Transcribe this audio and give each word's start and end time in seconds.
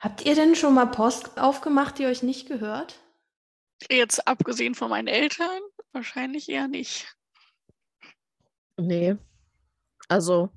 Habt 0.00 0.24
ihr 0.24 0.34
denn 0.34 0.54
schon 0.54 0.74
mal 0.74 0.86
Post 0.86 1.38
aufgemacht, 1.38 1.98
die 1.98 2.06
euch 2.06 2.22
nicht 2.22 2.48
gehört? 2.48 2.98
Jetzt 3.90 4.26
abgesehen 4.26 4.74
von 4.74 4.88
meinen 4.88 5.08
Eltern, 5.08 5.60
wahrscheinlich 5.92 6.48
eher 6.48 6.68
nicht. 6.68 7.14
Nee. 8.78 9.16
Also, 10.08 10.50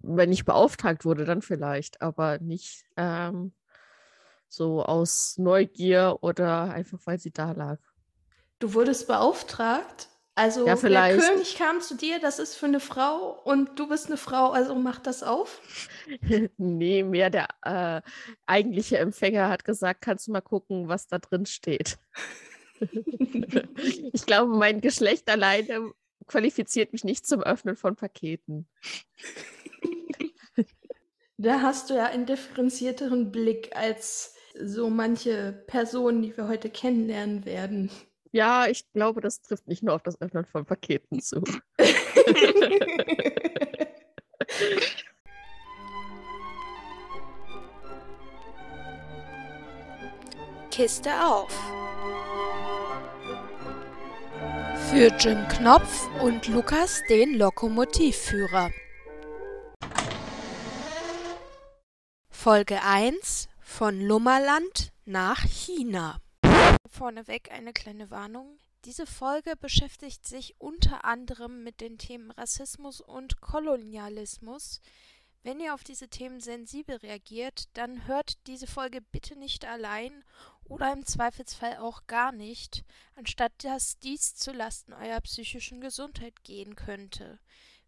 wenn 0.00 0.32
ich 0.32 0.44
beauftragt 0.44 1.04
wurde, 1.04 1.24
dann 1.24 1.40
vielleicht, 1.40 2.02
aber 2.02 2.38
nicht 2.38 2.84
ähm, 2.96 3.52
so 4.48 4.82
aus 4.82 5.38
Neugier 5.38 6.18
oder 6.20 6.72
einfach, 6.72 6.98
weil 7.04 7.18
sie 7.18 7.30
da 7.30 7.52
lag. 7.52 7.78
Du 8.58 8.74
wurdest 8.74 9.06
beauftragt? 9.06 10.08
Also 10.38 10.68
Ja, 10.68 10.76
der. 10.76 11.18
König 11.18 11.56
kam 11.56 11.80
zu 11.80 11.96
dir, 11.96 12.20
das 12.20 12.38
ist 12.38 12.54
für 12.54 12.66
eine 12.66 12.78
Frau 12.78 13.40
und 13.42 13.76
du 13.76 13.88
bist 13.88 14.06
eine 14.06 14.16
Frau, 14.16 14.50
also 14.50 14.76
mach 14.76 15.00
das 15.00 15.24
auf. 15.24 15.60
Nee, 16.58 17.02
mehr 17.02 17.28
der 17.28 17.48
äh, 17.64 18.02
eigentliche 18.46 18.98
Empfänger 18.98 19.48
hat 19.48 19.64
gesagt, 19.64 20.00
kannst 20.00 20.28
du 20.28 20.32
mal 20.32 20.40
gucken, 20.40 20.86
was 20.86 21.08
da 21.08 21.18
drin 21.18 21.44
steht. 21.44 21.98
ich 24.12 24.26
glaube, 24.26 24.54
mein 24.54 24.80
Geschlecht 24.80 25.28
alleine 25.28 25.90
qualifiziert 26.28 26.92
mich 26.92 27.02
nicht 27.02 27.26
zum 27.26 27.42
Öffnen 27.42 27.74
von 27.74 27.96
Paketen. 27.96 28.68
Da 31.40 31.62
hast 31.62 31.88
du 31.88 31.94
ja 31.94 32.06
einen 32.06 32.26
differenzierteren 32.26 33.30
Blick 33.30 33.70
als 33.76 34.34
so 34.60 34.90
manche 34.90 35.52
Personen, 35.68 36.20
die 36.20 36.36
wir 36.36 36.48
heute 36.48 36.68
kennenlernen 36.68 37.44
werden. 37.44 37.92
Ja, 38.32 38.66
ich 38.66 38.90
glaube, 38.92 39.20
das 39.20 39.40
trifft 39.40 39.66
nicht 39.66 39.82
nur 39.82 39.94
auf 39.94 40.02
das 40.02 40.20
Öffnen 40.20 40.44
von 40.44 40.66
Paketen 40.66 41.20
zu. 41.20 41.42
Kiste 50.70 51.10
auf. 51.24 51.50
Für 54.90 55.08
Jim 55.18 55.46
Knopf 55.48 56.08
und 56.22 56.46
Lukas 56.48 57.00
den 57.08 57.34
Lokomotivführer. 57.34 58.70
Folge 62.30 62.82
1 62.82 63.48
von 63.60 64.00
Lummerland 64.00 64.92
nach 65.04 65.44
China. 65.44 66.20
Vorneweg 66.88 67.50
eine 67.50 67.72
kleine 67.72 68.10
Warnung. 68.10 68.58
Diese 68.84 69.06
Folge 69.06 69.54
beschäftigt 69.56 70.26
sich 70.26 70.54
unter 70.58 71.04
anderem 71.04 71.62
mit 71.62 71.80
den 71.80 71.98
Themen 71.98 72.30
Rassismus 72.30 73.00
und 73.00 73.40
Kolonialismus. 73.40 74.80
Wenn 75.42 75.60
ihr 75.60 75.74
auf 75.74 75.84
diese 75.84 76.08
Themen 76.08 76.40
sensibel 76.40 76.96
reagiert, 76.96 77.68
dann 77.74 78.06
hört 78.06 78.46
diese 78.46 78.66
Folge 78.66 79.00
bitte 79.00 79.36
nicht 79.36 79.64
allein 79.64 80.24
oder 80.64 80.92
im 80.92 81.06
Zweifelsfall 81.06 81.78
auch 81.78 82.06
gar 82.06 82.32
nicht, 82.32 82.84
anstatt 83.14 83.52
dass 83.64 83.98
dies 83.98 84.34
zu 84.34 84.52
Lasten 84.52 84.92
eurer 84.92 85.20
psychischen 85.20 85.80
Gesundheit 85.80 86.42
gehen 86.44 86.76
könnte. 86.76 87.38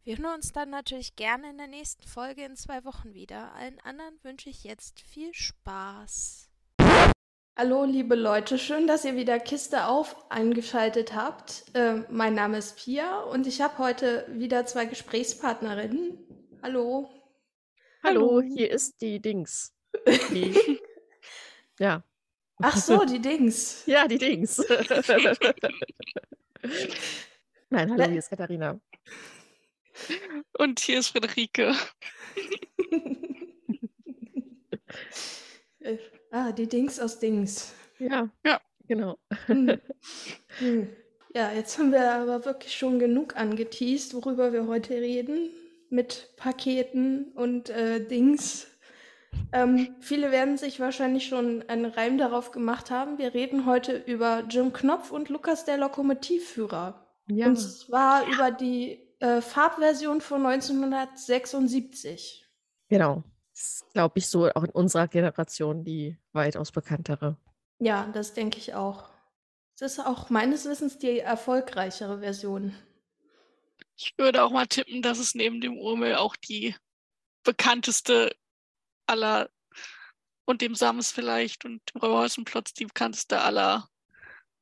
Wir 0.03 0.17
hören 0.17 0.35
uns 0.35 0.53
dann 0.53 0.71
natürlich 0.71 1.17
gerne 1.17 1.51
in 1.51 1.59
der 1.59 1.67
nächsten 1.67 2.07
Folge 2.07 2.45
in 2.45 2.57
zwei 2.57 2.85
Wochen 2.85 3.13
wieder. 3.13 3.53
Allen 3.53 3.81
anderen 3.81 4.19
wünsche 4.23 4.49
ich 4.49 4.65
jetzt 4.65 5.01
viel 5.01 5.35
Spaß. 5.35 6.50
Hallo, 7.57 7.85
liebe 7.85 8.15
Leute, 8.15 8.59
schön, 8.59 8.87
dass 8.87 9.05
ihr 9.05 9.17
wieder 9.17 9.39
Kiste 9.39 9.87
auf 9.87 10.31
eingeschaltet 10.31 11.15
habt. 11.15 11.65
Ähm, 11.75 12.07
mein 12.09 12.35
Name 12.35 12.57
ist 12.59 12.79
Pia 12.79 13.21
und 13.21 13.47
ich 13.47 13.61
habe 13.61 13.77
heute 13.79 14.27
wieder 14.31 14.65
zwei 14.65 14.87
Gesprächspartnerinnen. 14.87 16.19
Hallo. 16.63 17.11
Hallo, 18.03 18.41
hier 18.41 18.71
ist 18.71 19.03
die 19.03 19.21
Dings. 19.21 19.75
Die, 20.31 20.81
ja. 21.79 22.03
Ach 22.63 22.77
so, 22.77 23.05
die 23.05 23.21
Dings. 23.21 23.83
Ja, 23.87 24.09
die 24.09 24.19
Dings. 24.19 24.57
Nein, 27.69 27.91
hallo, 27.91 28.05
hier 28.05 28.19
ist 28.19 28.31
Katharina. 28.31 28.81
Und 30.57 30.81
hier 30.81 31.01
ist 31.01 31.09
Friederike. 31.09 31.75
Ah, 36.31 36.53
die 36.53 36.69
Dings 36.69 37.01
aus 37.01 37.19
Dings. 37.19 37.73
Ja, 37.99 38.29
Ja. 38.45 38.61
genau. 38.87 39.17
Hm. 39.47 39.79
Hm. 40.59 40.89
Ja, 41.35 41.53
jetzt 41.53 41.79
haben 41.79 41.93
wir 41.93 42.11
aber 42.13 42.45
wirklich 42.45 42.77
schon 42.77 42.99
genug 42.99 43.37
angeteased, 43.37 44.15
worüber 44.15 44.53
wir 44.53 44.67
heute 44.67 44.95
reden. 44.95 45.51
Mit 45.89 46.31
Paketen 46.37 47.33
und 47.35 47.71
äh, 47.71 48.05
Dings. 48.07 48.67
Ähm, 49.53 49.95
viele 50.01 50.31
werden 50.33 50.57
sich 50.59 50.81
wahrscheinlich 50.81 51.27
schon 51.27 51.63
einen 51.69 51.85
Reim 51.87 52.19
darauf 52.19 52.51
gemacht 52.53 52.91
haben. 52.91 53.19
Wir 53.19 53.33
reden 53.35 53.65
heute 53.67 53.97
über 53.97 54.45
Jim 54.49 54.73
Knopf 54.73 55.11
und 55.13 55.29
Lukas 55.29 55.65
der 55.65 55.79
Lokomotivführer. 55.79 57.07
Ja, 57.29 57.47
Und 57.47 57.57
zwar 57.57 58.27
über 58.29 58.51
die 58.51 58.99
äh, 59.21 59.41
Farbversion 59.41 60.21
von 60.21 60.45
1976. 60.47 62.45
genau. 62.89 63.23
Ist, 63.61 63.85
glaube 63.93 64.19
ich, 64.19 64.27
so 64.27 64.49
auch 64.49 64.65
in 64.65 64.71
unserer 64.71 65.07
Generation 65.07 65.85
die 65.85 66.17
weitaus 66.33 66.73
bekanntere. 66.73 67.37
Ja, 67.79 68.07
das 68.07 68.33
denke 68.33 68.57
ich 68.57 68.73
auch. 68.73 69.11
Das 69.79 69.93
ist 69.93 70.07
auch 70.07 70.31
meines 70.31 70.65
Wissens 70.65 70.97
die 70.97 71.19
erfolgreichere 71.19 72.21
Version. 72.21 72.75
Ich 73.97 74.15
würde 74.17 74.43
auch 74.45 74.51
mal 74.51 74.67
tippen, 74.67 75.03
dass 75.03 75.19
es 75.19 75.35
neben 75.35 75.61
dem 75.61 75.77
Urmel 75.77 76.15
auch 76.15 76.37
die 76.37 76.75
bekannteste 77.45 78.35
aller 79.07 79.51
und 80.47 80.63
dem 80.63 80.75
Sams 80.75 81.13
vielleicht 81.13 81.67
und 81.67 81.83
dem 81.93 82.01
Räuberhäusenplotz 82.01 82.73
die 82.73 82.87
bekannteste 82.87 83.43
aller 83.43 83.89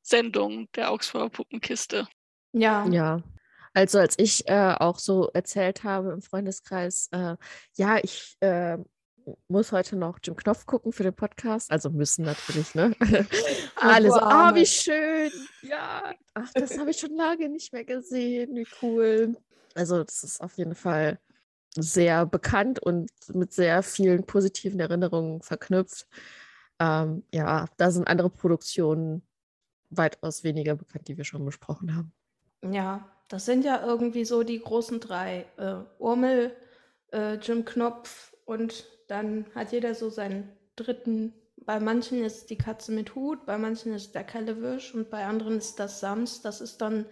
Sendungen 0.03 0.69
der 0.75 0.91
Augsburger 0.91 1.31
Puppenkiste. 1.31 2.09
Ja. 2.53 2.85
Ja. 2.89 3.23
Also 3.75 3.99
als 3.99 4.15
ich 4.19 4.49
äh, 4.49 4.75
auch 4.79 4.99
so 4.99 5.29
erzählt 5.33 5.85
habe 5.85 6.13
im 6.13 6.23
Freundeskreis, 6.23 7.09
äh, 7.13 7.37
ja, 7.77 7.99
ich 8.03 8.37
äh, 8.41 8.79
muss 9.49 9.73
heute 9.73 9.97
noch 9.97 10.19
Jim 10.23 10.37
Knopf 10.37 10.67
gucken 10.67 10.93
für 10.93 11.03
den 11.03 11.15
Podcast. 11.15 11.71
Also 11.71 11.91
müssen 11.91 12.25
natürlich, 12.25 12.75
ne? 12.75 12.95
Alle 13.77 14.11
so, 14.11 14.17
ah, 14.17 14.47
Arme. 14.47 14.61
wie 14.61 14.67
schön. 14.67 15.31
Ja, 15.63 16.15
ach, 16.35 16.51
das 16.55 16.79
habe 16.79 16.91
ich 16.91 16.99
schon 16.99 17.15
lange 17.15 17.49
nicht 17.49 17.73
mehr 17.73 17.85
gesehen. 17.85 18.55
Wie 18.55 18.67
cool. 18.83 19.37
Also 19.75 20.03
das 20.03 20.25
ist 20.25 20.41
auf 20.41 20.57
jeden 20.57 20.75
Fall 20.75 21.19
sehr 21.77 22.27
bekannt 22.27 22.79
und 22.79 23.11
mit 23.33 23.53
sehr 23.53 23.83
vielen 23.83 24.25
positiven 24.25 24.81
Erinnerungen 24.81 25.43
verknüpft. 25.43 26.09
Ähm, 26.81 27.25
ja, 27.33 27.67
da 27.77 27.91
sind 27.91 28.09
andere 28.09 28.31
Produktionen 28.31 29.23
weitaus 29.91 30.45
weniger 30.45 30.75
bekannt, 30.75 31.09
die 31.09 31.17
wir 31.17 31.25
schon 31.25 31.45
besprochen 31.45 31.95
haben. 31.95 32.13
Ja, 32.73 33.09
das 33.29 33.45
sind 33.45 33.65
ja 33.65 33.85
irgendwie 33.85 34.25
so 34.25 34.43
die 34.43 34.61
großen 34.61 35.01
drei. 35.01 35.47
Äh, 35.57 35.77
Urmel, 35.99 36.57
äh, 37.13 37.35
Jim 37.35 37.65
Knopf 37.65 38.35
und 38.45 38.87
dann 39.07 39.47
hat 39.55 39.73
jeder 39.73 39.95
so 39.95 40.11
seinen 40.11 40.51
dritten. 40.77 41.35
Bei 41.57 41.81
manchen 41.81 42.25
ist 42.25 42.49
die 42.51 42.57
Katze 42.57 42.93
mit 42.93 43.15
Hut, 43.15 43.45
bei 43.45 43.59
manchen 43.59 43.93
ist 43.93 44.15
der 44.15 44.25
Kellewisch 44.25 44.95
und 44.95 45.11
bei 45.11 45.27
anderen 45.27 45.59
ist 45.59 45.79
das 45.79 46.01
Sams. 46.01 46.41
Das 46.41 46.61
ist 46.61 46.81
dann 46.81 47.05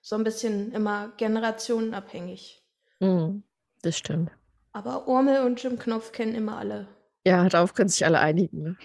so 0.00 0.16
ein 0.16 0.24
bisschen 0.24 0.72
immer 0.72 1.12
generationenabhängig. 1.16 2.62
Mhm, 2.98 3.44
das 3.82 3.96
stimmt. 3.96 4.30
Aber 4.72 5.06
Urmel 5.06 5.44
und 5.44 5.62
Jim 5.62 5.78
Knopf 5.78 6.12
kennen 6.12 6.34
immer 6.34 6.58
alle. 6.58 6.88
Ja, 7.24 7.48
darauf 7.48 7.74
können 7.74 7.88
sich 7.88 8.04
alle 8.04 8.18
einigen. 8.18 8.62
Ne? 8.62 8.76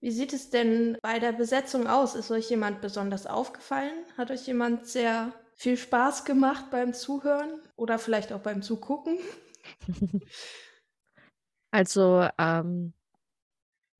Wie 0.00 0.10
sieht 0.10 0.32
es 0.32 0.50
denn 0.50 0.98
bei 1.02 1.18
der 1.18 1.32
Besetzung 1.32 1.86
aus? 1.86 2.14
Ist 2.14 2.30
euch 2.30 2.48
jemand 2.50 2.80
besonders 2.80 3.26
aufgefallen? 3.26 3.92
Hat 4.16 4.30
euch 4.30 4.46
jemand 4.46 4.86
sehr 4.86 5.32
viel 5.62 5.76
Spaß 5.76 6.24
gemacht 6.24 6.70
beim 6.70 6.92
Zuhören 6.92 7.60
oder 7.76 7.98
vielleicht 7.98 8.32
auch 8.32 8.40
beim 8.40 8.62
Zugucken? 8.62 9.18
Also, 11.74 12.28
ähm, 12.36 12.92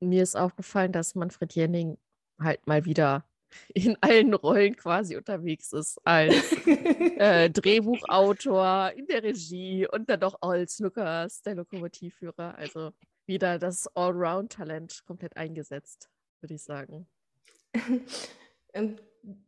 mir 0.00 0.22
ist 0.22 0.36
aufgefallen, 0.36 0.92
dass 0.92 1.14
Manfred 1.14 1.54
Jenning 1.54 1.96
halt 2.38 2.66
mal 2.66 2.84
wieder 2.84 3.24
in 3.74 3.96
allen 4.02 4.34
Rollen 4.34 4.76
quasi 4.76 5.16
unterwegs 5.16 5.72
ist. 5.72 5.98
Als 6.04 6.52
äh, 6.66 7.48
Drehbuchautor, 7.50 8.92
in 8.94 9.06
der 9.06 9.22
Regie 9.22 9.88
und 9.90 10.10
dann 10.10 10.20
doch 10.20 10.36
als 10.42 10.80
Lukas, 10.80 11.40
der 11.40 11.54
Lokomotivführer. 11.54 12.56
Also 12.56 12.92
wieder 13.24 13.58
das 13.58 13.88
Allround-Talent 13.96 15.04
komplett 15.06 15.38
eingesetzt, 15.38 16.10
würde 16.42 16.52
ich 16.52 16.62
sagen. 16.62 17.06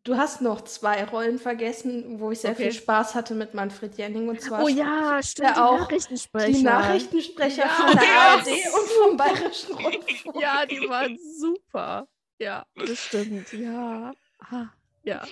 Du 0.04 0.16
hast 0.16 0.40
noch 0.40 0.60
zwei 0.62 1.02
Rollen 1.04 1.38
vergessen, 1.40 2.20
wo 2.20 2.30
ich 2.30 2.40
sehr 2.40 2.54
viel 2.54 2.66
Okay. 2.66 2.74
Spaß 2.76 3.16
hatte 3.16 3.34
mit 3.34 3.54
Manfred 3.54 3.98
Jenning 3.98 4.28
und 4.28 4.40
zwar 4.40 4.62
Oh 4.62 4.68
ja, 4.68 5.20
stimmt, 5.20 5.48
er 5.48 5.54
die 5.54 5.60
auch 5.60 5.78
Nachrichtensprecher. 5.80 6.52
die 6.52 6.62
Nachrichtensprecher 6.62 7.64
Ja. 7.64 7.68
von 7.68 7.92
der 7.96 8.04
Ja. 8.04 8.34
ARD 8.36 8.46
und 8.48 8.88
vom 9.02 9.16
Bayerischen 9.16 9.74
Rundfunk. 9.74 10.40
Ja, 10.40 10.64
die 10.66 10.88
waren 10.88 11.18
super. 11.40 12.06
Ja, 12.38 12.64
das 12.76 12.98
stimmt. 13.00 13.52
Ja. 13.52 14.12
Ah, 14.38 14.66
ja. 15.02 15.26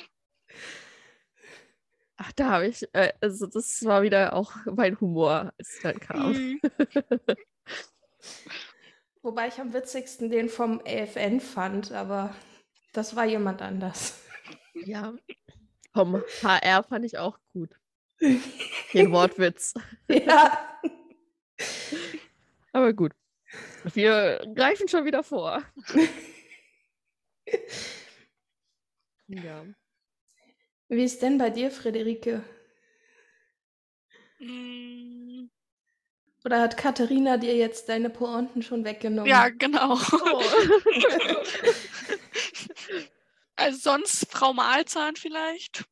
Ach, 2.17 2.33
da 2.33 2.51
habe 2.51 2.67
ich, 2.67 2.83
äh, 2.95 3.13
also 3.21 3.47
das 3.47 3.85
war 3.85 4.03
wieder 4.03 4.33
auch 4.35 4.53
mein 4.65 4.99
Humor, 5.01 5.53
als 5.59 5.69
es 5.75 5.81
dann 5.83 6.01
kam. 6.01 6.33
Mhm. 6.33 6.61
Wobei 9.23 9.49
ich 9.49 9.61
am 9.61 9.73
witzigsten 9.73 10.31
den 10.31 10.49
vom 10.49 10.81
AFN 10.85 11.39
fand, 11.41 11.93
aber 11.93 12.35
das 12.93 13.15
war 13.15 13.25
jemand 13.25 13.63
anders. 13.63 14.19
Ja. 14.75 15.15
Vom 15.95 16.23
HR 16.43 16.83
fand 16.85 17.05
ich 17.05 17.19
auch 17.19 17.39
gut. 17.53 17.71
Den 18.21 18.31
Wortwitz. 19.13 19.75
ja. 20.09 20.81
Aber 22.73 22.93
gut. 22.93 23.13
Wir 23.95 24.41
greifen 24.55 24.89
schon 24.89 25.05
wieder 25.05 25.23
vor. 25.23 25.63
ja. 29.29 29.65
Wie 30.89 31.05
ist 31.05 31.21
denn 31.23 31.39
bei 31.39 31.51
dir, 31.51 31.71
Friederike? 31.71 32.43
Mm, 34.39 35.49
Oder 36.45 36.61
hat 36.61 36.77
Katharina 36.77 37.37
dir 37.37 37.55
jetzt 37.57 37.89
deine 37.89 38.11
Pointen 38.11 38.63
schon 38.63 38.85
weggenommen? 38.85 39.29
Ja, 39.31 39.49
genau. 39.51 39.95
Oh. 39.95 40.43
Also 43.57 43.79
sonst 43.79 44.27
Frau 44.31 44.53
Mahlzahn 44.53 45.17
vielleicht. 45.17 45.85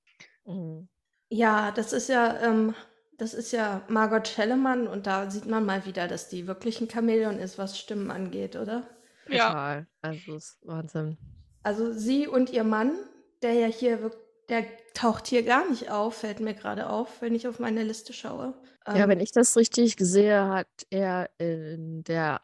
Mhm. 0.45 0.89
Ja, 1.29 1.71
das 1.71 1.93
ist 1.93 2.09
ja, 2.09 2.41
ähm, 2.41 2.75
das 3.17 3.35
ist 3.35 3.53
ja 3.53 3.83
Margot 3.89 4.27
Schellemann 4.27 4.87
und 4.89 5.07
da 5.07 5.31
sieht 5.31 5.47
man 5.47 5.65
mal 5.65 5.85
wieder, 5.87 6.09
dass 6.09 6.29
die 6.29 6.47
wirklich 6.47 6.81
ein 6.81 6.91
Chamäleon 6.91 7.39
ist, 7.39 7.59
was 7.59 7.79
Stimmen 7.79 8.11
angeht, 8.11 8.57
oder? 8.57 8.89
Ja. 9.29 9.49
Total. 9.49 9.87
Also 10.03 10.35
es 10.37 10.45
ist 10.45 10.67
Wahnsinn. 10.67 11.19
Also 11.63 11.93
sie 11.93 12.27
und 12.27 12.51
ihr 12.51 12.65
Mann, 12.65 12.97
der 13.43 13.53
ja 13.55 13.67
hier 13.67 14.11
der 14.49 14.67
taucht 14.95 15.29
hier 15.29 15.45
gar 15.45 15.69
nicht 15.71 15.91
auf, 15.91 16.17
fällt 16.17 16.41
mir 16.41 16.55
gerade 16.55 16.89
auf, 16.91 17.23
wenn 17.23 17.35
ich 17.37 17.47
auf 17.47 17.61
meine 17.61 17.85
Liste 17.85 18.13
schaue. 18.13 18.55
Ja, 18.93 18.95
Ähm, 19.05 19.09
wenn 19.09 19.21
ich 19.21 19.31
das 19.33 19.57
richtig 19.57 19.97
sehe, 19.99 20.49
hat 20.49 20.69
er 20.91 21.31
in 21.39 22.03
der 22.05 22.41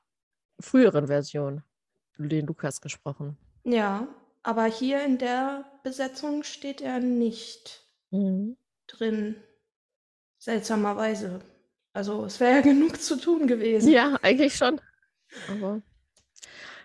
früheren 0.61 1.09
Version 1.09 1.63
den 2.19 2.47
Lukas 2.47 2.81
gesprochen. 2.81 3.37
ja, 3.65 4.07
aber 4.47 4.65
hier 4.67 5.03
in 5.05 5.19
der 5.19 5.65
Besetzung 5.83 6.43
steht 6.45 6.81
er 6.81 7.01
nicht 7.01 7.83
Mhm. 8.13 8.57
drin. 8.87 9.35
Seltsamerweise. 10.39 11.41
Also 11.93 12.25
es 12.25 12.39
wäre 12.41 12.57
ja 12.57 12.61
genug 12.73 13.01
zu 13.01 13.17
tun 13.17 13.47
gewesen. 13.49 13.91
Ja, 13.91 14.17
eigentlich 14.23 14.55
schon. 14.55 14.81
Aber 15.49 15.83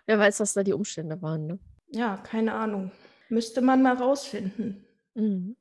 wer 0.08 0.18
weiß, 0.20 0.40
was 0.40 0.54
da 0.54 0.64
die 0.64 0.74
Umstände 0.74 1.22
waren, 1.22 1.46
ne? 1.48 1.60
Ja, 1.90 2.18
keine 2.18 2.54
Ahnung. 2.54 2.92
Müsste 3.30 3.62
man 3.62 3.82
mal 3.82 3.96
rausfinden. 3.96 4.86
Mhm. 5.14 5.56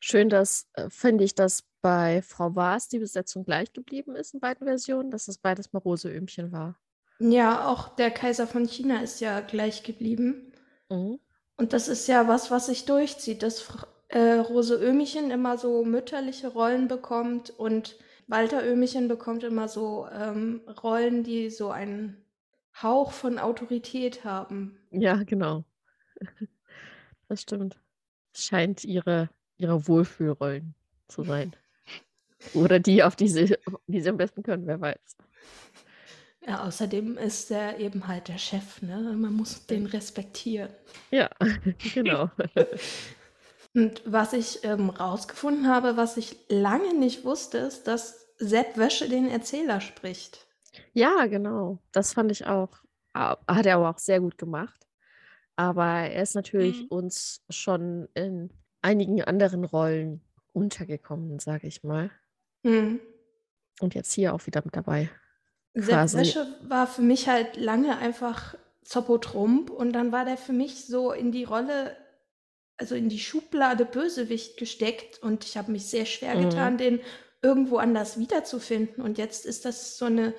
Schön, 0.00 0.28
dass, 0.28 0.68
äh, 0.74 0.90
finde 0.90 1.24
ich, 1.24 1.34
dass 1.34 1.64
bei 1.80 2.22
Frau 2.22 2.54
Waas 2.54 2.88
die 2.88 2.98
Besetzung 2.98 3.44
gleich 3.44 3.72
geblieben 3.72 4.14
ist 4.14 4.34
in 4.34 4.40
beiden 4.40 4.66
Versionen, 4.66 5.10
dass 5.10 5.28
es 5.28 5.38
beides 5.38 5.72
mal 5.72 5.78
Rose 5.80 6.08
Öhmchen 6.10 6.52
war. 6.52 6.78
Ja, 7.20 7.66
auch 7.68 7.96
der 7.96 8.10
Kaiser 8.10 8.46
von 8.46 8.66
China 8.68 9.00
ist 9.02 9.20
ja 9.20 9.40
gleich 9.40 9.82
geblieben. 9.82 10.47
Mhm. 10.90 11.18
Und 11.56 11.72
das 11.72 11.88
ist 11.88 12.06
ja 12.06 12.28
was, 12.28 12.50
was 12.50 12.66
sich 12.66 12.84
durchzieht, 12.84 13.42
dass 13.42 13.66
äh, 14.08 14.34
Rose 14.34 14.74
Ömichen 14.76 15.30
immer 15.30 15.58
so 15.58 15.84
mütterliche 15.84 16.48
Rollen 16.48 16.88
bekommt 16.88 17.50
und 17.50 17.96
Walter 18.26 18.64
Ömichen 18.64 19.08
bekommt 19.08 19.42
immer 19.42 19.68
so 19.68 20.06
ähm, 20.12 20.60
Rollen, 20.82 21.24
die 21.24 21.50
so 21.50 21.70
einen 21.70 22.16
Hauch 22.82 23.12
von 23.12 23.38
Autorität 23.38 24.24
haben. 24.24 24.78
Ja, 24.90 25.22
genau. 25.24 25.64
Das 27.30 27.42
stimmt. 27.42 27.78
Es 28.32 28.44
scheint 28.46 28.84
ihre, 28.84 29.28
ihre 29.58 29.86
Wohlfühlrollen 29.86 30.74
zu 31.08 31.24
sein. 31.24 31.54
Oder 32.54 32.78
die, 32.80 33.02
auf 33.02 33.16
die 33.16 33.28
sie, 33.28 33.54
die 33.86 34.00
sie 34.00 34.08
am 34.08 34.16
besten 34.16 34.42
können, 34.42 34.66
wer 34.66 34.80
weiß. 34.80 35.16
Ja, 36.48 36.64
außerdem 36.64 37.18
ist 37.18 37.50
er 37.50 37.78
eben 37.78 38.08
halt 38.08 38.28
der 38.28 38.38
Chef, 38.38 38.80
ne? 38.80 38.96
Man 39.16 39.34
muss 39.34 39.66
den 39.66 39.84
respektieren. 39.86 40.70
Ja, 41.10 41.28
genau. 41.94 42.30
Und 43.74 44.00
was 44.06 44.32
ich 44.32 44.64
ähm, 44.64 44.88
rausgefunden 44.88 45.68
habe, 45.68 45.96
was 45.98 46.16
ich 46.16 46.36
lange 46.48 46.94
nicht 46.94 47.24
wusste, 47.24 47.58
ist, 47.58 47.86
dass 47.86 48.26
Sepp 48.38 48.78
Wäsche 48.78 49.08
den 49.08 49.28
Erzähler 49.28 49.80
spricht. 49.82 50.46
Ja, 50.94 51.26
genau. 51.26 51.78
Das 51.92 52.14
fand 52.14 52.30
ich 52.32 52.46
auch. 52.46 52.70
Hat 53.14 53.66
er 53.66 53.76
aber 53.76 53.90
auch 53.90 53.98
sehr 53.98 54.20
gut 54.20 54.38
gemacht. 54.38 54.86
Aber 55.56 55.84
er 55.86 56.22
ist 56.22 56.34
natürlich 56.34 56.82
Mhm. 56.82 56.88
uns 56.88 57.44
schon 57.50 58.08
in 58.14 58.50
einigen 58.80 59.22
anderen 59.22 59.64
Rollen 59.64 60.22
untergekommen, 60.52 61.40
sage 61.40 61.66
ich 61.66 61.82
mal. 61.82 62.10
Hm. 62.64 63.00
Und 63.80 63.94
jetzt 63.94 64.12
hier 64.12 64.34
auch 64.34 64.46
wieder 64.46 64.62
mit 64.64 64.76
dabei. 64.76 65.10
Sepp 65.82 65.94
Quasi. 65.94 66.16
Wäsche 66.18 66.46
war 66.68 66.86
für 66.86 67.02
mich 67.02 67.28
halt 67.28 67.56
lange 67.56 67.98
einfach 67.98 68.54
Zoppo 68.84 69.18
Trump 69.18 69.70
und 69.70 69.92
dann 69.92 70.12
war 70.12 70.24
der 70.24 70.36
für 70.36 70.52
mich 70.52 70.86
so 70.86 71.12
in 71.12 71.32
die 71.32 71.44
Rolle, 71.44 71.96
also 72.78 72.94
in 72.94 73.08
die 73.08 73.18
Schublade 73.18 73.84
Bösewicht 73.84 74.56
gesteckt 74.56 75.22
und 75.22 75.44
ich 75.44 75.56
habe 75.56 75.72
mich 75.72 75.86
sehr 75.86 76.06
schwer 76.06 76.34
Mhm. 76.34 76.40
getan, 76.40 76.78
den 76.78 77.00
irgendwo 77.42 77.76
anders 77.78 78.18
wiederzufinden. 78.18 79.02
Und 79.04 79.18
jetzt 79.18 79.46
ist 79.46 79.64
das 79.64 79.98
so 79.98 80.06
eine, 80.06 80.34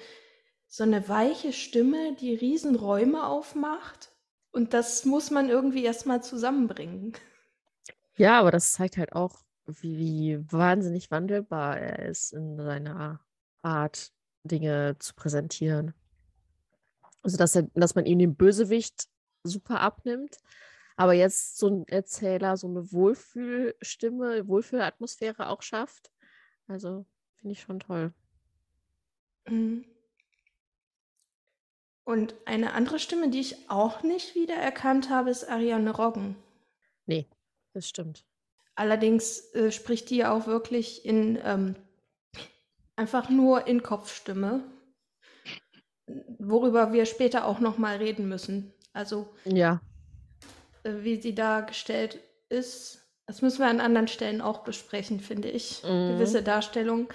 so 0.67 0.83
eine 0.83 1.07
weiche 1.09 1.53
Stimme, 1.53 2.13
die 2.19 2.35
Riesenräume 2.35 3.25
aufmacht. 3.25 4.09
Und 4.51 4.73
das 4.73 5.05
muss 5.05 5.31
man 5.31 5.49
irgendwie 5.49 5.83
erstmal 5.83 6.23
zusammenbringen. 6.23 7.13
Ja, 8.17 8.39
aber 8.39 8.51
das 8.51 8.73
zeigt 8.73 8.97
halt 8.97 9.13
auch, 9.13 9.39
wie 9.65 10.39
wahnsinnig 10.51 11.11
wandelbar 11.11 11.79
er 11.79 11.99
ist 12.09 12.33
in 12.33 12.57
seiner 12.57 13.21
Art, 13.61 14.11
Dinge 14.43 14.95
zu 14.99 15.13
präsentieren. 15.15 15.93
Also, 17.21 17.37
dass 17.37 17.55
er, 17.55 17.63
dass 17.73 17.95
man 17.95 18.05
ihm 18.05 18.19
den 18.19 18.35
Bösewicht 18.35 19.07
super 19.43 19.81
abnimmt, 19.81 20.37
aber 20.95 21.13
jetzt 21.13 21.57
so 21.57 21.67
ein 21.67 21.87
Erzähler 21.87 22.57
so 22.57 22.67
eine 22.67 22.91
Wohlfühlstimme, 22.91 24.47
Wohlfühlatmosphäre 24.47 25.49
auch 25.49 25.61
schafft. 25.61 26.11
Also, 26.67 27.05
finde 27.35 27.53
ich 27.53 27.61
schon 27.61 27.79
toll. 27.79 28.13
Mhm. 29.47 29.85
Und 32.03 32.33
eine 32.45 32.73
andere 32.73 32.97
Stimme, 32.97 33.29
die 33.29 33.39
ich 33.39 33.69
auch 33.69 34.01
nicht 34.01 34.33
wiedererkannt 34.33 35.09
habe, 35.09 35.29
ist 35.29 35.47
Ariane 35.47 35.91
Roggen. 35.91 36.35
Nee, 37.05 37.27
das 37.73 37.87
stimmt. 37.87 38.25
Allerdings 38.75 39.53
äh, 39.53 39.71
spricht 39.71 40.09
die 40.09 40.17
ja 40.17 40.31
auch 40.31 40.47
wirklich 40.47 41.05
in 41.05 41.37
ähm, 41.43 41.75
einfach 42.99 43.29
nur 43.29 43.65
in 43.65 43.81
Kopfstimme, 43.81 44.61
worüber 46.37 46.91
wir 46.93 47.05
später 47.05 47.45
auch 47.45 47.59
noch 47.59 47.77
mal 47.77 47.97
reden 47.97 48.27
müssen. 48.27 48.73
Also 48.93 49.29
Ja, 49.45 49.81
äh, 50.83 50.91
wie 51.03 51.15
sie 51.21 51.33
dargestellt 51.33 52.19
ist, 52.49 53.07
das 53.25 53.41
müssen 53.41 53.59
wir 53.59 53.67
an 53.67 53.79
anderen 53.79 54.07
Stellen 54.07 54.41
auch 54.41 54.63
besprechen, 54.63 55.19
finde 55.19 55.49
ich. 55.49 55.83
Mhm. 55.83 56.13
Gewisse 56.17 56.43
Darstellungen. 56.43 57.07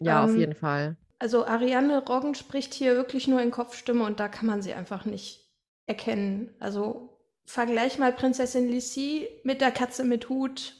ja, 0.00 0.24
auf 0.24 0.30
Ähm, 0.30 0.38
jeden 0.38 0.54
Fall. 0.54 0.96
Also 1.20 1.44
Ariane 1.46 2.04
Roggen 2.04 2.34
spricht 2.34 2.74
hier 2.74 2.94
wirklich 2.96 3.28
nur 3.28 3.40
in 3.42 3.50
Kopfstimme 3.50 4.04
und 4.04 4.20
da 4.20 4.28
kann 4.28 4.46
man 4.46 4.62
sie 4.62 4.72
einfach 4.72 5.04
nicht 5.04 5.50
erkennen. 5.86 6.54
Also 6.60 7.18
vergleich 7.44 7.98
mal 7.98 8.12
Prinzessin 8.12 8.68
Lissi 8.68 9.28
mit 9.42 9.60
der 9.60 9.72
Katze 9.72 10.04
mit 10.04 10.28
Hut. 10.28 10.74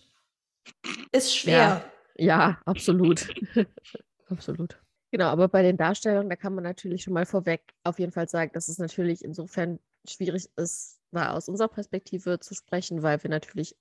Ist 1.13 1.37
schwer. 1.37 1.85
Ja, 2.17 2.61
absolut. 2.67 3.29
absolut. 4.29 4.81
Genau, 5.11 5.27
aber 5.27 5.49
bei 5.49 5.63
den 5.63 5.77
Darstellungen, 5.77 6.29
da 6.29 6.37
kann 6.37 6.55
man 6.55 6.65
natürlich 6.65 7.03
schon 7.03 7.15
mal 7.15 7.25
vorweg 7.25 7.63
auf 7.83 7.99
jeden 7.99 8.13
Fall 8.13 8.29
sagen, 8.29 8.53
dass 8.53 8.69
es 8.69 8.79
natürlich 8.79 9.25
insofern 9.25 9.79
schwierig 10.07 10.51
ist, 10.57 11.01
da 11.13 11.33
aus 11.33 11.49
unserer 11.49 11.69
Perspektive 11.69 12.39
zu 12.41 12.55
sprechen, 12.55 13.03
weil 13.03 13.23
wir 13.23 13.31
natürlich 13.31 13.75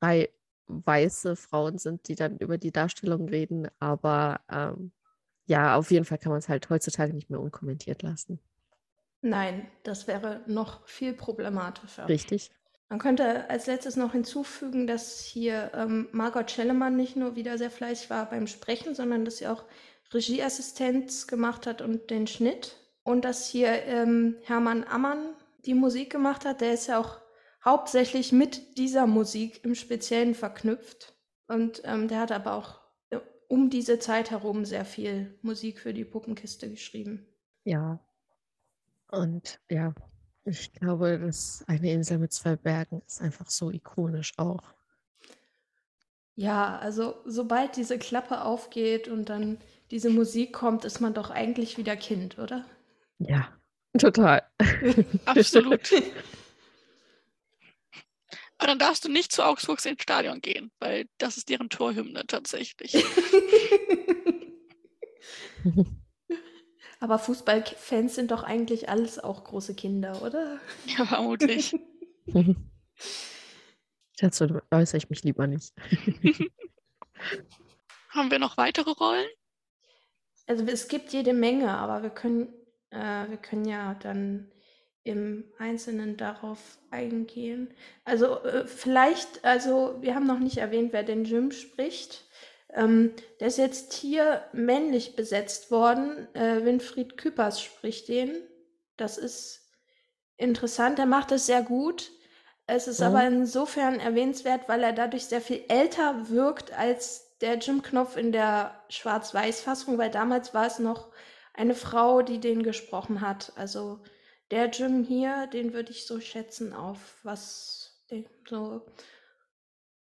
drei 0.00 0.30
weiße 0.66 1.36
Frauen 1.36 1.78
sind, 1.78 2.08
die 2.08 2.14
dann 2.14 2.38
über 2.38 2.56
die 2.56 2.72
Darstellung 2.72 3.28
reden. 3.28 3.68
Aber 3.78 4.40
ähm, 4.50 4.92
ja, 5.46 5.76
auf 5.76 5.90
jeden 5.90 6.04
Fall 6.04 6.18
kann 6.18 6.30
man 6.30 6.38
es 6.38 6.48
halt 6.48 6.70
heutzutage 6.70 7.12
nicht 7.12 7.28
mehr 7.28 7.40
unkommentiert 7.40 8.02
lassen. 8.02 8.40
Nein, 9.20 9.68
das 9.82 10.08
wäre 10.08 10.42
noch 10.46 10.86
viel 10.88 11.12
problematischer. 11.12 12.08
Richtig? 12.08 12.50
Man 12.88 12.98
könnte 12.98 13.48
als 13.48 13.66
letztes 13.66 13.96
noch 13.96 14.12
hinzufügen, 14.12 14.86
dass 14.86 15.20
hier 15.20 15.72
ähm, 15.74 16.08
Margot 16.12 16.50
Schellemann 16.50 16.96
nicht 16.96 17.16
nur 17.16 17.36
wieder 17.36 17.56
sehr 17.56 17.70
fleißig 17.70 18.10
war 18.10 18.28
beim 18.28 18.46
Sprechen, 18.46 18.94
sondern 18.94 19.24
dass 19.24 19.38
sie 19.38 19.46
auch 19.46 19.64
Regieassistenz 20.12 21.26
gemacht 21.26 21.66
hat 21.66 21.80
und 21.80 22.10
den 22.10 22.26
Schnitt. 22.26 22.76
Und 23.02 23.24
dass 23.24 23.48
hier 23.48 23.82
ähm, 23.84 24.36
Hermann 24.42 24.84
Ammann 24.84 25.34
die 25.64 25.74
Musik 25.74 26.10
gemacht 26.10 26.44
hat. 26.44 26.60
Der 26.60 26.74
ist 26.74 26.86
ja 26.86 27.00
auch 27.00 27.20
hauptsächlich 27.64 28.32
mit 28.32 28.78
dieser 28.78 29.06
Musik 29.06 29.64
im 29.64 29.74
Speziellen 29.74 30.34
verknüpft. 30.34 31.14
Und 31.48 31.82
ähm, 31.84 32.08
der 32.08 32.20
hat 32.20 32.32
aber 32.32 32.54
auch 32.54 32.80
äh, 33.10 33.18
um 33.48 33.70
diese 33.70 33.98
Zeit 33.98 34.30
herum 34.30 34.64
sehr 34.64 34.84
viel 34.84 35.38
Musik 35.42 35.80
für 35.80 35.92
die 35.92 36.04
Puppenkiste 36.04 36.70
geschrieben. 36.70 37.26
Ja. 37.64 38.00
Und 39.08 39.60
ja, 39.70 39.94
ich 40.44 40.72
glaube, 40.72 41.18
dass 41.18 41.64
eine 41.66 41.92
Insel 41.92 42.18
mit 42.18 42.32
zwei 42.32 42.56
Bergen 42.56 43.02
ist 43.06 43.20
einfach 43.20 43.48
so 43.50 43.70
ikonisch 43.70 44.32
auch. 44.38 44.74
Ja, 46.34 46.78
also 46.78 47.16
sobald 47.24 47.76
diese 47.76 47.98
Klappe 47.98 48.42
aufgeht 48.42 49.08
und 49.08 49.28
dann 49.28 49.58
diese 49.90 50.10
Musik 50.10 50.52
kommt, 50.52 50.84
ist 50.84 51.00
man 51.00 51.14
doch 51.14 51.30
eigentlich 51.30 51.76
wieder 51.76 51.94
Kind, 51.96 52.38
oder? 52.38 52.64
Ja, 53.18 53.52
Total. 53.98 54.42
Absolut. 55.26 55.92
Aber 58.58 58.68
dann 58.68 58.78
darfst 58.78 59.04
du 59.04 59.08
nicht 59.10 59.32
zu 59.32 59.44
Augsburgs 59.44 59.84
ins 59.86 60.02
Stadion 60.02 60.40
gehen, 60.40 60.70
weil 60.78 61.06
das 61.18 61.36
ist 61.36 61.48
deren 61.48 61.68
Torhymne 61.68 62.24
tatsächlich. 62.26 62.94
Aber 67.02 67.18
Fußballfans 67.18 68.14
sind 68.14 68.30
doch 68.30 68.44
eigentlich 68.44 68.88
alles 68.88 69.18
auch 69.18 69.42
große 69.42 69.74
Kinder, 69.74 70.22
oder? 70.22 70.60
Ja, 70.86 71.04
vermutlich. 71.04 71.74
Dazu 74.18 74.60
äußere 74.70 74.98
ich 74.98 75.10
mich 75.10 75.24
lieber 75.24 75.48
nicht. 75.48 75.74
Haben 78.10 78.30
wir 78.30 78.38
noch 78.38 78.56
weitere 78.56 78.92
Rollen? 78.92 79.26
Also 80.46 80.64
es 80.64 80.86
gibt 80.86 81.12
jede 81.12 81.32
Menge, 81.32 81.72
aber 81.72 82.04
wir 82.04 82.10
können, 82.10 82.54
äh, 82.90 83.28
wir 83.28 83.38
können 83.38 83.64
ja 83.64 83.94
dann 83.94 84.52
im 85.02 85.42
Einzelnen 85.58 86.16
darauf 86.16 86.78
eingehen. 86.92 87.74
Also 88.04 88.44
äh, 88.44 88.64
vielleicht, 88.68 89.44
also 89.44 89.96
wir 90.00 90.14
haben 90.14 90.28
noch 90.28 90.38
nicht 90.38 90.58
erwähnt, 90.58 90.92
wer 90.92 91.02
den 91.02 91.24
Jim 91.24 91.50
spricht. 91.50 92.24
Ähm, 92.74 93.14
der 93.40 93.48
ist 93.48 93.58
jetzt 93.58 93.92
hier 93.92 94.44
männlich 94.52 95.16
besetzt 95.16 95.70
worden. 95.70 96.26
Äh, 96.34 96.64
Winfried 96.64 97.16
Küpers 97.16 97.60
spricht 97.60 98.08
den. 98.08 98.34
Das 98.96 99.18
ist 99.18 99.60
interessant. 100.36 100.98
Er 100.98 101.06
macht 101.06 101.32
es 101.32 101.46
sehr 101.46 101.62
gut. 101.62 102.10
Es 102.66 102.88
ist 102.88 103.00
Mhm. 103.00 103.06
aber 103.06 103.26
insofern 103.26 104.00
erwähnenswert, 104.00 104.68
weil 104.68 104.82
er 104.82 104.92
dadurch 104.92 105.26
sehr 105.26 105.40
viel 105.40 105.64
älter 105.68 106.30
wirkt 106.30 106.72
als 106.78 107.36
der 107.40 107.58
Jim 107.58 107.82
Knopf 107.82 108.16
in 108.16 108.32
der 108.32 108.80
Schwarz-Weiß-Fassung, 108.88 109.98
weil 109.98 110.10
damals 110.10 110.54
war 110.54 110.66
es 110.66 110.78
noch 110.78 111.10
eine 111.54 111.74
Frau, 111.74 112.22
die 112.22 112.38
den 112.38 112.62
gesprochen 112.62 113.20
hat. 113.20 113.52
Also 113.56 114.00
der 114.50 114.66
Jim 114.70 115.02
hier, 115.04 115.48
den 115.48 115.72
würde 115.74 115.90
ich 115.90 116.06
so 116.06 116.20
schätzen 116.20 116.72
auf 116.72 117.18
was, 117.24 118.04
so 118.48 118.82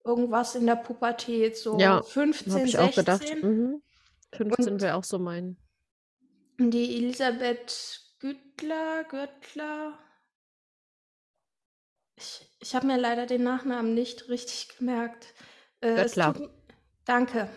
irgendwas 0.04 0.54
in 0.54 0.66
der 0.66 0.76
Pubertät, 0.76 1.56
so 1.56 1.78
Ja, 1.78 2.02
15, 2.02 2.52
Habe 2.52 2.64
ich 2.66 2.78
auch 2.78 2.92
16. 2.92 3.04
gedacht. 3.04 3.42
Mhm. 3.42 3.82
15 4.32 4.74
Und- 4.74 4.82
wäre 4.82 4.94
auch 4.96 5.04
so 5.04 5.18
mein. 5.18 5.56
Die 6.58 6.96
Elisabeth 6.96 8.00
Güttler, 8.20 9.04
Göttler. 9.04 9.98
Ich, 12.16 12.46
ich 12.60 12.74
habe 12.74 12.86
mir 12.86 12.96
leider 12.98 13.26
den 13.26 13.42
Nachnamen 13.42 13.94
nicht 13.94 14.28
richtig 14.28 14.76
gemerkt. 14.78 15.34
Äh, 15.80 15.96
Göttler. 15.96 16.34
tut- 16.34 16.50
danke. 17.04 17.48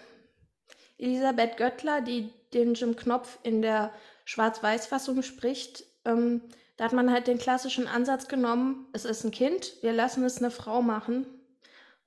Elisabeth 0.97 1.57
Göttler, 1.57 2.01
die 2.01 2.33
den 2.53 2.73
Jim 2.73 2.95
Knopf 2.95 3.37
in 3.43 3.61
der 3.61 3.93
Schwarz-Weiß-Fassung 4.25 5.21
spricht. 5.21 5.83
Ähm, 6.05 6.41
da 6.77 6.85
hat 6.85 6.93
man 6.93 7.11
halt 7.11 7.27
den 7.27 7.37
klassischen 7.37 7.87
Ansatz 7.87 8.27
genommen, 8.27 8.87
es 8.93 9.05
ist 9.05 9.23
ein 9.23 9.31
Kind, 9.31 9.73
wir 9.81 9.93
lassen 9.93 10.23
es 10.23 10.37
eine 10.37 10.51
Frau 10.51 10.81
machen. 10.81 11.27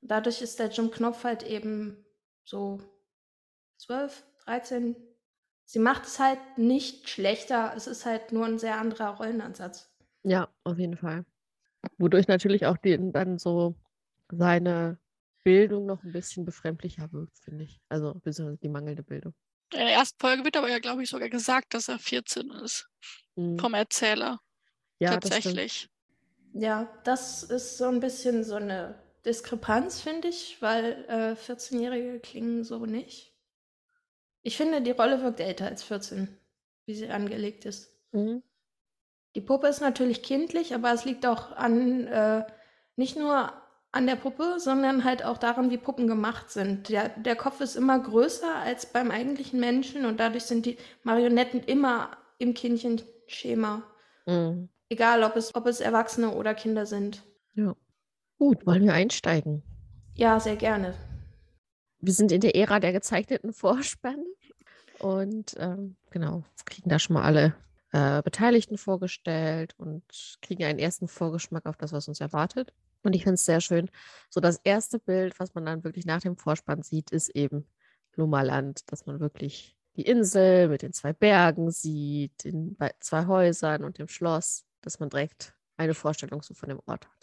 Dadurch 0.02 0.42
ist 0.42 0.59
der 0.59 0.69
Jim 0.69 0.90
Knopf 0.90 1.25
halt 1.25 1.42
eben 1.42 2.04
so 2.45 2.80
12, 3.78 4.25
13. 4.45 4.97
Sie 5.64 5.78
macht 5.78 6.04
es 6.04 6.19
halt 6.19 6.38
nicht 6.57 7.09
schlechter, 7.09 7.73
es 7.76 7.87
ist 7.87 8.07
halt 8.07 8.33
nur 8.33 8.47
ein 8.47 8.59
sehr 8.59 8.78
anderer 8.78 9.16
Rollenansatz. 9.16 9.90
Ja, 10.23 10.49
auf 10.64 10.78
jeden 10.78 10.97
Fall. 10.97 11.25
Wodurch 11.99 12.28
natürlich 12.28 12.66
auch 12.66 12.76
den, 12.76 13.12
dann 13.12 13.38
so 13.38 13.75
seine 14.30 14.99
Bildung 15.45 15.87
noch 15.87 16.02
ein 16.02 16.12
bisschen 16.12 16.45
befremdlicher 16.45 17.12
wirkt, 17.12 17.38
finde 17.38 17.64
ich. 17.64 17.80
Also, 17.88 18.14
beziehungsweise 18.14 18.59
die 18.59 18.69
mangelnde 18.69 19.02
Bildung. 19.02 19.35
In 19.73 19.80
der 19.80 19.92
ersten 19.92 20.19
Folge 20.19 20.45
wird 20.45 20.57
aber 20.57 20.69
ja, 20.69 20.78
glaube 20.78 21.02
ich, 21.02 21.11
sogar 21.11 21.28
gesagt, 21.28 21.75
dass 21.75 21.88
er 21.88 21.99
14 21.99 22.50
ist. 22.50 22.88
Mhm. 23.37 23.59
Vom 23.59 23.75
Erzähler. 23.75 24.40
Ja, 24.99 25.16
das 25.16 25.30
tatsächlich. 25.30 25.88
Ja, 26.52 26.92
das 27.04 27.45
ist 27.45 27.78
so 27.78 27.87
ein 27.87 28.00
bisschen 28.00 28.45
so 28.45 28.57
eine 28.57 29.00
Diskrepanz, 29.25 30.00
finde 30.00 30.29
ich, 30.29 30.61
weil 30.61 31.05
äh, 31.09 31.33
14-Jährige 31.33 32.21
klingen 32.21 32.65
so 32.65 32.87
nicht. 32.87 33.35
Ich 34.43 34.57
finde, 34.57 34.81
die 34.81 34.93
Rolle 34.93 35.23
wirkt 35.23 35.41
älter 35.41 35.67
als 35.67 35.83
14, 35.83 36.29
wie 36.87 36.95
sie 36.95 37.09
angelegt 37.09 37.67
ist. 37.67 37.91
Mhm. 38.12 38.43
Die 39.35 39.41
Puppe 39.41 39.69
ist 39.69 39.81
natürlich 39.81 40.23
kindlich, 40.23 40.75
aber 40.75 40.93
es 40.93 41.05
liegt 41.05 41.27
auch 41.27 41.53
an, 41.53 42.07
äh, 42.07 42.45
nicht 42.97 43.17
nur 43.17 43.53
an 43.93 44.07
der 44.07 44.17
Puppe, 44.17 44.57
sondern 44.59 45.05
halt 45.05 45.25
auch 45.25 45.39
daran, 45.39 45.71
wie 45.71 45.79
Puppen 45.79 46.07
gemacht 46.07 46.50
sind. 46.50 46.89
Der, 46.89 47.11
der 47.11 47.37
Kopf 47.37 47.61
ist 47.61 47.77
immer 47.77 47.99
größer 47.99 48.55
als 48.57 48.87
beim 48.87 49.11
eigentlichen 49.11 49.61
Menschen 49.61 50.07
und 50.07 50.19
dadurch 50.21 50.45
sind 50.45 50.67
die 50.67 50.79
Marionetten 51.03 51.61
immer 51.61 52.17
im 52.39 52.55
Kindchenschema. 52.55 53.83
Mhm. 54.27 54.69
Egal, 54.89 55.23
ob 55.23 55.37
es, 55.37 55.55
ob 55.55 55.67
es 55.67 55.81
Erwachsene 55.81 56.31
oder 56.35 56.55
Kinder 56.55 56.87
sind. 56.87 57.23
Ja. 57.55 57.77
Gut, 58.40 58.64
wollen 58.64 58.85
wir 58.85 58.94
einsteigen? 58.94 59.62
Ja, 60.14 60.40
sehr 60.40 60.56
gerne. 60.56 60.94
Wir 62.00 62.14
sind 62.14 62.32
in 62.32 62.40
der 62.40 62.56
Ära 62.56 62.80
der 62.80 62.92
gezeichneten 62.94 63.52
Vorspänne 63.52 64.25
und 64.99 65.54
ähm, 65.59 65.97
genau, 66.09 66.44
kriegen 66.64 66.88
da 66.88 66.99
schon 66.99 67.12
mal 67.12 67.23
alle 67.25 67.54
äh, 67.92 68.23
Beteiligten 68.23 68.78
vorgestellt 68.78 69.75
und 69.76 70.02
kriegen 70.40 70.64
einen 70.64 70.78
ersten 70.78 71.06
Vorgeschmack 71.06 71.66
auf 71.66 71.76
das, 71.76 71.92
was 71.92 72.09
uns 72.09 72.18
erwartet. 72.23 72.73
Und 73.02 73.14
ich 73.14 73.25
finde 73.25 73.35
es 73.35 73.44
sehr 73.44 73.61
schön. 73.61 73.90
So 74.30 74.40
das 74.40 74.59
erste 74.64 74.99
Bild, 74.99 75.38
was 75.38 75.52
man 75.54 75.66
dann 75.66 75.85
wirklich 75.85 76.06
nach 76.06 76.23
dem 76.23 76.38
Vorspann 76.38 76.80
sieht, 76.80 77.11
ist 77.11 77.28
eben 77.37 77.66
Lummerland, 78.16 78.90
dass 78.90 79.04
man 79.04 79.20
wirklich 79.20 79.76
die 79.97 80.06
Insel 80.06 80.68
mit 80.68 80.80
den 80.80 80.94
zwei 80.94 81.12
Bergen 81.12 81.70
sieht, 81.70 82.42
den 82.44 82.75
bei- 82.76 82.94
zwei 83.00 83.26
Häusern 83.26 83.85
und 83.85 83.99
dem 83.99 84.09
Schloss, 84.09 84.64
dass 84.80 84.99
man 84.99 85.11
direkt 85.11 85.54
eine 85.76 85.92
Vorstellung 85.92 86.40
so 86.40 86.54
von 86.54 86.70
dem 86.70 86.80
Ort 86.87 87.06
hat. 87.06 87.20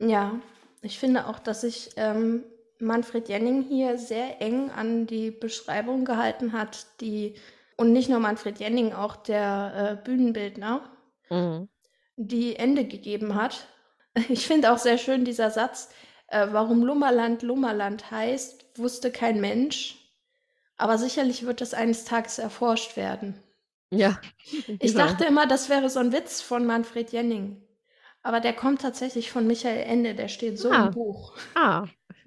Ja, 0.00 0.40
ich 0.82 0.98
finde 0.98 1.26
auch, 1.26 1.38
dass 1.38 1.62
sich 1.62 1.90
ähm, 1.96 2.44
Manfred 2.78 3.28
Jenning 3.28 3.62
hier 3.62 3.98
sehr 3.98 4.40
eng 4.40 4.70
an 4.70 5.06
die 5.06 5.30
Beschreibung 5.30 6.04
gehalten 6.04 6.52
hat, 6.52 6.86
die, 7.00 7.34
und 7.76 7.92
nicht 7.92 8.08
nur 8.08 8.18
Manfred 8.18 8.58
Jenning, 8.58 8.92
auch 8.92 9.16
der 9.16 9.98
äh, 10.00 10.04
Bühnenbildner, 10.04 10.90
Mhm. 11.30 11.68
die 12.16 12.56
Ende 12.56 12.84
gegeben 12.86 13.34
hat. 13.34 13.66
Ich 14.28 14.46
finde 14.46 14.72
auch 14.72 14.78
sehr 14.78 14.98
schön 14.98 15.24
dieser 15.24 15.50
Satz, 15.50 15.88
äh, 16.28 16.46
warum 16.50 16.82
Lummerland 16.84 17.40
Lummerland 17.42 18.10
heißt, 18.10 18.66
wusste 18.78 19.10
kein 19.10 19.40
Mensch. 19.40 19.96
Aber 20.76 20.98
sicherlich 20.98 21.46
wird 21.46 21.62
es 21.62 21.74
eines 21.74 22.04
Tages 22.04 22.38
erforscht 22.38 22.96
werden. 22.96 23.42
Ja. 23.90 24.20
Ich 24.80 24.94
genau. 24.94 25.06
dachte 25.06 25.24
immer, 25.24 25.46
das 25.46 25.68
wäre 25.70 25.88
so 25.90 26.00
ein 26.00 26.12
Witz 26.12 26.40
von 26.42 26.66
Manfred 26.66 27.12
Jenning. 27.12 27.62
Aber 28.22 28.40
der 28.40 28.52
kommt 28.52 28.80
tatsächlich 28.82 29.30
von 29.32 29.46
Michael 29.46 29.82
Ende, 29.84 30.14
der 30.14 30.28
steht 30.28 30.58
so 30.58 30.70
Ah. 30.70 30.86
im 30.86 30.90
Buch. 30.92 31.32
Ah. 31.54 31.86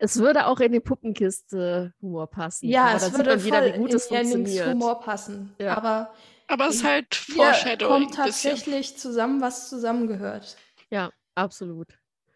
es 0.00 0.18
würde 0.18 0.46
auch 0.46 0.60
in 0.60 0.72
die 0.72 0.80
Puppenkiste-Humor 0.80 2.26
passen. 2.28 2.68
Ja, 2.68 2.84
aber 2.86 2.96
es 2.96 3.04
sieht 3.06 3.14
würde 3.16 3.30
man 3.30 3.44
wieder, 3.44 3.58
voll 3.62 3.72
wie 3.74 3.78
gut 3.78 3.90
in 3.90 3.96
es 3.96 4.06
funktioniert. 4.06 4.66
Humor 4.68 5.00
passen. 5.00 5.54
Ja. 5.58 5.76
Aber 5.76 6.12
Aber 6.48 6.68
es 6.68 6.76
ist 6.76 6.84
halt 6.84 7.14
hier 7.14 7.34
Foreshadowing. 7.36 7.88
kommt 8.04 8.14
tatsächlich 8.14 8.98
zusammen, 8.98 9.40
was 9.40 9.68
zusammengehört. 9.68 10.56
Ja, 10.90 11.10
absolut. 11.34 11.88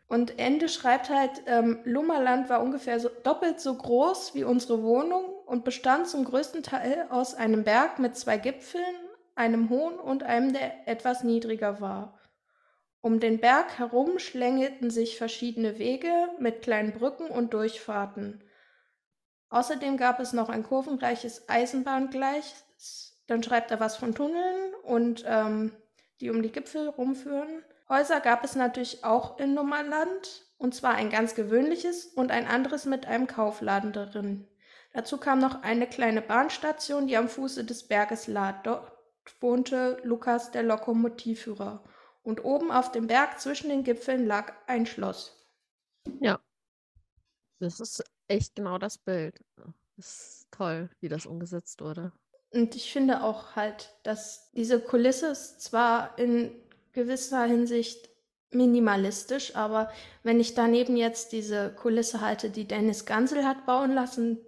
Und 0.08 0.38
Ende 0.38 0.68
schreibt 0.68 1.10
halt, 1.10 1.42
ähm, 1.46 1.80
Lummerland 1.84 2.48
war 2.48 2.62
ungefähr 2.62 3.00
so, 3.00 3.10
doppelt 3.24 3.60
so 3.60 3.74
groß 3.74 4.34
wie 4.36 4.44
unsere 4.44 4.82
Wohnung 4.84 5.24
und 5.46 5.64
bestand 5.64 6.06
zum 6.08 6.24
größten 6.24 6.62
Teil 6.62 7.06
aus 7.10 7.34
einem 7.34 7.64
Berg 7.64 7.98
mit 7.98 8.16
zwei 8.16 8.38
Gipfeln, 8.38 8.84
einem 9.36 9.70
hohen 9.70 9.98
und 9.98 10.24
einem, 10.24 10.52
der 10.52 10.88
etwas 10.88 11.22
niedriger 11.22 11.80
war. 11.80 12.18
Um 13.00 13.20
den 13.20 13.38
Berg 13.38 13.78
herum 13.78 14.18
schlängelten 14.18 14.90
sich 14.90 15.16
verschiedene 15.16 15.78
Wege 15.78 16.12
mit 16.40 16.62
kleinen 16.62 16.92
Brücken 16.92 17.28
und 17.28 17.54
Durchfahrten. 17.54 18.42
Außerdem 19.48 19.96
gab 19.96 20.18
es 20.18 20.32
noch 20.32 20.48
ein 20.48 20.64
kurvenreiches 20.64 21.48
Eisenbahngleis. 21.48 22.64
Dann 23.28 23.44
schreibt 23.44 23.70
er 23.70 23.78
was 23.78 23.96
von 23.96 24.14
Tunneln 24.14 24.74
und 24.82 25.24
ähm, 25.26 25.72
die 26.20 26.30
um 26.30 26.42
die 26.42 26.50
Gipfel 26.50 26.88
rumführen. 26.88 27.62
Häuser 27.88 28.20
gab 28.20 28.42
es 28.42 28.56
natürlich 28.56 29.04
auch 29.04 29.38
in 29.38 29.54
Nummerland, 29.54 30.44
und 30.58 30.74
zwar 30.74 30.94
ein 30.94 31.10
ganz 31.10 31.36
gewöhnliches 31.36 32.06
und 32.06 32.32
ein 32.32 32.46
anderes 32.46 32.86
mit 32.86 33.06
einem 33.06 33.28
Kaufladen 33.28 33.92
darin. 33.92 34.48
Dazu 34.92 35.18
kam 35.18 35.38
noch 35.38 35.62
eine 35.62 35.86
kleine 35.86 36.22
Bahnstation, 36.22 37.06
die 37.06 37.16
am 37.16 37.28
Fuße 37.28 37.64
des 37.64 37.86
Berges 37.86 38.26
lag. 38.26 38.62
Dort 38.62 38.95
wohnte 39.40 40.00
Lukas, 40.02 40.50
der 40.50 40.62
Lokomotivführer. 40.62 41.82
Und 42.22 42.44
oben 42.44 42.72
auf 42.72 42.90
dem 42.92 43.06
Berg 43.06 43.40
zwischen 43.40 43.68
den 43.68 43.84
Gipfeln 43.84 44.26
lag 44.26 44.52
ein 44.66 44.86
Schloss. 44.86 45.36
Das 47.60 47.80
ist 47.80 48.04
echt 48.28 48.54
genau 48.54 48.78
das 48.78 48.98
Bild. 48.98 49.40
Das 49.96 50.06
ist 50.06 50.48
toll, 50.50 50.90
wie 51.00 51.08
das 51.08 51.26
umgesetzt 51.26 51.80
wurde. 51.80 52.12
Und 52.50 52.74
ich 52.74 52.92
finde 52.92 53.22
auch 53.22 53.56
halt, 53.56 53.94
dass 54.02 54.50
diese 54.52 54.80
Kulisse 54.80 55.28
ist 55.28 55.60
zwar 55.60 56.18
in 56.18 56.52
gewisser 56.92 57.44
Hinsicht 57.44 58.08
minimalistisch, 58.50 59.54
aber 59.56 59.90
wenn 60.22 60.40
ich 60.40 60.54
daneben 60.54 60.96
jetzt 60.96 61.32
diese 61.32 61.74
Kulisse 61.74 62.20
halte, 62.20 62.50
die 62.50 62.66
Dennis 62.66 63.04
Gansel 63.04 63.44
hat 63.44 63.66
bauen 63.66 63.92
lassen, 63.92 64.38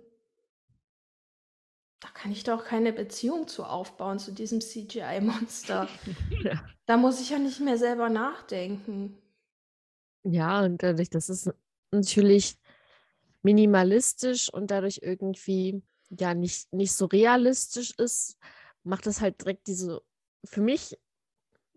kann 2.20 2.32
ich 2.32 2.42
doch 2.42 2.64
keine 2.64 2.92
Beziehung 2.92 3.46
zu 3.46 3.62
aufbauen, 3.62 4.18
zu 4.18 4.32
diesem 4.32 4.60
CGI-Monster. 4.60 5.88
Ja. 6.42 6.64
Da 6.86 6.96
muss 6.96 7.20
ich 7.20 7.30
ja 7.30 7.38
nicht 7.38 7.60
mehr 7.60 7.76
selber 7.76 8.08
nachdenken. 8.08 9.18
Ja, 10.24 10.64
und 10.64 10.82
dadurch, 10.82 11.10
dass 11.10 11.28
es 11.28 11.50
natürlich 11.92 12.56
minimalistisch 13.42 14.52
und 14.52 14.70
dadurch 14.70 15.00
irgendwie 15.02 15.82
ja 16.10 16.34
nicht, 16.34 16.72
nicht 16.72 16.92
so 16.92 17.06
realistisch 17.06 17.92
ist, 17.98 18.36
macht 18.84 19.06
es 19.06 19.20
halt 19.20 19.40
direkt 19.40 19.66
diese, 19.66 20.00
für 20.44 20.60
mich 20.60 20.96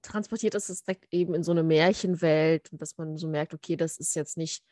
transportiert 0.02 0.56
es 0.56 0.70
es 0.70 0.84
direkt 0.84 1.06
eben 1.12 1.36
in 1.36 1.44
so 1.44 1.52
eine 1.52 1.64
Märchenwelt 1.64 2.72
und 2.72 2.82
dass 2.82 2.98
man 2.98 3.18
so 3.18 3.28
merkt, 3.28 3.54
okay, 3.54 3.76
das 3.76 3.98
ist 3.98 4.16
jetzt 4.16 4.38
nicht 4.38 4.64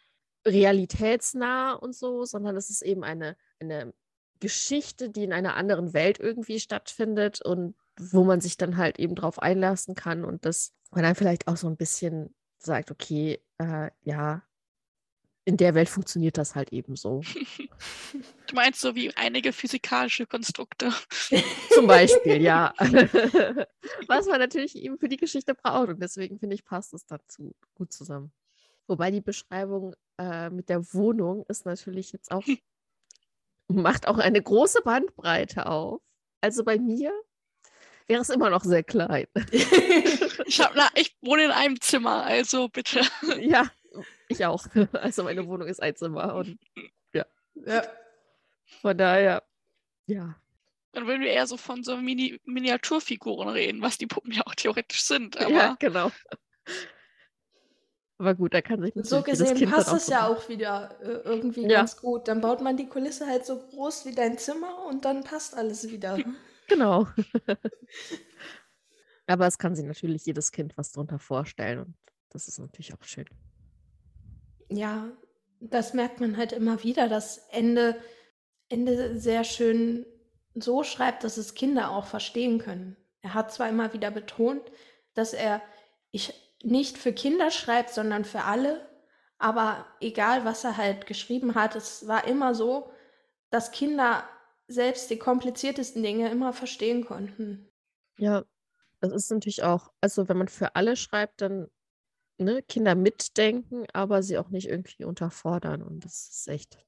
realitätsnah 0.47 1.73
und 1.73 1.93
so, 1.95 2.25
sondern 2.25 2.55
es 2.55 2.69
ist 2.69 2.81
eben 2.81 3.03
eine, 3.03 3.35
eine 3.59 3.93
Geschichte, 4.39 5.09
die 5.09 5.23
in 5.23 5.33
einer 5.33 5.55
anderen 5.55 5.93
Welt 5.93 6.19
irgendwie 6.19 6.59
stattfindet 6.59 7.41
und 7.41 7.75
wo 7.99 8.23
man 8.23 8.41
sich 8.41 8.57
dann 8.57 8.77
halt 8.77 8.99
eben 8.99 9.15
drauf 9.15 9.39
einlassen 9.39 9.95
kann 9.95 10.23
und 10.23 10.45
dass 10.45 10.73
man 10.91 11.03
dann 11.03 11.15
vielleicht 11.15 11.47
auch 11.47 11.57
so 11.57 11.67
ein 11.67 11.77
bisschen 11.77 12.33
sagt, 12.57 12.91
okay, 12.91 13.41
äh, 13.57 13.89
ja, 14.01 14.43
in 15.45 15.57
der 15.57 15.73
Welt 15.73 15.89
funktioniert 15.89 16.37
das 16.37 16.53
halt 16.53 16.71
eben 16.71 16.95
so. 16.95 17.21
Du 18.47 18.55
meinst 18.55 18.81
so 18.81 18.93
wie 18.93 19.15
einige 19.15 19.51
physikalische 19.51 20.27
Konstrukte. 20.27 20.91
Zum 21.73 21.87
Beispiel, 21.87 22.41
ja. 22.41 22.73
Was 24.07 24.27
man 24.27 24.39
natürlich 24.39 24.75
eben 24.75 24.99
für 24.99 25.09
die 25.09 25.17
Geschichte 25.17 25.55
braucht. 25.55 25.89
Und 25.89 26.01
deswegen 26.01 26.37
finde 26.37 26.55
ich, 26.55 26.63
passt 26.63 26.93
es 26.93 27.05
dazu 27.07 27.55
gut 27.73 27.91
zusammen. 27.91 28.31
Wobei 28.85 29.09
die 29.09 29.21
Beschreibung 29.21 29.95
äh, 30.19 30.49
mit 30.49 30.69
der 30.69 30.93
Wohnung 30.93 31.45
ist 31.47 31.65
natürlich 31.65 32.11
jetzt 32.11 32.31
auch, 32.31 32.43
macht 33.69 34.07
auch 34.07 34.17
eine 34.17 34.41
große 34.41 34.81
Bandbreite 34.83 35.65
auf. 35.67 36.01
Also 36.41 36.63
bei 36.63 36.77
mir 36.77 37.11
wäre 38.07 38.21
es 38.21 38.29
immer 38.29 38.49
noch 38.49 38.63
sehr 38.63 38.83
klein. 38.83 39.27
Ich, 40.45 40.59
hab, 40.61 40.73
na, 40.75 40.89
ich 40.95 41.15
wohne 41.21 41.45
in 41.45 41.51
einem 41.51 41.79
Zimmer, 41.79 42.23
also 42.25 42.69
bitte. 42.69 43.01
ja, 43.39 43.69
ich 44.29 44.43
auch. 44.45 44.65
Also 44.93 45.23
meine 45.23 45.45
Wohnung 45.45 45.67
ist 45.67 45.79
ein 45.79 45.95
Zimmer 45.95 46.33
und 46.33 46.57
Ja. 47.13 47.25
von 48.81 48.97
daher, 48.97 49.43
ja. 50.07 50.35
Dann 50.93 51.05
würden 51.05 51.21
wir 51.21 51.29
eher 51.29 51.45
so 51.45 51.55
von 51.55 51.83
so 51.83 51.97
Mini 51.97 52.39
Miniaturfiguren 52.45 53.49
reden, 53.49 53.83
was 53.83 53.99
die 53.99 54.07
Puppen 54.07 54.31
ja 54.31 54.41
auch 54.47 54.55
theoretisch 54.55 55.03
sind. 55.03 55.35
Ja, 55.35 55.75
genau. 55.77 56.11
Aber 58.19 58.35
gut, 58.35 58.53
da 58.53 58.61
kann 58.61 58.81
sich 58.81 58.93
Und 58.95 59.07
so 59.07 59.21
gesehen 59.21 59.69
passt 59.71 59.93
es 59.93 60.07
ja 60.07 60.27
auch 60.27 60.49
wieder 60.49 60.91
äh, 61.01 61.21
irgendwie 61.23 61.61
Ja. 61.61 61.79
ganz 61.79 61.95
gut. 61.95 62.27
Dann 62.27 62.41
baut 62.41 62.61
man 62.61 62.75
die 62.75 62.87
Kulisse 62.87 63.25
halt 63.25 63.45
so 63.45 63.57
groß 63.57 64.05
wie 64.05 64.13
dein 64.13 64.37
Zimmer 64.37 64.85
und 64.87 65.05
dann 65.05 65.23
passt 65.23 65.55
alles 65.55 65.89
wieder. 65.89 66.19
Genau. 66.67 67.07
Aber 69.27 69.47
es 69.47 69.57
kann 69.57 69.73
sich 69.75 69.85
natürlich 69.85 70.25
jedes 70.25 70.51
Kind 70.51 70.77
was 70.77 70.91
darunter 70.91 71.17
vorstellen 71.17 71.79
und 71.79 71.95
das 72.29 72.47
ist 72.49 72.59
natürlich 72.59 72.93
auch 72.93 73.03
schön. 73.03 73.25
Ja, 74.69 75.07
das 75.61 75.93
merkt 75.93 76.19
man 76.19 76.35
halt 76.35 76.51
immer 76.51 76.83
wieder, 76.83 77.07
dass 77.07 77.47
Ende, 77.51 77.95
Ende 78.67 79.17
sehr 79.17 79.45
schön 79.45 80.05
so 80.55 80.83
schreibt, 80.83 81.23
dass 81.23 81.37
es 81.37 81.53
Kinder 81.53 81.91
auch 81.91 82.05
verstehen 82.05 82.59
können. 82.59 82.97
Er 83.21 83.33
hat 83.33 83.53
zwar 83.53 83.69
immer 83.69 83.93
wieder 83.93 84.11
betont, 84.11 84.61
dass 85.13 85.33
er 85.33 85.61
ich 86.11 86.33
nicht 86.63 86.97
für 86.97 87.13
Kinder 87.13 87.51
schreibt, 87.51 87.91
sondern 87.91 88.25
für 88.25 88.43
alle, 88.43 88.87
aber 89.37 89.85
egal, 90.01 90.45
was 90.45 90.63
er 90.63 90.77
halt 90.77 91.05
geschrieben 91.07 91.55
hat, 91.55 91.75
es 91.75 92.07
war 92.07 92.27
immer 92.27 92.53
so, 92.55 92.91
dass 93.49 93.71
Kinder 93.71 94.23
selbst 94.67 95.09
die 95.09 95.17
kompliziertesten 95.19 96.03
Dinge 96.03 96.29
immer 96.29 96.53
verstehen 96.53 97.05
konnten. 97.05 97.69
Ja, 98.17 98.43
das 99.01 99.13
ist 99.13 99.31
natürlich 99.31 99.63
auch, 99.63 99.91
also 100.01 100.29
wenn 100.29 100.37
man 100.37 100.49
für 100.49 100.75
alle 100.75 100.95
schreibt, 100.95 101.41
dann 101.41 101.69
ne, 102.39 102.63
Kinder 102.63 102.95
mitdenken, 102.95 103.85
aber 103.93 104.23
sie 104.23 104.37
auch 104.37 104.49
nicht 104.49 104.67
irgendwie 104.67 105.05
unterfordern. 105.05 105.83
Und 105.83 106.05
das 106.05 106.29
ist 106.29 106.47
echt 106.49 106.79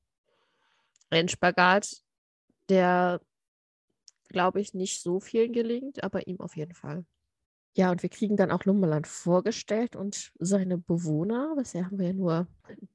ein 1.10 1.28
Spagat, 1.30 2.02
der, 2.70 3.22
glaube 4.30 4.62
ich, 4.62 4.74
nicht 4.74 5.02
so 5.02 5.20
vielen 5.20 5.54
gelingt, 5.54 6.04
aber 6.04 6.28
ihm 6.28 6.40
auf 6.40 6.56
jeden 6.56 6.74
Fall. 6.74 7.06
Ja, 7.74 7.92
und 7.92 8.04
wir 8.04 8.10
kriegen 8.10 8.36
dann 8.36 8.52
auch 8.52 8.66
Lumberland 8.66 9.08
vorgestellt 9.08 9.96
und 9.96 10.32
seine 10.40 10.78
Bewohner. 10.78 11.56
Bisher 11.56 11.86
haben 11.86 12.00
wir 12.00 12.08
ja 12.08 12.14
nur 12.14 12.48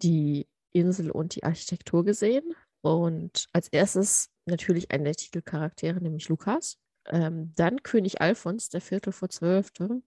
die 0.02 0.46
Insel 0.72 1.10
und 1.10 1.34
die 1.34 1.44
Architektur 1.44 2.04
gesehen. 2.04 2.54
Und 2.82 3.48
als 3.52 3.68
erstes 3.68 4.30
natürlich 4.44 4.90
einen 4.90 5.04
der 5.04 5.14
Titelcharaktere, 5.14 6.00
nämlich 6.00 6.28
Lukas. 6.28 6.78
Ähm, 7.06 7.52
dann 7.56 7.82
König 7.82 8.20
Alfons, 8.20 8.68
der 8.68 8.80
Viertel 8.80 9.12
vor 9.12 9.28
Zwölfte, 9.28 10.02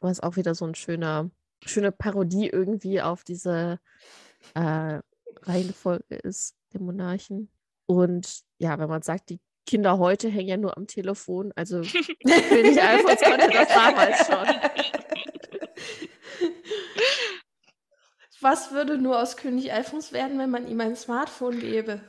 was 0.00 0.20
auch 0.20 0.36
wieder 0.36 0.54
so 0.54 0.66
ein 0.66 0.74
schöner, 0.74 1.30
schöne 1.64 1.90
Parodie 1.90 2.48
irgendwie 2.48 3.00
auf 3.02 3.24
diese 3.24 3.80
äh, 4.54 5.00
Reihenfolge 5.42 6.14
ist, 6.16 6.56
der 6.72 6.80
Monarchen. 6.82 7.50
Und 7.86 8.42
ja, 8.58 8.78
wenn 8.78 8.88
man 8.88 9.02
sagt, 9.02 9.30
die 9.30 9.40
Kinder 9.66 9.98
heute 9.98 10.28
hängen 10.28 10.48
ja 10.48 10.56
nur 10.56 10.76
am 10.76 10.86
Telefon, 10.86 11.52
also 11.56 11.80
König 12.48 12.82
Alfons 12.82 13.20
konnte 13.20 13.50
das 13.50 13.68
damals 13.68 14.26
schon. 14.26 14.48
Was 18.40 18.72
würde 18.72 18.98
nur 18.98 19.20
aus 19.20 19.36
König 19.36 19.72
Alfons 19.72 20.12
werden, 20.12 20.38
wenn 20.38 20.50
man 20.50 20.68
ihm 20.68 20.80
ein 20.80 20.96
Smartphone 20.96 21.60
gäbe? 21.60 22.02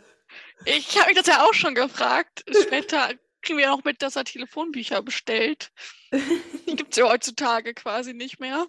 ich 0.65 0.97
habe 0.99 1.09
mich 1.09 1.17
das 1.17 1.27
ja 1.27 1.45
auch 1.45 1.53
schon 1.53 1.75
gefragt. 1.75 2.43
Später 2.63 3.11
kriegen 3.41 3.59
wir 3.59 3.73
auch 3.73 3.83
mit, 3.83 4.01
dass 4.01 4.15
er 4.15 4.25
Telefonbücher 4.25 5.01
bestellt. 5.01 5.71
Die 6.11 6.75
gibt 6.75 6.91
es 6.91 6.97
ja 6.97 7.09
heutzutage 7.09 7.73
quasi 7.73 8.13
nicht 8.13 8.39
mehr. 8.39 8.65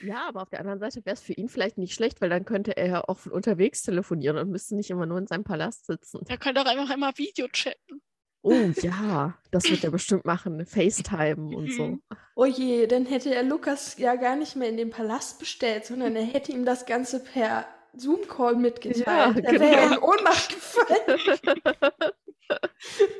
Ja, 0.00 0.28
aber 0.28 0.42
auf 0.42 0.50
der 0.50 0.60
anderen 0.60 0.78
Seite 0.78 1.04
wäre 1.04 1.14
es 1.14 1.22
für 1.22 1.32
ihn 1.32 1.48
vielleicht 1.48 1.76
nicht 1.76 1.94
schlecht, 1.94 2.20
weil 2.20 2.30
dann 2.30 2.44
könnte 2.44 2.76
er 2.76 2.86
ja 2.86 3.04
auch 3.08 3.18
von 3.18 3.32
unterwegs 3.32 3.82
telefonieren 3.82 4.38
und 4.38 4.50
müsste 4.50 4.76
nicht 4.76 4.90
immer 4.90 5.06
nur 5.06 5.18
in 5.18 5.26
seinem 5.26 5.42
Palast 5.42 5.86
sitzen. 5.86 6.20
Er 6.28 6.38
könnte 6.38 6.60
auch 6.60 6.66
einfach 6.66 6.94
immer 6.94 7.16
Video 7.18 7.48
chatten. 7.48 8.00
Oh 8.42 8.70
ja, 8.80 9.36
das 9.50 9.68
wird 9.68 9.84
er 9.84 9.90
bestimmt 9.90 10.24
machen. 10.24 10.64
FaceTime 10.64 11.56
und 11.56 11.72
so. 11.72 11.86
Mhm. 11.86 12.02
Oh 12.36 12.44
je, 12.44 12.86
dann 12.86 13.04
hätte 13.04 13.34
er 13.34 13.42
Lukas 13.42 13.98
ja 13.98 14.14
gar 14.14 14.36
nicht 14.36 14.54
mehr 14.56 14.68
in 14.68 14.76
den 14.76 14.90
Palast 14.90 15.38
bestellt, 15.38 15.86
sondern 15.86 16.14
er 16.14 16.24
hätte 16.24 16.52
ihm 16.52 16.64
das 16.64 16.86
Ganze 16.86 17.22
per 17.22 17.66
Zoom-Call 17.94 18.56
mitgeteilt. 18.56 19.06
Ja, 19.06 19.50
er 19.50 19.60
wäre 19.60 19.72
ja 19.72 19.88
genau. 19.88 19.96
in 19.96 20.02
Ohnmacht 20.02 20.48
gefallen. 20.50 21.64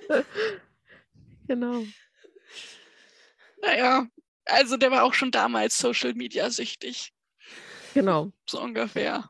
genau. 1.48 1.83
Naja, 3.61 4.07
also 4.44 4.76
der 4.76 4.90
war 4.90 5.02
auch 5.02 5.14
schon 5.14 5.31
damals 5.31 5.78
Social 5.78 6.14
Media 6.14 6.48
süchtig. 6.50 7.12
Genau. 7.94 8.33
So 8.46 8.61
ungefähr. 8.61 9.28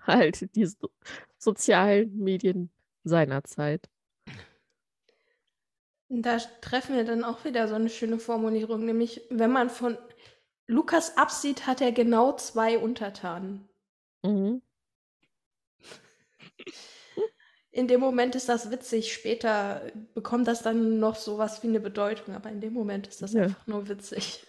Halt 0.00 0.54
die 0.54 0.66
so 0.66 0.90
sozialen 1.38 2.16
Medien 2.16 2.70
seiner 3.02 3.42
Zeit. 3.44 3.88
Da 6.08 6.38
treffen 6.60 6.94
wir 6.94 7.04
dann 7.04 7.24
auch 7.24 7.44
wieder 7.44 7.66
so 7.66 7.74
eine 7.74 7.88
schöne 7.88 8.18
Formulierung, 8.18 8.84
nämlich 8.84 9.22
wenn 9.28 9.50
man 9.50 9.70
von 9.70 9.98
Lukas 10.68 11.16
absieht, 11.16 11.66
hat 11.66 11.80
er 11.80 11.92
genau 11.92 12.36
zwei 12.36 12.78
Untertanen. 12.78 13.68
Mhm. 14.22 14.62
In 17.72 17.88
dem 17.88 18.00
Moment 18.00 18.34
ist 18.34 18.48
das 18.48 18.70
witzig, 18.70 19.12
später 19.12 19.82
bekommt 20.14 20.48
das 20.48 20.62
dann 20.62 20.98
noch 20.98 21.16
sowas 21.16 21.62
wie 21.62 21.68
eine 21.68 21.80
Bedeutung, 21.80 22.34
aber 22.34 22.50
in 22.50 22.60
dem 22.60 22.72
Moment 22.72 23.06
ist 23.06 23.20
das 23.20 23.32
Ja. 23.34 23.42
einfach 23.42 23.66
nur 23.66 23.88
witzig. 23.88 24.46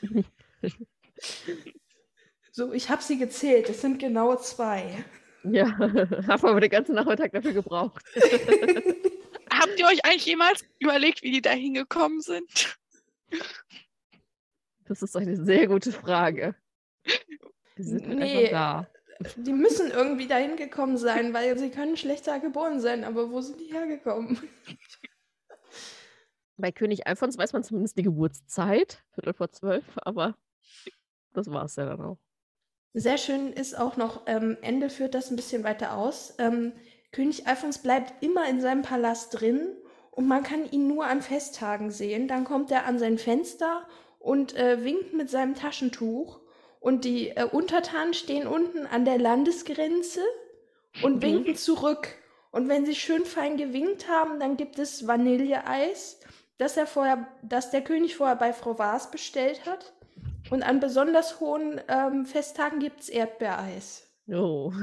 so, 2.52 2.72
ich 2.72 2.90
habe 2.90 3.04
sie 3.04 3.18
gezählt, 3.18 3.70
es 3.70 3.82
sind 3.82 4.00
genau 4.00 4.36
zwei. 4.38 5.04
Ja, 5.44 5.66
haben 6.28 6.48
aber 6.48 6.62
den 6.62 6.70
ganzen 6.70 6.96
Nachmittag 6.96 7.32
dafür 7.34 7.54
gebraucht. 7.54 8.02
Habt 9.60 9.80
ihr 9.80 9.86
euch 9.88 10.04
eigentlich 10.06 10.26
jemals 10.26 10.64
überlegt, 10.80 11.24
wie 11.24 11.32
die 11.32 11.42
da 11.42 11.52
hingekommen 11.52 12.22
sind? 12.22 12.78
Das 14.86 15.02
ist 15.02 15.16
eine 15.18 15.36
sehr 15.44 15.68
gute 15.68 15.92
Frage. 15.92 16.56
Die 17.78 17.84
sind 17.84 18.08
halt 18.08 18.20
Nee. 18.20 18.38
einfach 18.48 18.52
da. 18.52 19.32
Die 19.36 19.54
müssen 19.54 19.90
irgendwie 19.92 20.28
dahin 20.28 20.58
gekommen 20.58 20.98
sein, 20.98 21.34
weil 21.34 21.58
sie 21.58 21.72
können 21.72 21.98
schlechter 21.98 22.40
geboren 22.40 22.80
sein, 22.80 23.04
aber 23.04 23.32
wo 23.32 23.42
sind 23.42 23.60
die 23.60 23.74
hergekommen? 23.74 24.40
Bei 26.58 26.72
König 26.72 27.06
Alfons 27.08 27.38
weiß 27.38 27.54
man 27.54 27.64
zumindest 27.64 27.98
die 27.98 28.04
Geburtszeit, 28.04 29.04
Viertel 29.14 29.34
vor 29.34 29.52
zwölf, 29.52 29.84
aber 29.98 30.36
das 31.34 31.50
war 31.52 31.66
es 31.66 31.76
ja 31.76 31.86
dann 31.86 32.02
auch. 32.02 32.18
Sehr 32.94 33.18
schön 33.18 33.54
ist 33.54 33.78
auch 33.78 33.96
noch, 33.98 34.24
ähm, 34.28 34.58
Ende 34.62 34.90
führt 34.90 35.14
das 35.14 35.30
ein 35.30 35.36
bisschen 35.36 35.64
weiter 35.64 35.96
aus. 35.98 36.34
Ähm, 36.40 36.74
König 37.12 37.48
Alfons 37.48 37.80
bleibt 37.80 38.24
immer 38.24 38.48
in 38.48 38.62
seinem 38.62 38.82
Palast 38.82 39.40
drin 39.40 39.76
und 40.12 40.28
man 40.28 40.44
kann 40.44 40.70
ihn 40.70 40.88
nur 40.88 41.06
an 41.06 41.22
Festtagen 41.22 41.92
sehen. 41.92 42.28
Dann 42.28 42.44
kommt 42.44 42.72
er 42.72 42.86
an 42.86 43.00
sein 43.00 43.18
Fenster 43.18 43.88
und 44.20 44.56
äh, 44.56 44.84
winkt 44.84 45.14
mit 45.14 45.30
seinem 45.30 45.56
Taschentuch. 45.56 46.40
Und 46.80 47.06
die 47.06 47.30
äh, 47.30 47.44
Untertanen 47.46 48.14
stehen 48.14 48.48
unten 48.48 48.86
an 48.86 49.06
der 49.06 49.18
Landesgrenze 49.18 50.22
und 51.02 51.18
Mhm. 51.18 51.22
winken 51.22 51.56
zurück. 51.56 52.16
Und 52.52 52.70
wenn 52.70 52.86
sie 52.86 52.96
schön 52.96 53.26
fein 53.26 53.58
gewinkt 53.58 54.08
haben, 54.10 54.40
dann 54.40 54.58
gibt 54.58 54.80
es 54.80 55.06
Vanilleeis, 55.08 56.20
das, 56.58 56.78
er 56.78 56.88
vorher, 56.88 57.28
das 57.44 57.72
der 57.72 57.84
König 57.84 58.16
vorher 58.16 58.36
bei 58.36 58.54
Frau 58.54 58.78
Vars 58.80 59.12
bestellt 59.12 59.66
hat. 59.66 59.94
Und 60.50 60.64
an 60.64 60.80
besonders 60.80 61.40
hohen 61.40 61.80
ähm, 61.88 62.26
Festtagen 62.26 62.80
gibt 62.80 63.02
es 63.02 63.10
Erdbeereis. 63.10 64.07
Oh. 64.30 64.74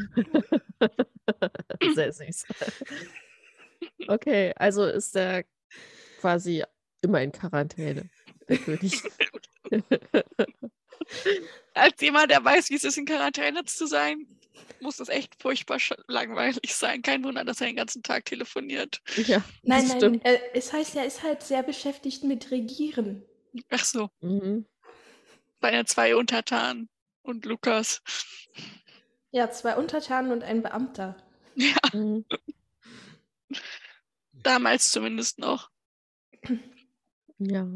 Sehr 1.94 2.12
süß. 2.12 2.46
Okay, 4.08 4.52
also 4.56 4.84
ist 4.86 5.14
der 5.14 5.44
quasi 6.20 6.64
immer 7.02 7.20
in 7.22 7.32
Quarantäne, 7.32 8.08
der 8.48 8.58
König. 8.58 9.02
Als 11.74 12.00
jemand, 12.00 12.30
der 12.30 12.42
weiß, 12.44 12.70
wie 12.70 12.76
es 12.76 12.84
ist, 12.84 12.96
in 12.98 13.04
Quarantäne 13.04 13.64
zu 13.64 13.86
sein, 13.86 14.26
muss 14.80 14.96
das 14.96 15.08
echt 15.08 15.40
furchtbar 15.40 15.78
langweilig 16.06 16.74
sein. 16.74 17.02
Kein 17.02 17.24
Wunder, 17.24 17.44
dass 17.44 17.60
er 17.60 17.66
den 17.66 17.76
ganzen 17.76 18.02
Tag 18.02 18.24
telefoniert. 18.24 19.00
Ja, 19.26 19.42
Nein, 19.62 19.86
nein, 19.88 19.96
stimmt. 19.98 20.24
äh, 20.24 20.38
es 20.54 20.72
heißt, 20.72 20.96
er 20.96 21.04
ist 21.04 21.22
halt 21.22 21.42
sehr 21.42 21.62
beschäftigt 21.62 22.24
mit 22.24 22.50
Regieren. 22.50 23.22
Ach 23.70 23.84
so, 23.84 24.08
Mhm. 24.20 24.66
seine 25.60 25.84
zwei 25.84 26.16
Untertanen 26.16 26.88
und 27.22 27.44
Lukas. 27.44 28.00
Ja, 29.34 29.50
zwei 29.50 29.76
Untertanen 29.76 30.30
und 30.30 30.44
ein 30.44 30.62
Beamter. 30.62 31.16
Ja, 31.56 31.74
Mhm. 31.92 32.24
damals 34.32 34.92
zumindest 34.92 35.40
noch. 35.40 35.72
Ja. 37.38 37.66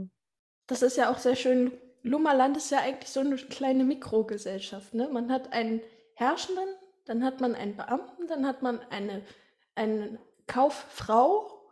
Das 0.68 0.83
ist 0.83 0.97
ja 0.97 1.11
auch 1.11 1.18
sehr 1.18 1.35
schön. 1.35 1.73
Lummerland 2.05 2.57
ist 2.57 2.71
ja 2.71 2.79
eigentlich 2.79 3.11
so 3.11 3.18
eine 3.18 3.35
kleine 3.35 3.83
Mikrogesellschaft. 3.83 4.94
Ne? 4.94 5.09
Man 5.09 5.33
hat 5.33 5.53
einen 5.53 5.81
Herrschenden, 6.14 6.68
dann 7.07 7.25
hat 7.25 7.40
man 7.40 7.57
einen 7.57 7.77
Beamten, 7.77 8.29
dann 8.29 8.47
hat 8.47 8.62
man 8.62 8.79
eine, 8.90 9.27
eine 9.75 10.21
Kauffrau 10.47 11.68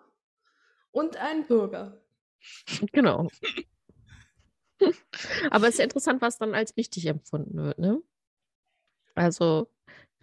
und 0.90 1.16
einen 1.18 1.46
Bürger. 1.46 2.02
Genau. 2.90 3.28
Aber 5.50 5.68
es 5.68 5.74
ist 5.74 5.78
ja 5.78 5.84
interessant, 5.84 6.20
was 6.20 6.38
dann 6.38 6.54
als 6.56 6.76
wichtig 6.76 7.06
empfunden 7.06 7.56
wird, 7.56 7.78
ne? 7.78 8.02
Also, 9.14 9.68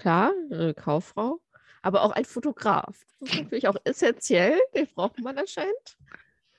klar, 0.03 0.33
eine 0.51 0.73
Kauffrau, 0.73 1.39
aber 1.81 2.03
auch 2.03 2.11
ein 2.11 2.25
Fotograf. 2.25 3.05
Das 3.23 3.31
ist 3.31 3.43
natürlich 3.43 3.67
auch 3.69 3.77
essentiell, 3.85 4.59
den 4.75 4.87
braucht 4.87 5.17
man 5.19 5.37
anscheinend. 5.37 5.97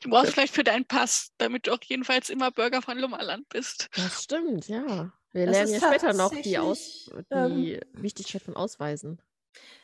Du 0.01 0.09
brauchst 0.09 0.33
vielleicht 0.33 0.55
für 0.55 0.65
deinen 0.65 0.87
Pass, 0.87 1.33
damit 1.37 1.67
du 1.67 1.73
auch 1.73 1.79
jedenfalls 1.85 2.31
immer 2.31 2.51
Bürger 2.51 2.81
von 2.81 2.99
Lummerland 2.99 3.47
bist. 3.51 3.91
Das 3.97 4.25
stimmt, 4.25 4.67
ja. 4.69 5.13
Wir 5.33 5.47
Das 5.47 5.57
lernen 5.57 5.75
ja 5.75 5.81
später 5.81 6.15
noch 6.15 6.31
die, 6.31 6.59
Aus 6.59 7.11
ähm, 7.31 7.57
die 7.57 7.81
Wichtigkeit 7.93 8.41
von 8.41 8.57
Ausweisen. 8.57 9.21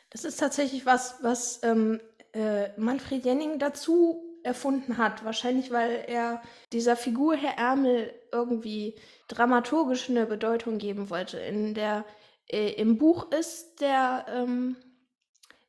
Das 0.09 0.23
ist 0.23 0.39
tatsächlich 0.39 0.87
was, 0.87 1.17
was 1.21 1.61
ähm, 1.63 2.01
äh, 2.33 2.69
Manfred 2.79 3.23
Jenning 3.25 3.59
dazu 3.59 4.23
erfunden 4.43 4.97
hat. 4.97 5.23
Wahrscheinlich, 5.23 5.71
weil 5.71 6.03
er 6.07 6.41
dieser 6.73 6.95
Figur 6.95 7.35
Herr 7.35 7.57
Ärmel 7.57 8.11
irgendwie 8.31 8.95
dramaturgisch 9.27 10.09
eine 10.09 10.25
Bedeutung 10.25 10.79
geben 10.79 11.09
wollte. 11.11 11.37
In 11.37 11.75
der, 11.75 12.05
äh, 12.47 12.73
Im 12.73 12.97
Buch 12.97 13.31
ist 13.31 13.81
der 13.81 14.25
ähm, 14.29 14.75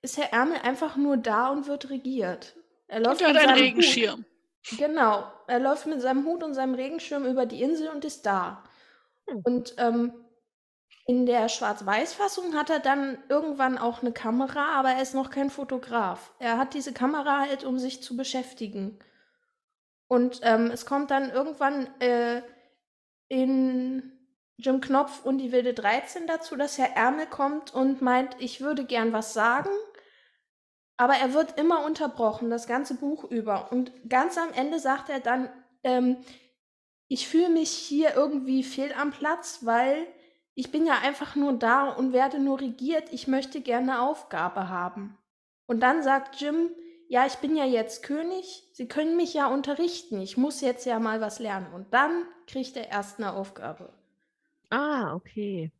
ist 0.03 0.19
Herr 0.19 0.33
Ärmel 0.33 0.59
einfach 0.63 0.97
nur 0.97 1.17
da 1.17 1.49
und 1.51 1.67
wird 1.67 1.91
regiert. 1.91 2.57
Er 2.89 2.99
Und 2.99 3.05
läuft 3.05 3.25
hat 3.25 3.33
mit 3.33 3.43
seinem 3.43 3.55
Regenschirm. 3.55 4.25
Hut, 4.71 4.79
genau, 4.79 5.33
er 5.47 5.61
läuft 5.61 5.87
mit 5.87 6.01
seinem 6.03 6.25
Hut 6.27 6.43
und 6.43 6.55
seinem 6.55 6.75
Regenschirm 6.75 7.25
über 7.25 7.47
die 7.47 7.63
Insel 7.63 7.89
und 7.89 8.05
ist 8.05 8.27
da. 8.27 8.65
Hm. 9.29 9.41
Und 9.45 9.75
ähm, 9.79 10.13
in 11.07 11.27
der 11.27 11.49
Schwarz-Weiß-Fassung 11.49 12.55
hat 12.55 12.71
er 12.71 12.79
dann 12.79 13.19
irgendwann 13.29 13.79
auch 13.79 14.03
eine 14.03 14.13
Kamera, 14.13 14.79
aber 14.79 14.91
er 14.91 15.03
ist 15.03 15.15
noch 15.15 15.31
kein 15.31 15.51
Fotograf. 15.51 16.33
Er 16.39 16.59
hat 16.59 16.75
diese 16.75 16.93
Kamera 16.93 17.41
halt, 17.41 17.65
um 17.65 17.79
sich 17.79 18.03
zu 18.03 18.17
beschäftigen. 18.17 18.99
Und 20.07 20.41
ähm, 20.43 20.71
es 20.71 20.87
kommt 20.87 21.11
dann 21.11 21.31
irgendwann 21.31 21.89
äh, 22.01 22.43
in 23.29 24.22
Jim 24.63 24.81
Knopf 24.81 25.25
und 25.25 25.39
die 25.39 25.53
Wilde 25.53 25.75
13 25.75 26.27
dazu, 26.27 26.57
dass 26.57 26.79
Herr 26.79 26.97
Ärmel 26.97 27.27
kommt 27.27 27.75
und 27.75 28.01
meint, 28.01 28.37
ich 28.39 28.61
würde 28.61 28.85
gern 28.85 29.13
was 29.13 29.35
sagen, 29.35 29.71
aber 30.97 31.15
er 31.15 31.35
wird 31.35 31.59
immer 31.59 31.85
unterbrochen, 31.85 32.51
das 32.51 32.67
ganze 32.67 32.95
Buch 32.95 33.25
über. 33.25 33.73
Und 33.73 33.93
ganz 34.09 34.39
am 34.39 34.53
Ende 34.53 34.79
sagt 34.79 35.09
er 35.09 35.21
dann, 35.21 35.51
ähm, 35.83 36.19
ich 37.09 37.29
fühle 37.29 37.51
mich 37.51 37.71
hier 37.71 38.15
irgendwie 38.15 38.63
fehl 38.63 38.93
am 38.93 39.11
Platz, 39.11 39.61
weil 39.63 40.07
ich 40.55 40.71
bin 40.71 40.87
ja 40.87 40.99
einfach 41.03 41.35
nur 41.35 41.55
da 41.55 41.91
und 41.91 42.13
werde 42.13 42.39
nur 42.39 42.61
regiert. 42.61 43.13
Ich 43.13 43.27
möchte 43.27 43.61
gerne 43.61 43.93
eine 43.93 44.03
Aufgabe 44.03 44.69
haben. 44.69 45.19
Und 45.67 45.81
dann 45.81 46.03
sagt 46.03 46.41
Jim, 46.41 46.71
ja, 47.09 47.27
ich 47.27 47.35
bin 47.37 47.57
ja 47.57 47.65
jetzt 47.65 48.03
König. 48.03 48.71
Sie 48.73 48.89
können 48.89 49.17
mich 49.17 49.35
ja 49.35 49.47
unterrichten. 49.47 50.21
Ich 50.21 50.37
muss 50.37 50.61
jetzt 50.61 50.87
ja 50.87 50.99
mal 50.99 51.21
was 51.21 51.39
lernen. 51.39 51.73
Und 51.75 51.93
dann 51.93 52.27
kriegt 52.47 52.77
er 52.77 52.91
erst 52.91 53.19
eine 53.19 53.35
Aufgabe. 53.35 53.93
Ah, 54.73 55.15
okay. 55.15 55.71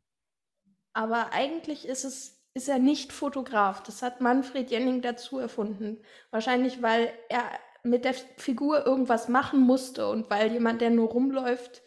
Aber 0.93 1.33
eigentlich 1.33 1.87
ist 1.87 2.05
es 2.05 2.39
ist 2.55 2.69
er 2.69 2.77
nicht 2.77 3.11
Fotograf. 3.11 3.81
Das 3.81 4.03
hat 4.03 4.21
Manfred 4.21 4.69
Jenning 4.69 5.01
dazu 5.01 5.39
erfunden. 5.39 5.97
Wahrscheinlich, 6.29 6.83
weil 6.83 7.11
er 7.29 7.43
mit 7.83 8.05
der 8.05 8.13
Figur 8.13 8.85
irgendwas 8.85 9.27
machen 9.27 9.59
musste 9.61 10.07
und 10.07 10.29
weil 10.29 10.51
jemand, 10.51 10.81
der 10.81 10.91
nur 10.91 11.09
rumläuft, 11.09 11.81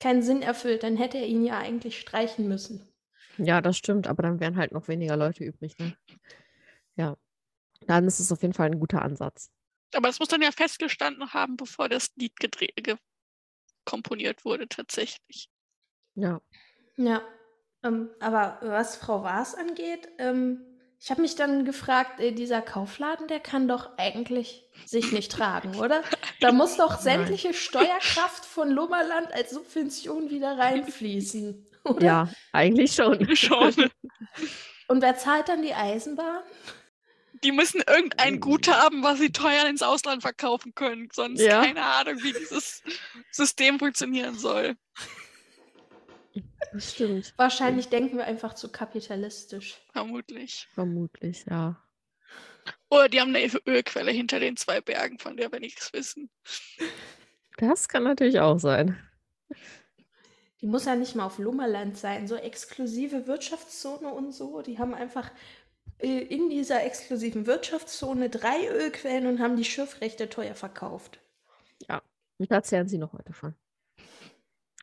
keinen 0.00 0.22
Sinn 0.22 0.40
erfüllt, 0.40 0.82
dann 0.82 0.96
hätte 0.96 1.18
er 1.18 1.26
ihn 1.26 1.44
ja 1.44 1.58
eigentlich 1.58 2.00
streichen 2.00 2.48
müssen. 2.48 2.88
Ja, 3.36 3.60
das 3.60 3.76
stimmt, 3.76 4.06
aber 4.06 4.22
dann 4.22 4.40
wären 4.40 4.56
halt 4.56 4.72
noch 4.72 4.88
weniger 4.88 5.16
Leute 5.16 5.44
übrig, 5.44 5.76
ne? 5.78 5.94
Ja. 6.96 7.16
Dann 7.86 8.06
ist 8.06 8.18
es 8.18 8.32
auf 8.32 8.42
jeden 8.42 8.54
Fall 8.54 8.70
ein 8.70 8.80
guter 8.80 9.02
Ansatz. 9.02 9.50
Aber 9.94 10.08
das 10.08 10.18
muss 10.18 10.28
dann 10.28 10.42
ja 10.42 10.50
festgestanden 10.50 11.32
haben, 11.32 11.56
bevor 11.56 11.88
das 11.88 12.10
Lied 12.16 12.40
gedreht, 12.40 12.82
ge 12.82 12.96
komponiert 13.84 14.44
wurde, 14.44 14.68
tatsächlich. 14.68 15.48
Ja. 16.18 16.40
Ja, 16.96 17.22
ähm, 17.84 18.10
aber 18.20 18.58
was 18.62 18.96
Frau 18.96 19.22
Waas 19.22 19.54
angeht, 19.54 20.08
ähm, 20.18 20.64
ich 21.00 21.10
habe 21.12 21.22
mich 21.22 21.36
dann 21.36 21.64
gefragt, 21.64 22.18
äh, 22.18 22.32
dieser 22.32 22.60
Kaufladen, 22.60 23.28
der 23.28 23.38
kann 23.38 23.68
doch 23.68 23.90
eigentlich 23.98 24.64
sich 24.84 25.12
nicht 25.12 25.30
tragen, 25.30 25.76
oder? 25.76 26.02
Da 26.40 26.52
muss 26.52 26.76
doch 26.76 26.92
Nein. 26.94 27.02
sämtliche 27.02 27.52
Steuerkraft 27.52 28.44
von 28.44 28.70
Lummerland 28.70 29.32
als 29.32 29.50
Subvention 29.50 30.30
wieder 30.30 30.56
reinfließen, 30.56 31.66
oder? 31.84 32.04
Ja, 32.04 32.28
eigentlich 32.52 32.92
schon. 32.94 33.34
Schon. 33.36 33.74
Und 34.86 35.02
wer 35.02 35.16
zahlt 35.16 35.48
dann 35.48 35.62
die 35.62 35.74
Eisenbahn? 35.74 36.42
Die 37.44 37.52
müssen 37.52 37.82
irgendein 37.88 38.40
Gut 38.40 38.68
haben, 38.68 39.02
was 39.02 39.18
sie 39.18 39.30
teuer 39.30 39.66
ins 39.66 39.82
Ausland 39.82 40.22
verkaufen 40.22 40.74
können. 40.74 41.08
Sonst 41.12 41.40
Ja. 41.40 41.64
keine 41.64 41.84
Ahnung, 41.84 42.22
wie 42.22 42.32
dieses 42.32 42.82
System 43.30 43.78
funktionieren 43.78 44.36
soll. 44.36 44.76
Das 46.72 46.92
stimmt. 46.92 47.34
Wahrscheinlich 47.36 47.88
denken 47.88 48.16
wir 48.16 48.24
einfach 48.24 48.54
zu 48.54 48.70
kapitalistisch. 48.70 49.80
Vermutlich. 49.92 50.68
Vermutlich, 50.74 51.44
ja. 51.48 51.82
Oder 52.90 53.08
die 53.08 53.20
haben 53.20 53.34
eine 53.34 53.50
Ölquelle 53.66 54.10
hinter 54.10 54.40
den 54.40 54.56
zwei 54.56 54.80
Bergen, 54.80 55.18
von 55.18 55.36
der 55.36 55.50
wir 55.52 55.60
nichts 55.60 55.92
wissen. 55.92 56.30
Das 57.56 57.88
kann 57.88 58.04
natürlich 58.04 58.40
auch 58.40 58.58
sein. 58.58 58.98
Die 60.60 60.66
muss 60.66 60.84
ja 60.84 60.96
nicht 60.96 61.14
mal 61.14 61.24
auf 61.24 61.38
Lummerland 61.38 61.96
sein. 61.96 62.26
So 62.26 62.36
exklusive 62.36 63.26
Wirtschaftszone 63.26 64.08
und 64.08 64.32
so. 64.32 64.60
Die 64.62 64.78
haben 64.78 64.94
einfach 64.94 65.30
äh, 65.98 66.18
in 66.18 66.50
dieser 66.50 66.84
exklusiven 66.84 67.46
Wirtschaftszone 67.46 68.28
drei 68.28 68.68
Ölquellen 68.68 69.26
und 69.26 69.40
haben 69.40 69.56
die 69.56 69.64
Schiffrechte 69.64 70.28
teuer 70.28 70.54
verkauft. 70.54 71.20
Und 72.38 72.50
da 72.50 72.56
erzählen 72.56 72.88
sie 72.88 72.98
noch 72.98 73.12
heute 73.12 73.32
von. 73.32 73.54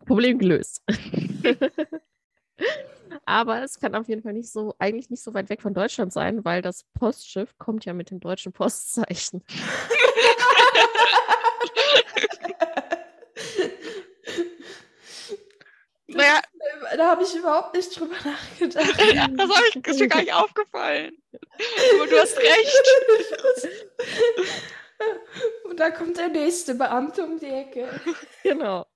Problem 0.06 0.40
gelöst. 0.40 0.82
Aber 3.26 3.64
es 3.64 3.80
kann 3.80 3.96
auf 3.96 4.08
jeden 4.08 4.22
Fall 4.22 4.34
nicht 4.34 4.52
so, 4.52 4.76
eigentlich 4.80 5.10
nicht 5.10 5.24
so 5.24 5.34
weit 5.34 5.50
weg 5.50 5.62
von 5.62 5.74
Deutschland 5.74 6.14
sein, 6.14 6.46
weil 6.46 6.62
das 6.62 6.86
Postschiff 6.94 7.58
kommt 7.58 7.86
ja 7.86 7.94
mit 7.94 8.12
dem 8.12 8.20
deutschen 8.20 8.52
Postzeichen. 8.54 9.44
Naja, 16.08 16.40
Da 16.96 17.10
habe 17.10 17.24
ich 17.24 17.36
überhaupt 17.36 17.76
nicht 17.76 18.00
drüber 18.00 18.16
nachgedacht. 18.24 19.14
ja, 19.14 19.28
das, 19.28 19.50
ich, 19.74 19.86
ist 19.86 20.00
mir 20.00 20.08
gar 20.08 20.22
nicht 20.22 20.34
aufgefallen. 20.34 21.18
Aber 21.96 22.08
du 22.08 22.18
hast 22.18 22.38
recht. 22.38 22.84
Und 25.76 25.82
da 25.82 25.92
kommt 25.92 26.16
der 26.18 26.30
nächste 26.30 26.74
Beamte 26.74 27.22
um 27.26 27.38
die 27.38 27.48
Ecke. 27.48 27.90
Genau. 28.44 28.86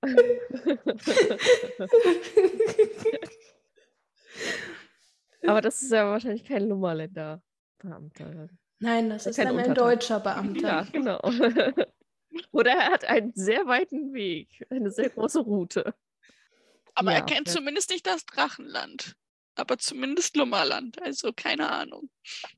Aber 5.46 5.60
das 5.60 5.82
ist 5.82 5.92
ja 5.92 6.06
wahrscheinlich 6.06 6.44
kein 6.44 6.66
Lummerländer 6.66 7.42
Beamter. 7.82 8.48
Nein, 8.78 9.10
das 9.10 9.26
ist 9.26 9.36
kein 9.36 9.48
dann 9.48 9.58
ein 9.58 9.74
deutscher 9.74 10.20
Beamter. 10.20 10.62
Ja, 10.68 10.86
genau. 10.90 11.20
Oder 12.50 12.70
er 12.70 12.92
hat 12.92 13.04
einen 13.04 13.34
sehr 13.34 13.66
weiten 13.66 14.14
Weg, 14.14 14.64
eine 14.70 14.90
sehr 14.90 15.10
große 15.10 15.40
Route. 15.40 15.94
Aber 16.94 17.12
er 17.12 17.18
Ja, 17.18 17.24
kennt 17.26 17.48
ja. 17.48 17.54
zumindest 17.54 17.90
nicht 17.90 18.06
das 18.06 18.24
Drachenland. 18.24 19.16
Aber 19.54 19.76
zumindest 19.76 20.34
Lummerland. 20.34 21.02
Also 21.02 21.34
keine 21.36 21.70
Ahnung. 21.70 22.08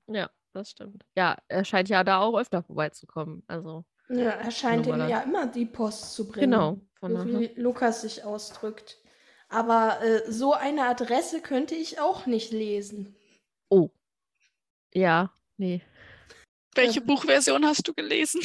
Ja, 0.06 0.30
das 0.52 0.70
stimmt. 0.70 1.04
Ja, 1.16 1.38
er 1.48 1.64
scheint 1.64 1.88
ja 1.88 2.04
da 2.04 2.20
auch 2.20 2.38
öfter 2.38 2.62
vorbeizukommen. 2.62 3.42
Also, 3.48 3.84
Ja, 4.12 4.30
er 4.30 4.50
scheint 4.50 4.86
ihm 4.86 5.08
ja 5.08 5.20
immer 5.20 5.46
die 5.46 5.66
Post 5.66 6.14
zu 6.14 6.26
bringen. 6.28 6.50
genau. 6.50 6.78
Von 7.00 7.16
So 7.16 7.40
wie 7.40 7.50
Lukas 7.56 8.02
sich 8.02 8.24
ausdrückt. 8.24 8.98
Aber 9.48 10.00
äh, 10.02 10.22
so 10.30 10.52
eine 10.54 10.84
Adresse 10.84 11.40
könnte 11.40 11.74
ich 11.74 11.98
auch 12.00 12.26
nicht 12.26 12.52
lesen. 12.52 13.16
Oh. 13.68 13.90
Ja, 14.94 15.32
nee. 15.56 15.80
Welche 16.74 17.00
Ähm. 17.00 17.06
Buchversion 17.06 17.66
hast 17.66 17.88
du 17.88 17.94
gelesen? 17.94 18.40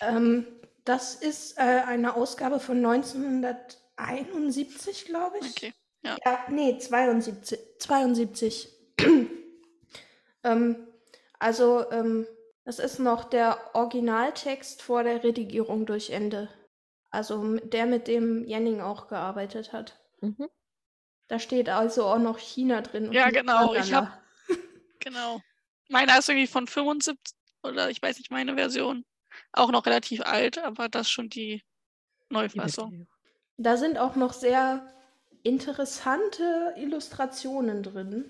Ähm, 0.00 0.46
das 0.84 1.14
ist 1.16 1.58
äh, 1.58 1.82
eine 1.86 2.14
Ausgabe 2.16 2.60
von 2.60 2.76
1971, 2.78 5.04
glaube 5.06 5.38
ich. 5.40 5.50
Okay. 5.50 5.72
Ja, 6.04 6.16
nee, 6.48 6.78
72. 6.78 7.58
72. 7.78 8.68
ähm, 10.44 10.86
also, 11.38 11.90
ähm, 11.90 12.26
das 12.64 12.78
ist 12.78 12.98
noch 12.98 13.24
der 13.24 13.74
Originaltext 13.74 14.82
vor 14.82 15.02
der 15.02 15.24
Redigierung 15.24 15.86
durch 15.86 16.10
Ende. 16.10 16.48
Also 17.10 17.56
der, 17.58 17.86
mit 17.86 18.08
dem 18.08 18.46
Jenning 18.46 18.80
auch 18.80 19.08
gearbeitet 19.08 19.72
hat. 19.72 20.00
Mhm. 20.20 20.48
Da 21.28 21.38
steht 21.38 21.68
also 21.68 22.04
auch 22.04 22.18
noch 22.18 22.38
China 22.38 22.80
drin. 22.80 23.08
und 23.08 23.12
Ja, 23.12 23.30
genau, 23.30 23.74
ich 23.74 23.90
Mandala. 23.90 24.22
Genau. 25.00 25.40
Meiner 25.88 26.18
ist 26.18 26.28
irgendwie 26.28 26.46
von 26.46 26.66
75 26.68 27.18
oder 27.64 27.90
ich 27.90 28.00
weiß 28.00 28.18
nicht, 28.18 28.30
meine 28.30 28.54
Version. 28.54 29.04
Auch 29.52 29.70
noch 29.70 29.84
relativ 29.86 30.20
alt, 30.20 30.58
aber 30.58 30.88
das 30.88 31.10
schon 31.10 31.28
die 31.28 31.62
Neufassung. 32.28 33.08
Da 33.56 33.76
sind 33.76 33.98
auch 33.98 34.14
noch 34.14 34.32
sehr 34.32 34.86
interessante 35.42 36.74
Illustrationen 36.76 37.82
drin. 37.82 38.24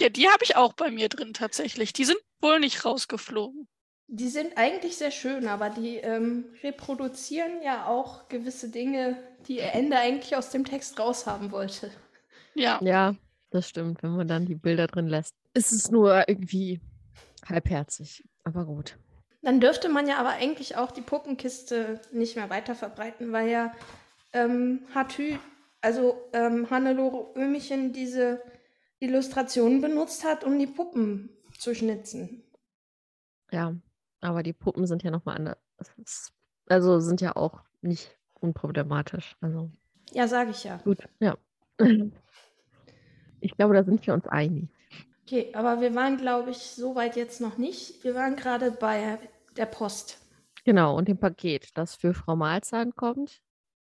Ja, 0.00 0.10
die 0.10 0.28
habe 0.28 0.44
ich 0.44 0.56
auch 0.56 0.74
bei 0.74 0.90
mir 0.90 1.08
drin 1.08 1.32
tatsächlich. 1.32 1.92
Die 1.92 2.04
sind 2.04 2.18
wohl 2.40 2.60
nicht 2.60 2.84
rausgeflogen. 2.84 3.68
Die 4.10 4.28
sind 4.28 4.56
eigentlich 4.56 4.96
sehr 4.96 5.10
schön, 5.10 5.48
aber 5.48 5.68
die 5.68 5.96
ähm, 5.96 6.46
reproduzieren 6.62 7.62
ja 7.62 7.86
auch 7.86 8.28
gewisse 8.28 8.70
Dinge, 8.70 9.18
die 9.46 9.58
Ende 9.58 9.98
eigentlich 9.98 10.34
aus 10.34 10.48
dem 10.48 10.64
Text 10.64 10.98
raushaben 10.98 11.52
wollte. 11.52 11.90
Ja, 12.54 12.80
Ja, 12.82 13.14
das 13.50 13.68
stimmt. 13.68 14.02
Wenn 14.02 14.16
man 14.16 14.26
dann 14.26 14.46
die 14.46 14.54
Bilder 14.54 14.86
drin 14.86 15.08
lässt, 15.08 15.34
ist 15.52 15.72
es 15.72 15.90
nur 15.90 16.26
irgendwie 16.26 16.80
halbherzig. 17.46 18.24
Aber 18.44 18.64
gut. 18.64 18.96
Dann 19.42 19.60
dürfte 19.60 19.90
man 19.90 20.08
ja 20.08 20.16
aber 20.16 20.30
eigentlich 20.30 20.76
auch 20.76 20.90
die 20.90 21.02
Puppenkiste 21.02 22.00
nicht 22.10 22.34
mehr 22.34 22.48
weiter 22.48 22.74
verbreiten, 22.74 23.30
weil 23.32 23.48
ja 23.50 23.72
ähm, 24.32 24.86
Hatü, 24.94 25.36
also 25.82 26.16
ähm, 26.32 26.70
Hannelore 26.70 27.38
Ömichen 27.38 27.92
diese 27.92 28.42
Illustrationen 29.00 29.80
benutzt 29.80 30.24
hat, 30.24 30.44
um 30.44 30.58
die 30.58 30.66
Puppen 30.66 31.30
zu 31.58 31.74
schnitzen. 31.74 32.42
Ja, 33.50 33.74
aber 34.20 34.42
die 34.42 34.52
Puppen 34.52 34.86
sind 34.86 35.02
ja 35.02 35.10
nochmal 35.10 35.36
anders. 35.36 35.58
Also 36.66 37.00
sind 37.00 37.20
ja 37.20 37.36
auch 37.36 37.60
nicht 37.80 38.16
unproblematisch. 38.40 39.36
Also 39.40 39.70
Ja, 40.12 40.28
sage 40.28 40.50
ich 40.50 40.64
ja. 40.64 40.76
gut, 40.78 41.08
ja. 41.20 41.36
Ich 43.40 43.56
glaube, 43.56 43.74
da 43.74 43.84
sind 43.84 44.04
wir 44.06 44.14
uns 44.14 44.26
einig. 44.26 44.68
Okay, 45.22 45.52
aber 45.54 45.80
wir 45.80 45.94
waren, 45.94 46.16
glaube 46.16 46.50
ich, 46.50 46.58
so 46.58 46.94
weit 46.94 47.16
jetzt 47.16 47.40
noch 47.40 47.58
nicht. 47.58 48.02
Wir 48.02 48.14
waren 48.14 48.34
gerade 48.34 48.72
bei 48.72 49.18
der 49.56 49.66
Post. 49.66 50.18
Genau, 50.64 50.96
und 50.96 51.06
dem 51.08 51.18
Paket, 51.18 51.76
das 51.76 51.94
für 51.94 52.14
Frau 52.14 52.34
Malzahn 52.34 52.94
kommt. 52.96 53.40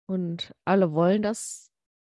Und 0.08 0.54
alle 0.66 0.92
wollen 0.92 1.22
das 1.22 1.72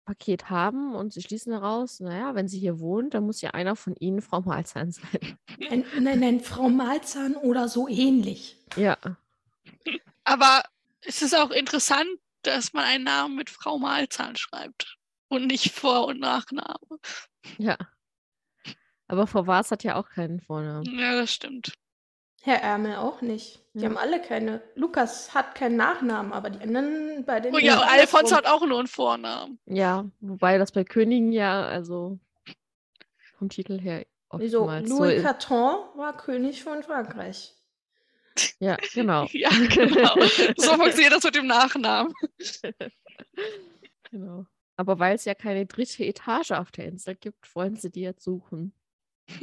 Paket 0.08 0.50
haben 0.50 0.96
und 0.96 1.12
sie 1.14 1.22
schließen 1.22 1.52
daraus, 1.52 2.00
naja, 2.00 2.34
wenn 2.34 2.48
sie 2.48 2.58
hier 2.60 2.80
wohnt, 2.80 3.14
dann 3.14 3.26
muss 3.26 3.42
ja 3.42 3.52
einer 3.52 3.76
von 3.76 3.94
ihnen 3.98 4.22
Frau 4.22 4.42
Malzahn 4.42 4.92
sein. 4.92 5.38
Nein, 5.60 5.86
nein, 6.00 6.20
nein, 6.20 6.40
Frau 6.40 6.70
Malzahn 6.70 7.36
oder 7.36 7.68
so 7.68 7.88
ähnlich. 7.88 8.56
Ja, 8.78 8.98
aber 10.24 10.64
es 11.02 11.22
ist 11.22 11.36
auch 11.38 11.52
interessant, 11.52 12.08
dass 12.42 12.74
man 12.74 12.86
einen 12.86 13.04
Namen 13.04 13.36
mit 13.36 13.50
Frau 13.50 13.78
Malzahn 13.78 14.36
schreibt 14.36 14.98
und 15.28 15.48
nicht 15.48 15.72
Vor- 15.74 16.08
und 16.08 16.20
Nachname. 16.20 16.78
ja. 17.58 17.78
Aber 19.10 19.26
Frau 19.26 19.48
Waas 19.48 19.72
hat 19.72 19.86
ja 19.86 19.96
auch 19.96 20.10
keinen 20.10 20.42
Vornamen. 20.42 20.84
Ja, 21.00 21.16
das 21.16 21.34
stimmt. 21.34 21.74
Herr 22.48 22.62
Ärmel 22.64 22.96
auch 22.96 23.22
nicht. 23.22 23.60
Die 23.74 23.80
Ja. 23.82 23.90
haben 23.90 23.98
alle 23.98 24.22
keine. 24.22 24.62
Lukas 24.76 25.34
hat 25.36 25.54
keinen 25.54 25.76
Nachnamen, 25.76 26.32
aber 26.32 26.50
die 26.50 26.62
anderen 26.62 27.26
bei 27.26 27.42
den. 27.42 27.54
Oh 27.54 27.58
ja, 27.58 27.80
Alfons 27.82 28.32
hat 28.34 28.46
auch 28.46 28.66
nur 28.66 28.80
einen 28.80 28.88
Vornamen. 28.88 29.60
Ja, 29.66 30.06
wobei 30.22 30.58
das 30.58 30.72
bei 30.72 30.86
Königen 30.86 31.34
ja, 31.34 31.66
also 31.66 32.20
vom 33.38 33.50
Titel 33.50 33.80
her 33.82 34.06
Wieso? 34.38 34.62
oftmals 34.62 34.90
so 34.90 34.98
Louis 35.04 35.14
ist. 35.16 35.24
Carton 35.24 35.76
war 35.98 36.16
König 36.16 36.64
von 36.64 36.84
Frankreich. 36.84 37.54
Ja, 38.60 38.78
genau. 38.94 39.26
Ja, 39.34 39.50
genau. 39.50 40.16
so 40.58 40.72
funktioniert 40.76 41.12
das 41.12 41.24
mit 41.26 41.36
dem 41.36 41.48
Nachnamen. 41.48 42.14
Genau. 44.10 44.46
Aber 44.78 45.00
weil 45.00 45.16
es 45.16 45.26
ja 45.26 45.34
keine 45.34 45.66
dritte 45.66 46.06
Etage 46.06 46.52
auf 46.52 46.72
der 46.72 46.86
Insel 46.86 47.16
gibt, 47.16 47.54
wollen 47.56 47.76
sie 47.76 47.92
die 47.92 48.02
jetzt 48.02 48.24
suchen 48.24 48.72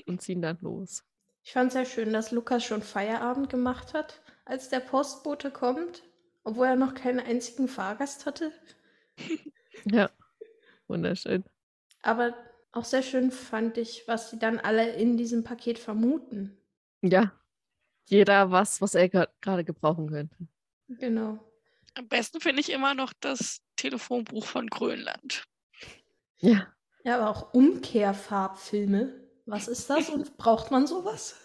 und 0.07 0.23
ziehen 0.23 0.41
dann 0.41 0.57
los. 0.63 1.05
Ich 1.45 1.53
fand 1.53 1.73
sehr 1.73 1.85
schön, 1.85 2.13
dass 2.13 2.31
Lukas 2.31 2.65
schon 2.65 2.83
Feierabend 2.83 3.51
gemacht 3.51 3.93
hat, 3.93 4.23
als 4.47 4.71
der 4.71 4.81
Postbote 4.81 5.51
kommt, 5.51 6.03
obwohl 6.43 6.69
er 6.69 6.77
noch 6.77 6.95
keinen 6.95 7.21
einzigen 7.21 7.69
Fahrgast 7.69 8.27
hatte. 8.27 8.51
Ja, 9.87 10.09
wunderschön. 10.87 11.45
Aber 12.01 12.33
auch 12.73 12.85
sehr 12.85 13.03
schön 13.03 13.31
fand 13.31 13.77
ich, 13.77 14.05
was 14.07 14.31
sie 14.31 14.39
dann 14.39 14.59
alle 14.59 14.95
in 14.95 15.17
diesem 15.17 15.45
Paket 15.45 15.79
vermuten. 15.79 16.57
Ja, 17.03 17.33
jeder 18.07 18.51
was, 18.51 18.81
was 18.81 18.95
er 18.95 19.09
gerade 19.09 19.65
gebrauchen 19.65 20.09
könnte. 20.09 20.37
Genau. 20.89 21.39
Am 21.95 22.09
besten 22.09 22.41
finde 22.41 22.61
ich 22.61 22.71
immer 22.71 22.95
noch 22.95 23.13
das 23.21 23.61
Telefonbuch 23.77 24.47
von 24.47 24.69
Grönland. 24.69 25.45
Ja, 26.39 26.69
Ja, 27.03 27.17
aber 27.21 27.29
auch 27.29 27.53
Umkehrfarbfilme. 27.53 29.24
Was 29.47 29.69
ist 29.69 29.91
das 29.91 30.09
und 30.09 30.37
braucht 30.37 30.71
man 30.71 30.87
sowas? 30.87 31.37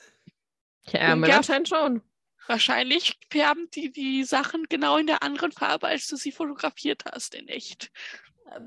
ja 0.88 1.16
ja. 1.16 1.38
anscheinend 1.38 1.70
schon. 1.70 2.02
Wahrscheinlich 2.48 3.20
färben 3.30 3.70
die 3.72 3.92
die 3.92 4.24
Sachen 4.24 4.64
genau 4.70 4.98
in 4.98 5.06
der 5.06 5.22
anderen 5.22 5.52
Farbe, 5.52 5.88
als 5.88 6.08
du 6.08 6.16
sie 6.16 6.32
fotografiert 6.32 7.04
hast, 7.06 7.36
in 7.36 7.48
echt. 7.48 7.92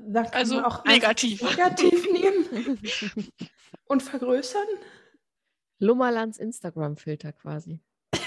Da 0.07 0.23
kann 0.23 0.33
Also 0.33 0.55
man 0.55 0.65
auch 0.65 0.85
negativ. 0.85 1.41
negativ 1.41 2.11
nehmen 2.11 2.79
und 3.85 4.01
vergrößern. 4.01 4.67
Lummerlands 5.79 6.37
Instagram-Filter 6.37 7.33
quasi. 7.33 7.81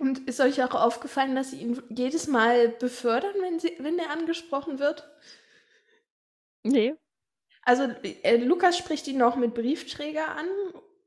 Und 0.00 0.26
ist 0.28 0.40
euch 0.40 0.62
auch 0.62 0.74
aufgefallen, 0.74 1.34
dass 1.34 1.50
sie 1.52 1.60
ihn 1.60 1.82
jedes 1.88 2.26
Mal 2.26 2.68
befördern, 2.68 3.34
wenn, 3.40 3.58
sie, 3.58 3.76
wenn 3.78 3.98
er 3.98 4.10
angesprochen 4.10 4.78
wird? 4.78 5.08
Nee. 6.62 6.94
Also 7.64 7.84
äh, 8.22 8.36
Lukas 8.36 8.76
spricht 8.76 9.08
ihn 9.08 9.18
noch 9.18 9.36
mit 9.36 9.54
Briefträger 9.54 10.36
an 10.36 10.46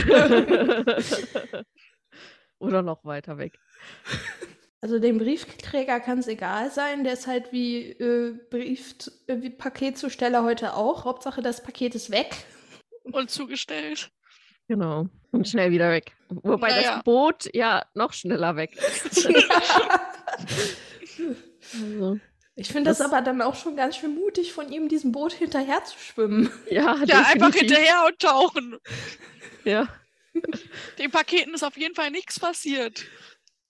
Oder 2.60 2.82
noch 2.82 3.06
weiter 3.06 3.38
weg. 3.38 3.60
Also 4.88 5.00
dem 5.00 5.18
Briefträger 5.18 6.00
kann 6.00 6.20
es 6.20 6.28
egal 6.30 6.72
sein, 6.72 7.04
der 7.04 7.12
ist 7.12 7.28
halt 7.28 7.52
wie, 7.52 7.90
äh, 7.92 8.40
Brief, 8.50 8.96
äh, 9.28 9.36
wie 9.42 9.50
Paketzusteller 9.50 10.44
heute 10.46 10.76
auch. 10.76 11.04
Hauptsache 11.04 11.42
das 11.42 11.62
Paket 11.62 11.94
ist 11.94 12.10
weg. 12.10 12.34
Und 13.04 13.30
zugestellt. 13.30 14.10
Genau. 14.70 15.10
Und 15.34 15.46
schnell 15.46 15.72
wieder 15.72 15.92
weg. 15.92 16.14
Wobei 16.30 16.70
Naja. 16.70 16.96
das 16.96 17.04
Boot 17.04 17.50
ja 17.54 17.84
noch 17.96 18.14
schneller 18.14 18.56
weg 18.56 18.78
ist. 18.78 19.28
Also, 21.74 22.18
Ich 22.56 22.70
finde 22.70 22.90
das, 22.92 23.00
Das- 23.00 23.08
aber 23.12 23.22
dann 23.22 23.42
auch 23.42 23.56
schon 23.56 23.76
ganz 23.76 23.98
schön 23.98 24.16
mutig 24.16 24.54
von 24.54 24.72
ihm, 24.72 24.88
diesem 24.88 25.12
Boot 25.12 25.34
hinterher 25.34 25.84
zu 25.84 26.00
schwimmen. 26.00 26.50
ja, 26.72 26.96
Ja, 27.04 27.24
einfach 27.24 27.54
hinterher 27.54 28.06
und 28.08 28.20
tauchen. 28.20 28.78
Ja. 29.66 29.90
Den 30.98 31.12
Paketen 31.12 31.54
ist 31.54 31.64
auf 31.64 31.76
jeden 31.76 31.94
Fall 31.94 32.10
nichts 32.10 32.40
passiert. 32.40 33.04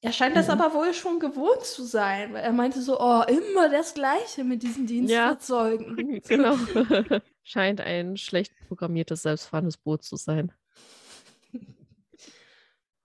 Er 0.01 0.11
scheint 0.13 0.35
das 0.35 0.45
Mhm. 0.47 0.53
aber 0.61 0.73
wohl 0.75 0.93
schon 0.93 1.19
gewohnt 1.19 1.63
zu 1.63 1.83
sein, 1.83 2.33
weil 2.33 2.43
er 2.43 2.53
meinte 2.53 2.81
so, 2.81 2.99
oh, 2.99 3.23
immer 3.27 3.69
das 3.69 3.93
Gleiche 3.95 4.43
mit 4.43 4.61
diesen 4.63 4.85
Dienstfahrzeugen. 4.85 6.21
Genau. 6.27 6.55
Scheint 7.43 7.81
ein 7.81 8.17
schlecht 8.17 8.53
programmiertes, 8.67 9.23
selbstfahrendes 9.23 9.77
Boot 9.77 10.03
zu 10.03 10.15
sein. 10.17 10.51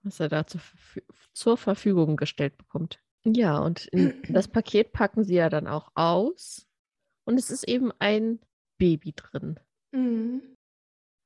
Was 0.03 0.19
er 0.19 0.29
da 0.29 0.45
zur, 0.45 0.59
Verfü- 0.61 1.03
zur 1.33 1.57
Verfügung 1.57 2.17
gestellt 2.17 2.57
bekommt. 2.57 2.99
Ja, 3.23 3.59
und 3.59 3.85
in 3.87 4.13
das 4.29 4.47
Paket 4.47 4.91
packen 4.91 5.23
sie 5.23 5.35
ja 5.35 5.49
dann 5.49 5.67
auch 5.67 5.91
aus. 5.95 6.67
Und 7.25 7.37
es 7.39 7.49
ist 7.49 7.63
eben 7.67 7.91
ein 7.99 8.39
Baby 8.77 9.13
drin, 9.15 9.59
Mhm. 9.91 10.41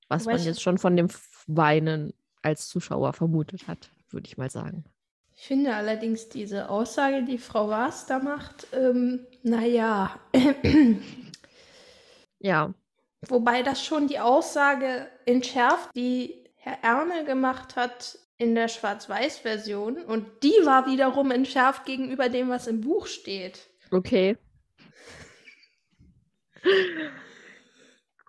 was 0.09 0.25
Wobei 0.25 0.35
man 0.37 0.43
jetzt 0.45 0.61
schon 0.61 0.77
von 0.77 0.95
dem 0.95 1.07
Weinen 1.47 2.13
als 2.43 2.67
Zuschauer 2.67 3.13
vermutet 3.13 3.67
hat, 3.67 3.89
würde 4.09 4.27
ich 4.27 4.37
mal 4.37 4.51
sagen. 4.51 4.85
Ich 5.39 5.45
finde 5.45 5.75
allerdings 5.75 6.29
diese 6.29 6.67
Aussage, 6.67 7.23
die 7.23 7.37
Frau 7.37 7.69
Waas 7.69 8.07
da 8.07 8.17
macht, 8.17 8.67
ähm, 8.73 9.27
naja, 9.43 10.19
Ja, 12.39 12.73
wobei 13.29 13.61
das 13.61 13.83
schon 13.85 14.07
die 14.07 14.19
Aussage 14.19 15.07
entschärft, 15.25 15.89
die 15.95 16.43
Herr 16.55 16.79
Ernel 16.83 17.23
gemacht 17.23 17.75
hat 17.75 18.17
in 18.37 18.55
der 18.55 18.67
Schwarz-Weiß-Version. 18.67 19.97
Und 20.05 20.25
die 20.43 20.55
war 20.63 20.87
wiederum 20.87 21.29
entschärft 21.31 21.85
gegenüber 21.85 22.29
dem, 22.29 22.49
was 22.49 22.65
im 22.67 22.81
Buch 22.81 23.05
steht. 23.07 23.69
okay. 23.91 24.37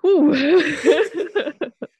Puh. 0.01 0.35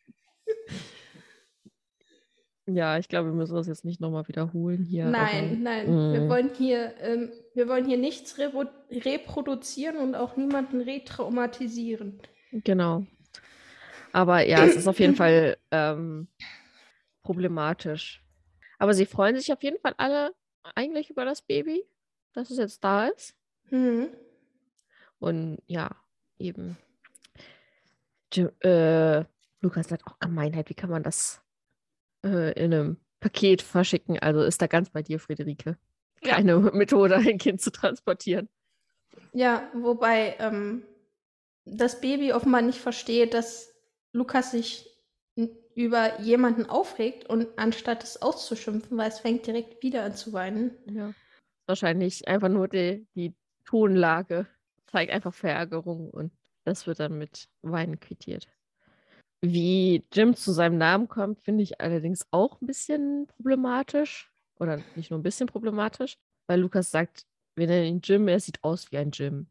ja, 2.75 2.99
ich 2.99 3.09
glaube, 3.09 3.29
wir 3.31 3.35
müssen 3.35 3.55
das 3.55 3.67
jetzt 3.67 3.85
nicht 3.85 4.01
nochmal 4.01 4.27
wiederholen 4.29 4.85
hier. 4.85 5.07
nein, 5.07 5.63
nein, 5.63 5.87
wir 5.87 6.21
Mm. 6.23 6.29
wollen 6.29 6.51
hier, 6.55 6.95
ähm, 7.01 7.33
wir 7.55 7.69
wollen 7.69 7.87
hier 7.87 7.99
nichts 7.99 8.39
repo- 8.39 8.69
reproduzieren 8.91 9.97
und 9.97 10.15
auch 10.15 10.37
niemanden 10.37 10.81
retraumatisieren. 10.81 12.21
Aber, 12.53 12.61
genau. 12.65 13.07
Aber 14.13 14.47
ja, 14.47 14.65
es 14.65 14.77
ist 14.77 14.89
auf 14.89 15.01
jeden 15.01 15.15
Fall 15.17 15.57
ähm, 15.71 16.29
problematisch. 17.23 18.25
Aber 18.79 18.95
sie 18.95 19.07
freuen 19.07 19.37
sich 19.37 19.53
auf 19.53 19.63
jeden 19.63 19.79
Fall 19.81 19.95
alle 19.97 20.35
eigentlich 20.75 21.11
über 21.11 21.25
das 21.25 21.43
Baby, 21.43 21.85
dass 22.33 22.51
es 22.51 22.59
jetzt 22.59 22.83
da 22.85 23.07
ist. 23.09 23.35
Mhm. 23.71 24.09
Und 25.19 25.59
ja, 25.67 25.91
eben. 26.39 26.77
Jim, 28.33 28.51
äh, 28.61 29.25
Lukas 29.61 29.89
sagt 29.89 30.07
auch 30.07 30.19
Gemeinheit. 30.21 30.69
Wie 30.71 30.75
kann 30.75 30.91
man 30.91 31.03
das 31.03 31.43
äh, 32.25 32.53
in 32.53 32.73
einem 32.75 32.97
Paket 33.21 33.63
verschicken? 33.63 34.19
Also 34.19 34.43
ist 34.43 34.63
da 34.63 34.67
ganz 34.67 34.91
bei 34.91 35.03
dir, 35.03 35.19
Friederike. 35.19 35.77
Ja. 36.23 36.35
Keine 36.35 36.59
Methode, 36.73 37.17
ein 37.17 37.39
Kind 37.39 37.61
zu 37.61 37.71
transportieren. 37.71 38.49
Ja, 39.33 39.71
wobei 39.75 40.37
ähm, 40.39 40.85
das 41.65 42.01
Baby 42.01 42.33
offenbar 42.33 42.63
nicht 42.63 42.79
versteht, 42.79 43.35
dass 43.35 43.75
Lukas 44.13 44.51
sich 44.53 44.87
über 45.75 46.21
jemanden 46.21 46.67
aufregt 46.67 47.29
und 47.31 47.47
anstatt 47.57 48.03
es 48.03 48.21
auszuschimpfen, 48.21 48.99
weil 48.99 49.09
es 49.09 49.21
fängt 49.21 49.47
direkt 49.47 49.81
wieder 49.83 50.03
an 50.03 50.15
zu 50.15 50.33
weinen. 50.33 50.73
Ja. 50.87 51.13
Wahrscheinlich 51.67 52.27
einfach 52.27 52.49
nur 52.49 52.67
die, 52.67 53.07
die 53.15 53.33
Tonlage 53.65 54.47
zeigt 54.87 55.13
einfach 55.13 55.33
Verärgerung 55.33 56.11
und 56.11 56.33
das 56.65 56.89
wird 56.89 56.99
dann 56.99 57.17
mit 57.17 57.49
Weinen 57.63 58.01
quittiert. 58.01 58.49
Wie 59.41 60.05
Jim 60.13 60.35
zu 60.35 60.53
seinem 60.53 60.79
Namen 60.79 61.09
kommt, 61.09 61.41
finde 61.41 61.63
ich 61.63 61.81
allerdings 61.81 62.27
auch 62.31 62.61
ein 62.61 62.67
bisschen 62.67 63.27
problematisch. 63.27 64.31
Oder 64.59 64.81
nicht 64.97 65.11
nur 65.11 65.21
ein 65.21 65.23
bisschen 65.23 65.47
problematisch, 65.47 66.19
weil 66.47 66.61
Lukas 66.61 66.91
sagt, 66.91 67.25
wir 67.55 67.67
nennen 67.67 67.87
ihn 67.87 68.01
Jim, 68.03 68.27
er 68.29 68.41
sieht 68.41 68.63
aus 68.65 68.91
wie 68.91 68.99
ein 68.99 69.11
Jim. 69.13 69.47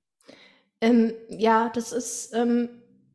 Ähm, 0.82 1.14
ja, 1.30 1.70
das 1.70 1.92
ist 1.92 2.34
ähm, 2.34 2.70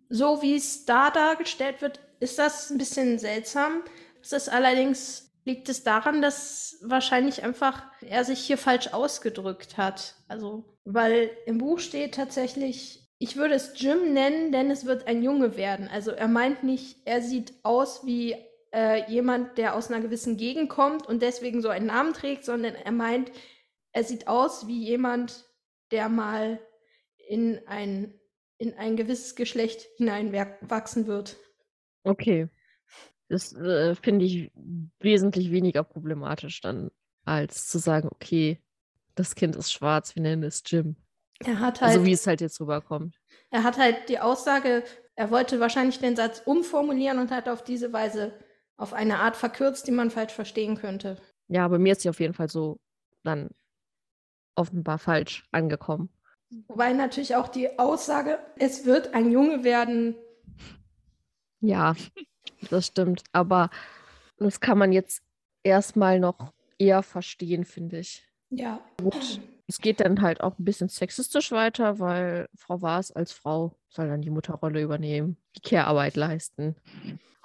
so, 0.08 0.42
wie 0.42 0.56
es 0.56 0.85
da 0.85 1.11
dargestellt 1.11 1.82
wird, 1.82 2.00
ist 2.20 2.38
das 2.38 2.70
ein 2.70 2.78
bisschen 2.78 3.18
seltsam. 3.18 3.82
Es 4.22 4.32
ist 4.32 4.48
allerdings, 4.48 5.32
liegt 5.44 5.68
es 5.68 5.82
daran, 5.82 6.22
dass 6.22 6.78
wahrscheinlich 6.82 7.42
einfach 7.42 7.82
er 8.00 8.24
sich 8.24 8.40
hier 8.40 8.58
falsch 8.58 8.88
ausgedrückt 8.88 9.76
hat. 9.76 10.16
Also, 10.28 10.64
weil 10.85 11.30
im 11.46 11.58
Buch 11.58 11.78
steht 11.78 12.14
tatsächlich, 12.14 13.01
ich 13.22 13.37
würde 13.37 13.54
es 13.54 13.74
Jim 13.76 14.12
nennen, 14.12 14.50
denn 14.50 14.68
es 14.68 14.85
wird 14.85 15.06
ein 15.06 15.22
Junge 15.22 15.56
werden. 15.56 15.87
Also 15.87 16.11
er 16.11 16.26
meint 16.26 16.64
nicht, 16.64 16.96
er 17.04 17.22
sieht 17.22 17.54
aus 17.62 18.04
wie 18.04 18.35
äh, 18.74 19.08
jemand, 19.08 19.58
der 19.58 19.76
aus 19.76 19.90
einer 19.90 20.00
gewissen 20.00 20.37
Gegend 20.37 20.68
kommt 20.68 21.06
und 21.06 21.22
deswegen 21.22 21.62
so 21.62 21.68
einen 21.68 21.87
Namen 21.87 22.14
trägt, 22.14 22.44
sondern 22.44 22.74
er 22.74 22.90
meint, 22.90 23.30
er 23.92 24.02
sieht 24.02 24.26
aus 24.26 24.66
wie 24.66 24.82
jemand, 24.82 25.44
der 25.92 26.08
mal 26.08 26.58
in 27.28 27.61
ein, 27.66 28.12
in 28.58 28.74
ein 28.74 28.96
gewisses 28.96 29.37
Geschlecht 29.37 29.87
hineinwachsen 29.98 31.06
wird. 31.06 31.37
Okay. 32.02 32.48
Das 33.28 33.52
äh, 33.52 33.94
finde 33.94 34.24
ich 34.24 34.50
wesentlich 34.98 35.52
weniger 35.52 35.85
problematisch 35.85 36.61
dann, 36.61 36.90
als 37.24 37.68
zu 37.68 37.78
sagen, 37.78 38.08
okay, 38.11 38.58
das 39.14 39.37
Kind 39.37 39.54
ist 39.54 39.72
schwarz, 39.72 40.16
wir 40.16 40.22
nennen 40.22 40.42
es 40.42 40.64
Jim. 40.66 40.96
Er 41.44 41.61
hat 41.61 41.81
halt, 41.81 41.92
Also 41.92 42.05
wie 42.07 42.12
es 42.12 42.26
halt 42.26 42.40
jetzt 42.40 42.61
rüberkommt. 42.61 43.16
er 43.50 43.62
hat 43.64 43.78
halt 43.78 44.09
die 44.09 44.18
Aussage, 44.20 44.85
er 45.14 45.31
wollte 45.31 45.61
wahrscheinlich 45.61 45.98
den 45.98 46.16
Satz 46.16 46.42
umformulieren 46.44 47.18
und 47.18 47.31
hat 47.31 47.48
auf 47.48 47.62
diese 47.64 47.92
Weise 47.92 48.33
auf 48.76 48.92
eine 48.92 49.18
Art 49.18 49.37
verkürzt, 49.37 49.87
die 49.87 49.92
man 49.92 50.11
falsch 50.11 50.33
verstehen 50.33 50.76
könnte. 50.76 51.20
Ja, 51.48 51.68
bei 51.68 51.78
mir 51.78 51.92
ist 51.92 52.02
sie 52.02 52.09
auf 52.09 52.20
jeden 52.20 52.35
Fall 52.35 52.48
so 52.48 52.78
dann 53.22 53.50
offenbar 54.57 54.98
falsch 54.98 55.46
angekommen. 55.52 56.09
Wobei 56.68 56.92
natürlich 56.92 57.37
auch 57.37 57.48
die 57.48 57.78
Aussage, 57.78 58.38
es 58.59 58.85
wird 58.85 59.14
ein 59.14 59.31
Junge 59.31 59.64
werden, 59.64 60.16
Ja, 61.61 61.94
das 62.70 62.87
stimmt. 62.88 63.22
Aber 63.33 63.70
das 64.38 64.61
kann 64.61 64.78
man 64.78 64.93
jetzt 64.93 65.22
erstmal 65.62 66.18
noch 66.18 66.53
eher 66.78 67.03
verstehen, 67.03 67.64
finde 67.64 68.01
ich. 68.01 68.26
ja. 68.51 68.80
Gut. 69.01 69.40
Es 69.66 69.78
geht 69.78 70.00
dann 70.00 70.20
halt 70.20 70.40
auch 70.40 70.58
ein 70.58 70.64
bisschen 70.64 70.88
sexistisch 70.88 71.52
weiter, 71.52 71.98
weil 71.98 72.48
Frau 72.54 72.82
Waas 72.82 73.12
als 73.12 73.32
Frau 73.32 73.76
soll 73.88 74.08
dann 74.08 74.22
die 74.22 74.30
Mutterrolle 74.30 74.82
übernehmen, 74.82 75.36
die 75.56 75.60
Care-Arbeit 75.60 76.16
leisten. 76.16 76.76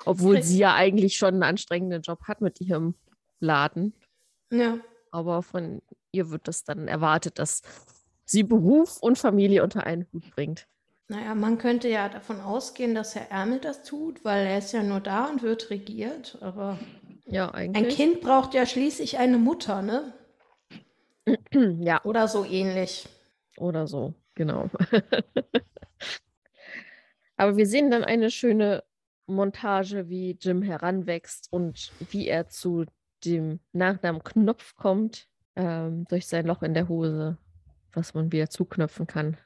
Obwohl 0.06 0.42
sie 0.44 0.60
ja 0.60 0.76
eigentlich 0.76 1.18
schon 1.18 1.36
einen 1.36 1.44
anstrengenden 1.44 2.02
Job 2.02 2.24
hat 2.24 2.42
mit 2.42 2.60
ihrem 2.62 2.96
Laden. 3.40 3.94
Ja. 4.52 4.80
Aber 5.12 5.44
von 5.44 5.82
ihr 6.12 6.30
wird 6.30 6.48
das 6.48 6.64
dann 6.64 6.88
erwartet, 6.88 7.40
dass 7.40 7.62
sie 8.26 8.44
Beruf 8.44 8.98
und 9.02 9.18
Familie 9.18 9.64
unter 9.64 9.86
einen 9.86 10.06
Hut 10.12 10.30
bringt. 10.36 10.68
Naja, 11.10 11.36
man 11.36 11.58
könnte 11.58 11.88
ja 11.88 12.10
davon 12.10 12.42
ausgehen, 12.42 12.94
dass 12.94 13.16
Herr 13.16 13.32
Ärmel 13.32 13.60
das 13.60 13.84
tut, 13.84 14.26
weil 14.26 14.46
er 14.46 14.58
ist 14.58 14.74
ja 14.74 14.84
nur 14.84 15.00
da 15.00 15.26
und 15.26 15.42
wird 15.42 15.70
regiert. 15.70 16.38
Aber 16.42 16.78
Ja, 17.26 17.52
ein. 17.52 17.74
Kind 17.74 18.22
braucht 18.22 18.54
ja 18.54 18.66
schließlich 18.66 19.18
eine 19.18 19.38
Mutter, 19.38 19.82
ne? 19.82 20.14
ja, 21.80 22.04
Oder 22.04 22.28
so 22.28 22.46
ähnlich. 22.46 23.08
oder 23.58 23.88
so, 23.88 24.14
genau. 24.36 24.70
Aber 27.38 27.58
wir 27.58 27.68
sehen 27.68 27.92
dann 27.92 28.04
eine 28.04 28.32
schöne 28.32 28.84
Montage, 29.28 30.10
wie 30.10 30.38
Jim 30.40 30.62
heranwächst 30.62 31.48
und 31.52 31.92
wie 32.10 32.28
er 32.28 32.48
zu 32.48 32.86
dem 33.26 33.60
Nachnamen 33.74 34.24
Knopf 34.24 34.76
kommt, 34.76 35.28
ähm, 35.56 36.06
durch 36.10 36.28
sein 36.28 36.46
Loch 36.46 36.64
in 36.64 36.74
der 36.74 36.88
Hose, 36.88 37.38
was 37.94 38.14
man 38.14 38.32
wieder 38.32 38.50
zuknöpfen 38.50 39.06
kann. 39.06 39.38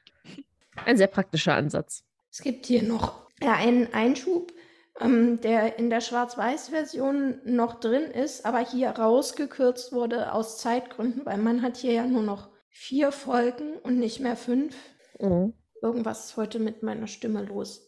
Ein 0.84 0.96
sehr 0.96 1.08
praktischer 1.08 1.54
Ansatz. 1.54 2.04
Es 2.30 2.40
gibt 2.40 2.66
hier 2.66 2.82
noch 2.82 3.26
ja, 3.42 3.54
einen 3.54 3.92
Einschub, 3.92 4.52
ähm, 5.00 5.40
der 5.40 5.78
in 5.78 5.90
der 5.90 6.00
Schwarz-Weiß-Version 6.00 7.40
noch 7.44 7.80
drin 7.80 8.10
ist, 8.10 8.44
aber 8.44 8.58
hier 8.58 8.90
rausgekürzt 8.90 9.92
wurde 9.92 10.32
aus 10.32 10.58
Zeitgründen, 10.58 11.24
weil 11.24 11.38
man 11.38 11.62
hat 11.62 11.76
hier 11.76 11.92
ja 11.92 12.06
nur 12.06 12.22
noch 12.22 12.50
vier 12.68 13.12
Folgen 13.12 13.78
und 13.82 13.98
nicht 13.98 14.20
mehr 14.20 14.36
fünf. 14.36 14.76
Mhm. 15.18 15.54
Irgendwas 15.80 16.26
ist 16.26 16.36
heute 16.36 16.58
mit 16.58 16.82
meiner 16.82 17.06
Stimme 17.06 17.42
los. 17.42 17.86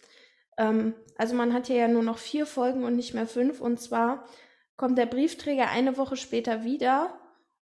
Ähm, 0.58 0.94
also 1.16 1.34
man 1.34 1.52
hat 1.52 1.66
hier 1.66 1.76
ja 1.76 1.88
nur 1.88 2.02
noch 2.02 2.18
vier 2.18 2.46
Folgen 2.46 2.84
und 2.84 2.96
nicht 2.96 3.14
mehr 3.14 3.26
fünf. 3.26 3.60
Und 3.60 3.80
zwar 3.80 4.24
kommt 4.76 4.98
der 4.98 5.06
Briefträger 5.06 5.68
eine 5.70 5.96
Woche 5.96 6.16
später 6.16 6.64
wieder 6.64 7.18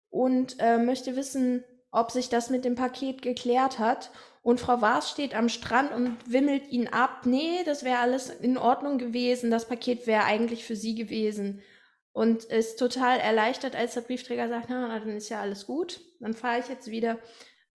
und 0.09 0.57
äh, 0.59 0.77
möchte 0.77 1.15
wissen, 1.15 1.63
ob 1.91 2.11
sich 2.11 2.29
das 2.29 2.49
mit 2.49 2.65
dem 2.65 2.75
Paket 2.75 3.21
geklärt 3.21 3.79
hat. 3.79 4.11
Und 4.49 4.59
Frau 4.59 4.81
Waas 4.81 5.11
steht 5.11 5.35
am 5.35 5.47
Strand 5.47 5.91
und 5.91 6.17
wimmelt 6.25 6.67
ihn 6.69 6.87
ab. 6.87 7.21
Nee, 7.25 7.63
das 7.65 7.83
wäre 7.83 7.99
alles 7.99 8.31
in 8.31 8.57
Ordnung 8.57 8.97
gewesen. 8.97 9.51
Das 9.51 9.67
Paket 9.67 10.07
wäre 10.07 10.23
eigentlich 10.23 10.65
für 10.65 10.75
sie 10.75 10.95
gewesen. 10.95 11.61
Und 12.13 12.45
ist 12.45 12.79
total 12.79 13.19
erleichtert, 13.19 13.75
als 13.75 13.93
der 13.93 14.01
Briefträger 14.01 14.49
sagt, 14.49 14.69
na, 14.69 14.87
na 14.87 14.99
dann 14.99 15.09
ist 15.15 15.29
ja 15.29 15.39
alles 15.39 15.67
gut. 15.67 16.01
Dann 16.19 16.33
fahre 16.33 16.59
ich 16.61 16.67
jetzt 16.67 16.87
wieder. 16.87 17.19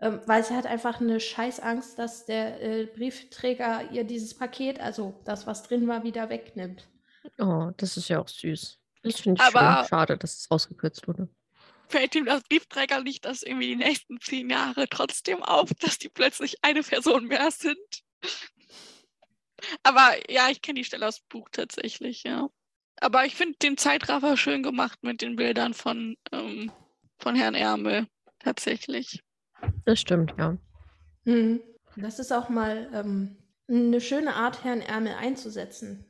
Ähm, 0.01 0.21
weil 0.27 0.43
sie 0.43 0.57
hat 0.57 0.67
einfach 0.67 1.01
eine 1.01 1.21
Scheißangst, 1.21 1.97
dass 1.97 2.27
der 2.27 2.61
äh, 2.61 2.87
Briefträger 2.87 3.93
ihr 3.93 4.03
dieses 4.03 4.37
Paket, 4.37 4.81
also 4.81 5.15
das, 5.25 5.47
was 5.47 5.63
drin 5.63 5.87
war, 5.87 6.03
wieder 6.03 6.29
wegnimmt. 6.29 6.89
Oh, 7.39 7.71
das 7.77 7.97
ist 7.97 8.09
ja 8.09 8.19
auch 8.21 8.27
süß. 8.27 8.81
Das 9.05 9.21
finde 9.21 9.41
ich 9.41 9.57
Aber- 9.57 9.83
schön. 9.83 9.89
Schade, 9.89 10.19
dass 10.19 10.39
es 10.39 10.51
rausgekürzt 10.51 11.07
wurde. 11.07 11.29
Fällt 11.89 12.15
ihm 12.15 12.25
das 12.25 12.43
Briefträger 12.45 13.03
nicht 13.03 13.25
das 13.25 13.43
irgendwie 13.43 13.69
die 13.69 13.77
nächsten 13.77 14.21
zehn 14.21 14.51
Jahre 14.51 14.89
trotzdem 14.89 15.43
auf, 15.43 15.71
dass 15.81 15.99
die 15.99 16.09
plötzlich 16.09 16.57
eine 16.63 16.83
Person 16.83 17.27
mehr 17.27 17.51
sind? 17.51 17.79
Aber 19.83 20.15
ja, 20.31 20.49
ich 20.51 20.63
kenne 20.63 20.81
die 20.81 20.85
Stelle 20.85 21.07
aus 21.07 21.21
dem 21.21 21.29
Buch 21.29 21.49
tatsächlich, 21.51 22.23
ja. 22.25 22.49
Aber 23.01 23.25
ich 23.25 23.35
finde 23.35 23.59
den 23.59 23.77
Zeitraffer 23.77 24.37
schön 24.37 24.63
gemacht 24.63 24.99
mit 25.03 25.21
den 25.21 25.37
Bildern 25.37 25.75
von, 25.75 26.17
ähm, 26.33 26.71
von 27.19 27.35
Herrn 27.35 27.55
Ärmel. 27.55 28.07
Tatsächlich. 28.39 29.23
Das 29.85 30.01
stimmt, 30.01 30.35
ja. 30.39 30.57
Mhm. 31.25 31.63
Das 31.97 32.19
ist 32.19 32.33
auch 32.33 32.49
mal 32.49 32.91
ähm, 32.93 33.37
eine 33.69 34.01
schöne 34.01 34.35
Art, 34.35 34.65
Herrn 34.65 34.81
Ärmel 34.81 35.15
einzusetzen. 35.15 36.05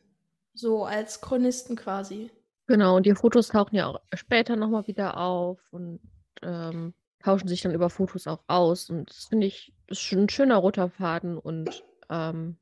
So 0.55 0.85
als 0.85 1.21
Chronisten 1.21 1.77
quasi. 1.77 2.31
Genau, 2.67 2.97
und 2.97 3.07
die 3.07 3.15
Fotos 3.15 3.49
tauchen 3.49 3.77
ja 3.77 3.87
auch 3.87 4.01
später 4.15 4.57
nochmal 4.57 4.87
wieder 4.87 5.19
auf 5.19 5.61
und 5.71 6.01
ähm, 6.43 6.95
tauschen 7.23 7.49
sich 7.49 7.63
dann 7.63 7.75
über 7.75 7.91
Fotos 7.91 8.27
auch 8.27 8.43
aus. 8.47 8.89
Und 8.91 9.11
das 9.11 9.27
finde 9.27 9.47
ich, 9.47 9.73
ist 9.89 10.01
schon 10.01 10.21
ein 10.21 10.29
schöner 10.29 10.57
roter 10.57 10.89
Faden 10.89 11.37
und 11.37 11.85
ähm, 12.11 12.57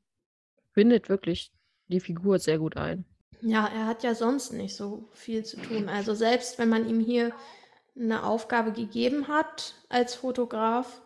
bindet 0.73 1.09
wirklich 1.09 1.51
die 1.87 1.99
Figur 1.99 2.39
sehr 2.39 2.59
gut 2.59 2.77
ein. 2.77 3.05
Ja, 3.41 3.67
er 3.67 3.85
hat 3.87 4.03
ja 4.03 4.15
sonst 4.15 4.53
nicht 4.53 4.75
so 4.75 5.09
viel 5.11 5.43
zu 5.43 5.57
tun. 5.57 5.89
Also 5.89 6.13
selbst 6.13 6.59
wenn 6.59 6.69
man 6.69 6.87
ihm 6.87 6.99
hier 6.99 7.33
eine 7.95 8.23
Aufgabe 8.23 8.71
gegeben 8.71 9.27
hat 9.27 9.75
als 9.89 10.15
Fotograf, 10.15 11.01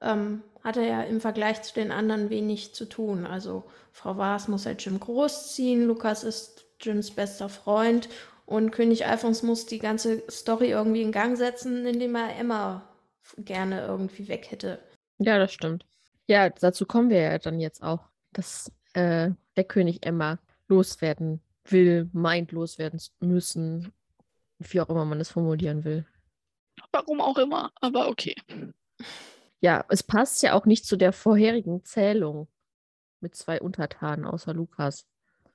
ähm, 0.00 0.42
hat 0.62 0.76
er 0.76 0.84
ja 0.84 1.02
im 1.02 1.20
Vergleich 1.20 1.62
zu 1.62 1.74
den 1.74 1.90
anderen 1.90 2.30
wenig 2.30 2.74
zu 2.74 2.88
tun. 2.88 3.26
Also 3.26 3.64
Frau 3.92 4.16
Waas 4.16 4.48
muss 4.48 4.66
halt 4.66 4.84
Jim 4.84 5.00
großziehen, 5.00 5.86
Lukas 5.86 6.24
ist 6.24 6.65
Jims 6.80 7.10
bester 7.10 7.48
Freund 7.48 8.08
und 8.44 8.70
König 8.70 9.06
Alfons 9.06 9.42
muss 9.42 9.66
die 9.66 9.78
ganze 9.78 10.22
Story 10.30 10.70
irgendwie 10.70 11.02
in 11.02 11.12
Gang 11.12 11.36
setzen, 11.36 11.84
indem 11.86 12.14
er 12.14 12.36
Emma 12.36 12.88
gerne 13.38 13.84
irgendwie 13.86 14.28
weg 14.28 14.50
hätte. 14.50 14.78
Ja, 15.18 15.38
das 15.38 15.52
stimmt. 15.52 15.84
Ja, 16.28 16.50
dazu 16.50 16.86
kommen 16.86 17.10
wir 17.10 17.20
ja 17.20 17.38
dann 17.38 17.60
jetzt 17.60 17.82
auch, 17.82 18.08
dass 18.32 18.70
äh, 18.94 19.30
der 19.56 19.64
König 19.64 20.04
Emma 20.04 20.38
loswerden 20.68 21.40
will, 21.64 22.08
meint 22.12 22.52
loswerden 22.52 23.00
müssen, 23.20 23.92
wie 24.58 24.80
auch 24.80 24.88
immer 24.88 25.04
man 25.04 25.20
es 25.20 25.30
formulieren 25.30 25.84
will. 25.84 26.06
Warum 26.92 27.20
auch 27.20 27.38
immer, 27.38 27.72
aber 27.80 28.08
okay. 28.08 28.34
Ja, 29.60 29.84
es 29.88 30.02
passt 30.02 30.42
ja 30.42 30.52
auch 30.52 30.66
nicht 30.66 30.84
zu 30.84 30.96
der 30.96 31.12
vorherigen 31.12 31.84
Zählung 31.84 32.48
mit 33.20 33.34
zwei 33.34 33.60
Untertanen 33.60 34.24
außer 34.24 34.52
Lukas. 34.52 35.06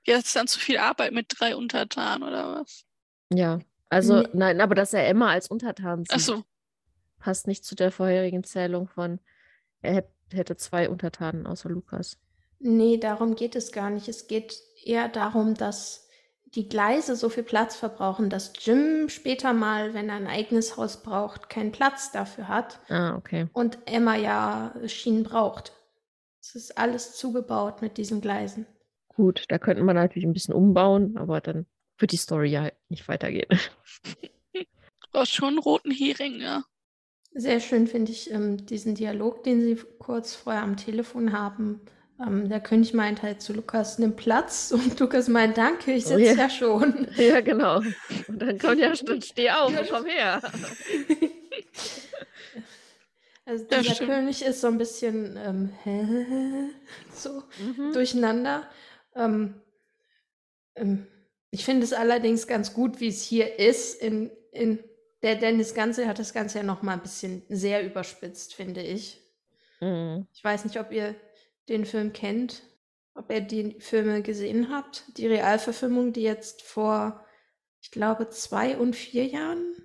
Jetzt 0.03 0.27
ist 0.27 0.35
dann 0.35 0.47
zu 0.47 0.59
viel 0.59 0.77
Arbeit 0.77 1.11
mit 1.13 1.27
drei 1.39 1.55
Untertanen 1.55 2.23
oder 2.27 2.59
was? 2.59 2.85
Ja, 3.31 3.59
also 3.89 4.21
Nee. 4.21 4.27
nein, 4.33 4.61
aber 4.61 4.75
dass 4.75 4.93
er 4.93 5.07
Emma 5.07 5.29
als 5.31 5.47
Untertan 5.47 6.03
sieht, 6.05 6.13
Achso, 6.13 6.43
passt 7.19 7.47
nicht 7.47 7.63
zu 7.65 7.75
der 7.75 7.91
vorherigen 7.91 8.43
Zählung 8.43 8.87
von, 8.87 9.19
er 9.81 9.93
hätt, 9.95 10.09
hätte 10.31 10.57
zwei 10.57 10.89
Untertanen 10.89 11.45
außer 11.45 11.69
Lukas. 11.69 12.17
Nee, 12.59 12.97
darum 12.97 13.35
geht 13.35 13.55
es 13.55 13.71
gar 13.71 13.89
nicht. 13.89 14.07
Es 14.07 14.27
geht 14.27 14.55
eher 14.83 15.07
darum, 15.07 15.55
dass 15.55 16.07
die 16.55 16.67
Gleise 16.67 17.15
so 17.15 17.29
viel 17.29 17.43
Platz 17.43 17.75
verbrauchen, 17.75 18.29
dass 18.29 18.53
Jim 18.59 19.07
später 19.09 19.53
mal, 19.53 19.93
wenn 19.93 20.09
er 20.09 20.15
ein 20.15 20.27
eigenes 20.27 20.77
Haus 20.77 21.01
braucht, 21.01 21.49
keinen 21.49 21.71
Platz 21.71 22.11
dafür 22.11 22.47
hat 22.49 22.79
Ah, 22.89 23.15
okay. 23.15 23.47
und 23.53 23.77
Emma 23.85 24.15
ja 24.15 24.73
Schienen 24.87 25.23
braucht. 25.23 25.73
Es 26.41 26.55
ist 26.55 26.77
alles 26.77 27.15
zugebaut 27.15 27.81
mit 27.81 27.97
diesen 27.97 28.19
Gleisen. 28.19 28.65
Gut, 29.15 29.45
da 29.49 29.57
könnte 29.59 29.83
man 29.83 29.95
natürlich 29.95 30.25
ein 30.25 30.33
bisschen 30.33 30.53
umbauen, 30.53 31.17
aber 31.17 31.41
dann 31.41 31.65
wird 31.97 32.11
die 32.11 32.17
Story 32.17 32.49
ja 32.49 32.61
halt 32.61 32.75
nicht 32.89 33.07
weitergehen. 33.07 33.47
du 34.53 35.19
hast 35.19 35.33
schon 35.33 35.49
einen 35.49 35.59
roten 35.59 35.91
Hering, 35.91 36.39
ja. 36.39 36.63
Sehr 37.33 37.59
schön 37.59 37.87
finde 37.87 38.11
ich 38.11 38.31
ähm, 38.31 38.65
diesen 38.65 38.95
Dialog, 38.95 39.43
den 39.43 39.61
sie 39.61 39.77
kurz 39.99 40.35
vorher 40.35 40.63
am 40.63 40.75
Telefon 40.77 41.31
haben. 41.31 41.81
Ähm, 42.19 42.49
der 42.49 42.59
König 42.59 42.93
meint 42.93 43.21
halt 43.21 43.41
zu 43.41 43.53
Lukas, 43.53 43.99
nimm 43.99 44.15
Platz 44.15 44.71
und 44.75 44.99
Lukas 44.99 45.27
meint, 45.27 45.57
danke, 45.57 45.93
ich 45.93 46.05
Oh 46.05 46.09
sitze 46.09 46.21
ja. 46.23 46.33
ja 46.33 46.49
schon. 46.49 47.07
ja, 47.17 47.41
genau. 47.41 47.77
Und 48.27 48.41
dann 48.41 48.57
kommt 48.59 48.79
ja 48.79 48.95
schon, 48.95 49.21
steh 49.21 49.49
auf 49.51 49.73
komm 49.89 50.05
her. 50.05 50.41
Also 53.45 53.65
Das 53.69 53.81
dieser 53.81 53.95
stimmt. 53.95 54.11
König 54.11 54.41
ist 54.43 54.61
so 54.61 54.67
ein 54.67 54.77
bisschen 54.77 55.37
ähm, 55.37 55.69
hä? 55.83 56.69
so 57.13 57.43
Mhm. 57.59 57.91
durcheinander. 57.93 58.69
Ähm, 59.15 59.61
ähm, 60.75 61.07
ich 61.51 61.65
finde 61.65 61.83
es 61.83 61.93
allerdings 61.93 62.47
ganz 62.47 62.73
gut, 62.73 62.99
wie 62.99 63.09
es 63.09 63.23
hier 63.23 63.59
ist. 63.59 64.01
In, 64.01 64.31
in 64.51 64.79
der 65.21 65.35
Dennis 65.35 65.73
Ganze 65.73 66.07
hat 66.07 66.19
das 66.19 66.33
Ganze 66.33 66.59
ja 66.59 66.63
noch 66.63 66.81
mal 66.81 66.93
ein 66.93 67.01
bisschen 67.01 67.43
sehr 67.49 67.85
überspitzt, 67.85 68.53
finde 68.55 68.81
ich. 68.81 69.19
Mhm. 69.81 70.27
Ich 70.33 70.43
weiß 70.43 70.63
nicht, 70.65 70.79
ob 70.79 70.91
ihr 70.91 71.15
den 71.67 71.85
Film 71.85 72.13
kennt, 72.13 72.63
ob 73.13 73.29
ihr 73.31 73.41
die 73.41 73.79
Filme 73.79 74.21
gesehen 74.21 74.69
habt. 74.69 75.05
Die 75.17 75.27
Realverfilmung, 75.27 76.13
die 76.13 76.21
jetzt 76.21 76.61
vor, 76.61 77.25
ich 77.81 77.91
glaube, 77.91 78.29
zwei 78.29 78.77
und 78.77 78.95
vier 78.95 79.25
Jahren 79.25 79.75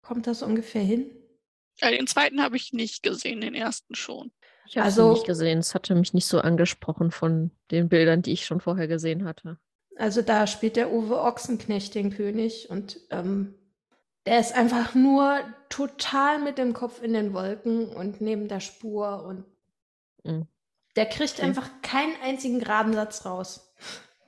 kommt 0.00 0.26
das 0.26 0.42
ungefähr 0.42 0.82
hin. 0.82 1.10
ja. 1.80 1.90
Den 1.90 2.06
zweiten 2.06 2.42
habe 2.42 2.56
ich 2.56 2.72
nicht 2.72 3.02
gesehen, 3.02 3.40
den 3.40 3.54
ersten 3.54 3.94
schon. 3.94 4.32
Ich 4.66 4.76
habe 4.76 4.86
Also- 4.86 5.12
nicht 5.12 5.26
gesehen. 5.26 5.58
Es 5.58 5.74
hatte 5.74 5.94
mich 5.94 6.14
nicht 6.14 6.26
so 6.26 6.40
angesprochen 6.40 7.10
von 7.10 7.50
den 7.70 7.88
Bildern, 7.88 8.22
die 8.22 8.32
ich 8.32 8.46
schon 8.46 8.60
vorher 8.60 8.88
gesehen 8.88 9.24
hatte. 9.24 9.58
Also 9.96 10.22
da 10.22 10.46
spielt 10.46 10.76
der 10.76 10.90
Uwe 10.92 11.20
Ochsenknecht 11.20 11.94
den 11.94 12.10
König 12.10 12.68
und 12.70 12.98
ähm, 13.10 13.54
der 14.26 14.40
ist 14.40 14.54
einfach 14.54 14.94
nur 14.94 15.38
total 15.68 16.38
mit 16.42 16.58
dem 16.58 16.72
Kopf 16.72 17.02
in 17.02 17.12
den 17.12 17.32
Wolken 17.34 17.88
und 17.88 18.20
neben 18.20 18.48
der 18.48 18.60
Spur 18.60 19.22
und 19.24 19.44
Mhm. 20.24 20.48
der 20.96 21.06
kriegt 21.06 21.34
Okay. 21.34 21.42
einfach 21.42 21.68
keinen 21.82 22.14
einzigen 22.22 22.58
geraden 22.58 22.94
Satz 22.94 23.24
raus. 23.26 23.72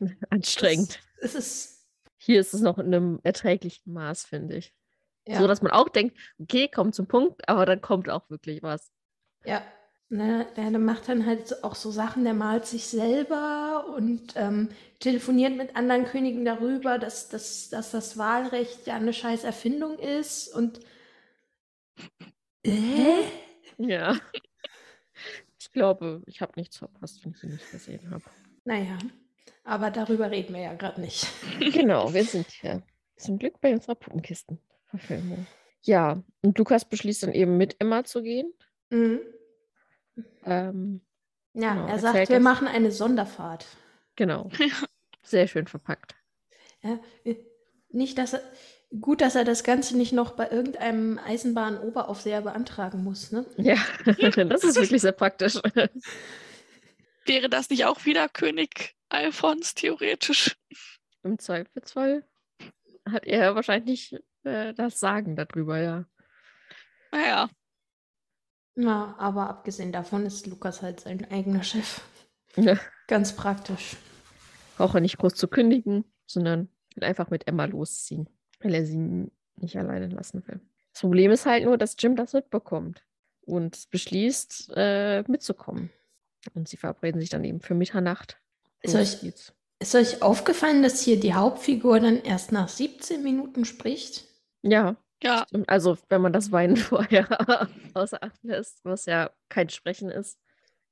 Anstrengend. 0.31 1.01
Es 1.21 1.35
ist 1.35 1.87
Hier 2.19 2.41
ist 2.41 2.53
es 2.55 2.61
noch 2.61 2.79
in 2.79 2.87
einem 2.87 3.21
erträglichen 3.23 3.93
Maß, 3.93 4.25
finde 4.25 4.57
ich. 4.57 4.75
ja, 5.27 5.39
So, 5.39 5.47
dass 5.49 5.63
man 5.63 5.73
auch 5.73 5.89
denkt, 5.89 6.17
okay, 6.39 6.69
kommt 6.69 6.95
zum 6.95 7.07
Punkt, 7.09 7.49
aber 7.49 7.67
dann 7.67 7.81
kommt 7.81 8.09
auch 8.11 8.29
wirklich 8.31 8.63
was. 8.63 8.93
ja. 9.45 9.63
Ne, 10.09 10.47
der, 10.57 10.71
macht 10.79 11.09
dann 11.09 11.27
halt 11.27 11.65
auch 11.65 11.75
so 11.75 11.91
Sachen, 11.91 12.23
der 12.23 12.35
malt 12.35 12.65
sich 12.65 12.87
selber 12.87 13.93
und 13.97 14.35
ähm, 14.37 14.69
telefoniert 15.01 15.57
mit 15.57 15.75
anderen 15.75 16.05
Königen 16.05 16.45
darüber, 16.45 16.99
dass, 16.99 17.29
dass, 17.29 17.71
dass 17.71 17.91
das 17.91 18.17
Wahlrecht 18.17 18.87
ja 18.87 18.95
eine 18.95 19.13
scheiß 19.13 19.43
Erfindung 19.43 19.99
ist 19.99 20.55
und 20.55 20.79
äh? 22.63 23.25
Ja. 23.79 24.17
Ich 25.59 25.73
glaube, 25.73 26.23
ich 26.27 26.41
habe 26.41 26.53
nichts 26.57 26.77
verpasst, 26.77 27.25
wenn 27.25 27.33
ich 27.33 27.43
ihn 27.43 27.51
nicht 27.51 27.71
gesehen 27.73 28.11
habe. 28.11 28.25
Naja, 28.65 28.99
aber 29.65 29.91
darüber 29.91 30.31
reden 30.31 30.55
wir 30.55 30.63
ja 30.63 30.75
gerade 30.75 31.01
nicht. 31.01 31.27
Genau, 31.73 32.15
wir 32.15 32.25
sind 32.25 32.47
ja 32.63 32.81
zum 33.17 33.39
Glück 33.39 33.61
bei 33.61 33.73
unserer 33.73 33.97
Puppenkistenverfilmung. 33.97 35.47
Ja, 35.83 36.23
und 36.43 36.59
Lukas 36.59 36.85
beschließt 36.85 37.25
dann 37.25 37.33
eben 37.33 37.57
mit 37.57 37.77
Emma 37.81 38.05
zu 38.05 38.23
gehen. 38.23 38.53
Mhm. 38.91 39.21
Ähm, 40.45 41.01
Ja, 41.55 41.75
Genau, 41.75 41.87
er 41.89 41.99
sagt, 41.99 42.29
wir 42.29 42.37
das. 42.37 42.43
machen 42.43 42.67
eine 42.69 42.91
Sonderfahrt. 42.93 43.67
genau. 44.17 44.51
Sehr 45.23 45.49
schön 45.49 45.67
verpackt. 45.67 46.15
Ja, 46.83 47.01
äh, 47.25 47.37
nicht, 47.91 48.17
dass 48.19 48.35
er, 48.35 48.43
gut, 49.01 49.21
dass 49.21 49.35
er 49.35 49.45
das 49.45 49.65
Ganze 49.65 49.97
nicht 49.97 50.13
noch 50.13 50.33
bei 50.33 50.49
irgendeinem 50.51 51.19
Eisenbahnoberaufseher 51.19 52.43
beantragen 52.43 53.03
muss, 53.03 53.33
ne? 53.33 53.45
Ja, 53.57 53.77
das 54.05 54.63
ist 54.65 54.77
wirklich 54.77 55.03
sehr 55.03 55.13
praktisch. 55.13 55.59
Wäre 57.25 57.49
das 57.49 57.71
nicht 57.71 57.85
auch 57.87 58.05
wieder 58.05 58.29
König 58.29 58.95
Alfons 59.09 59.75
theoretisch? 59.75 60.57
Im 61.25 61.39
Zweifelsfall 61.41 62.25
hat 63.11 63.25
er 63.25 63.57
wahrscheinlich 63.57 64.17
äh, 64.45 64.75
das 64.75 65.01
Sagen 65.01 65.35
darüber, 65.35 65.79
ja. 65.81 66.05
Naja, 67.11 67.49
Ja, 68.77 69.15
aber 69.19 69.49
abgesehen 69.49 69.91
davon 69.93 70.27
ist 70.27 70.47
Lukas 70.47 70.83
halt 70.83 71.01
sein 71.01 71.25
eigener 71.31 71.63
Chef. 71.63 72.01
ja. 72.57 72.79
Ganz 73.09 73.35
praktisch. 73.35 73.97
Braucht 74.77 74.95
er 74.95 75.01
nicht 75.01 75.19
groß 75.19 75.35
zu 75.35 75.49
kündigen, 75.49 76.05
sondern 76.27 76.69
will 76.95 77.05
einfach 77.05 77.31
mit 77.31 77.47
Emma 77.49 77.65
losziehen, 77.65 78.29
weil 78.61 78.75
er 78.75 78.85
sie 78.85 79.31
nicht 79.57 79.77
alleine 79.79 80.09
lassen 80.09 80.47
will. 80.47 80.61
Das 80.93 81.01
Problem 81.01 81.31
ist 81.31 81.47
halt 81.47 81.65
nur, 81.65 81.79
dass 81.79 81.97
Jim 81.99 82.17
das 82.17 82.33
mitbekommt 82.35 83.03
und 83.43 83.89
beschließt, 83.91 84.73
äh, 84.77 85.23
mitzukommen. 85.29 85.91
Und 86.55 86.69
sie 86.69 86.77
verabreden 86.77 87.21
sich 87.21 87.31
dann 87.31 87.45
eben 87.45 87.61
für 87.61 87.75
Mitternacht. 87.75 88.39
Ist 88.83 88.95
euch- 88.95 89.21
geht's. 89.21 89.53
Ist 89.79 89.95
euch 89.95 90.23
aufgefallen, 90.23 90.83
dass 90.83 91.01
hier 91.03 91.21
die 91.21 91.35
Hauptfigur 91.35 92.01
dann 92.01 92.23
erst 92.23 92.51
nach 92.51 92.69
17 92.69 93.23
Minuten 93.23 93.65
spricht? 93.67 94.25
Ja, 94.63 94.97
ja, 95.23 95.45
stimmt. 95.49 95.69
also 95.69 95.97
wenn 96.09 96.21
man 96.21 96.33
das 96.33 96.53
Weinen 96.53 96.77
vorher 96.77 97.27
außer 97.95 98.23
Acht 98.23 98.43
lässt, 98.43 98.85
was 98.85 99.07
ja 99.07 99.31
kein 99.49 99.69
Sprechen 99.69 100.11
ist. 100.11 100.39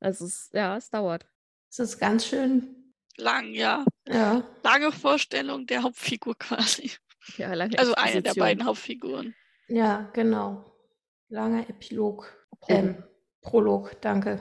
Also 0.00 0.26
es, 0.26 0.50
ja, 0.52 0.76
es 0.76 0.90
dauert. 0.90 1.26
Es 1.70 1.78
ist 1.78 1.98
ganz 1.98 2.26
schön, 2.26 2.84
lang, 3.16 3.52
ja. 3.54 3.84
ja. 4.08 4.42
Lange 4.62 4.92
Vorstellung 4.92 5.66
der 5.66 5.82
Hauptfigur 5.82 6.36
quasi. 6.38 6.92
Ja, 7.36 7.54
lange 7.54 7.78
Also 7.78 7.94
eine 7.94 8.22
der 8.22 8.34
beiden 8.34 8.64
Hauptfiguren. 8.64 9.34
Ja, 9.68 10.10
genau. 10.12 10.64
Langer 11.28 11.68
Epilog. 11.68 12.30
Prolog. 12.60 12.84
Ähm, 12.84 13.04
Prolog, 13.40 14.00
danke. 14.00 14.40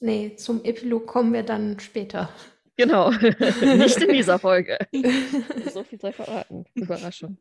Nee, 0.00 0.34
zum 0.34 0.64
Epilog 0.64 1.06
kommen 1.06 1.32
wir 1.32 1.44
dann 1.44 1.78
später. 1.78 2.28
Genau, 2.76 3.10
nicht 3.10 3.98
in 3.98 4.12
dieser 4.12 4.38
Folge. 4.38 4.78
so 5.72 5.84
viel 5.84 6.00
sei 6.00 6.12
verraten. 6.12 6.64
Überraschung. 6.74 7.38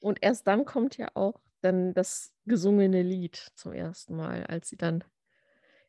Und 0.00 0.18
erst 0.22 0.46
dann 0.46 0.64
kommt 0.64 0.96
ja 0.96 1.10
auch 1.14 1.40
dann 1.60 1.94
das 1.94 2.32
gesungene 2.46 3.02
Lied 3.02 3.52
zum 3.54 3.72
ersten 3.72 4.16
Mal, 4.16 4.44
als 4.44 4.68
sie 4.68 4.76
dann 4.76 5.04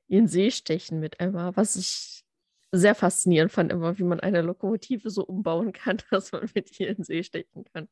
in 0.08 0.24
den 0.24 0.28
See 0.28 0.52
stechen 0.52 1.00
mit 1.00 1.20
Emma, 1.20 1.56
was 1.56 1.76
ich 1.76 2.24
sehr 2.72 2.96
faszinierend 2.96 3.52
fand, 3.52 3.72
immer, 3.72 3.98
wie 3.98 4.04
man 4.04 4.20
eine 4.20 4.42
Lokomotive 4.42 5.10
so 5.10 5.24
umbauen 5.24 5.74
kann, 5.74 5.98
dass 6.12 6.32
man 6.32 6.50
mit 6.54 6.80
ihr 6.80 6.90
in 6.90 6.96
den 6.96 7.04
See 7.04 7.24
stechen 7.24 7.64
kann. 7.74 7.88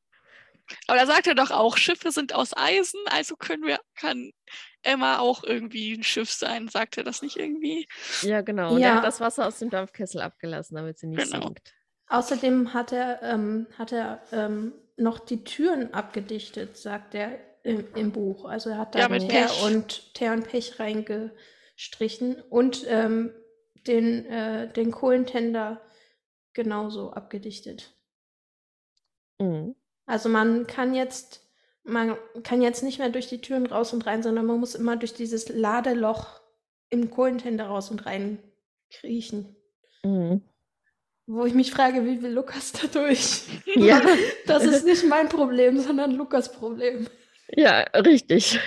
Aber 0.87 0.97
da 0.99 1.05
sagt 1.05 1.27
er 1.27 1.35
doch 1.35 1.51
auch, 1.51 1.77
Schiffe 1.77 2.11
sind 2.11 2.33
aus 2.33 2.55
Eisen, 2.55 2.99
also 3.07 3.35
können 3.35 3.63
wir, 3.63 3.79
kann 3.95 4.31
Emma 4.83 5.19
auch 5.19 5.43
irgendwie 5.43 5.93
ein 5.93 6.03
Schiff 6.03 6.31
sein. 6.31 6.67
Sagt 6.67 6.97
er 6.97 7.03
das 7.03 7.21
nicht 7.21 7.37
irgendwie? 7.37 7.87
Ja, 8.21 8.41
genau. 8.41 8.73
Und 8.75 8.81
er 8.81 8.89
Ja. 8.89 8.95
hat 8.95 9.03
das 9.03 9.19
Wasser 9.19 9.47
aus 9.47 9.59
dem 9.59 9.69
Dampfkessel 9.69 10.21
abgelassen, 10.21 10.75
damit 10.75 10.97
sie 10.97 11.07
nicht 11.07 11.31
Genau. 11.31 11.45
sinkt. 11.47 11.73
Außerdem 12.07 12.73
hat 12.73 12.91
er, 12.91 13.21
ähm, 13.23 13.67
hat 13.77 13.91
er 13.91 14.21
ähm, 14.31 14.73
noch 14.97 15.19
die 15.19 15.43
Türen 15.43 15.93
abgedichtet, 15.93 16.77
sagt 16.77 17.15
er 17.15 17.39
im, 17.63 17.85
im 17.95 18.11
Buch. 18.11 18.45
Also 18.45 18.71
er 18.71 18.77
hat 18.79 18.95
da 18.95 18.99
Ja, 18.99 19.09
mit 19.09 19.29
Teer 19.29 19.47
Pech. 19.47 19.63
und, 19.63 20.13
Teer 20.15 20.33
und 20.33 20.47
Pech 20.47 20.79
reingestrichen 20.79 22.41
und 22.49 22.83
ähm, 22.87 23.33
den, 23.87 24.25
äh, 24.25 24.71
den 24.73 24.91
Kohlentender 24.91 25.81
genauso 26.53 27.11
abgedichtet. 27.11 27.93
Mhm. 29.39 29.75
Also 30.11 30.27
man 30.27 30.67
kann 30.67 30.93
jetzt, 30.93 31.39
man 31.85 32.17
kann 32.43 32.61
jetzt 32.61 32.83
nicht 32.83 32.99
mehr 32.99 33.07
durch 33.07 33.27
die 33.27 33.39
Türen 33.39 33.65
raus 33.65 33.93
und 33.93 34.05
rein, 34.05 34.21
sondern 34.21 34.45
man 34.45 34.59
muss 34.59 34.75
immer 34.75 34.97
durch 34.97 35.13
dieses 35.13 35.47
Ladeloch 35.47 36.41
im 36.89 37.09
Kohlentender 37.09 37.67
raus 37.67 37.89
und 37.91 38.05
rein 38.05 38.37
kriechen. 38.91 39.55
Mhm. 40.03 40.41
Wo 41.27 41.45
ich 41.45 41.53
mich 41.53 41.71
frage, 41.71 42.03
wie 42.03 42.21
will 42.21 42.33
Lukas 42.33 42.73
da 42.73 42.87
durch? 42.87 43.43
Ja, 43.75 44.01
Das 44.47 44.65
ist 44.65 44.85
nicht 44.85 45.07
mein 45.07 45.29
Problem, 45.29 45.79
sondern 45.79 46.11
Lukas 46.11 46.51
Problem. 46.51 47.07
ja, 47.47 47.79
richtig. 47.95 48.59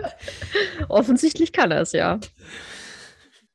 Offensichtlich 0.88 1.52
kann 1.52 1.72
er 1.72 1.82
es, 1.82 1.92
ja. 1.92 2.18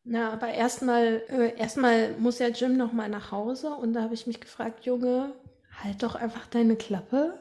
Na, 0.03 0.31
aber 0.31 0.49
erstmal 0.49 1.23
äh, 1.29 1.57
erstmal 1.57 2.11
muss 2.19 2.37
ja 2.37 2.49
Jim 2.49 2.77
noch 2.77 2.93
mal 2.93 3.09
nach 3.09 3.31
Hause 3.31 3.69
und 3.71 3.93
da 3.93 4.03
habe 4.03 4.13
ich 4.13 4.27
mich 4.27 4.39
gefragt, 4.39 4.85
Junge, 4.85 5.33
halt 5.83 6.03
doch 6.03 6.15
einfach 6.15 6.47
deine 6.47 6.75
Klappe. 6.75 7.39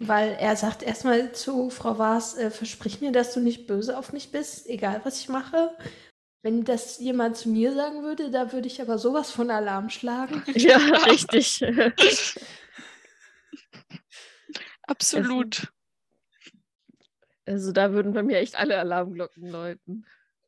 Weil 0.00 0.32
er 0.40 0.56
sagt 0.56 0.82
erstmal 0.82 1.32
zu 1.32 1.70
Frau 1.70 1.98
Waas, 1.98 2.36
äh, 2.36 2.50
versprich 2.50 3.00
mir, 3.00 3.12
dass 3.12 3.32
du 3.32 3.40
nicht 3.40 3.66
böse 3.66 3.96
auf 3.96 4.12
mich 4.12 4.32
bist, 4.32 4.68
egal 4.68 5.00
was 5.04 5.20
ich 5.20 5.28
mache. 5.28 5.70
Wenn 6.42 6.64
das 6.64 6.98
jemand 6.98 7.36
zu 7.36 7.48
mir 7.48 7.72
sagen 7.72 8.02
würde, 8.02 8.30
da 8.30 8.52
würde 8.52 8.66
ich 8.66 8.82
aber 8.82 8.98
sowas 8.98 9.30
von 9.30 9.50
Alarm 9.50 9.88
schlagen. 9.90 10.42
Ja, 10.54 10.76
richtig. 11.06 11.64
Absolut. 14.82 15.72
Also 17.46 17.72
da 17.72 17.92
würden 17.92 18.12
bei 18.12 18.22
mir 18.22 18.38
echt 18.38 18.56
alle 18.56 18.78
Alarmglocken 18.78 19.48
läuten. 19.48 20.04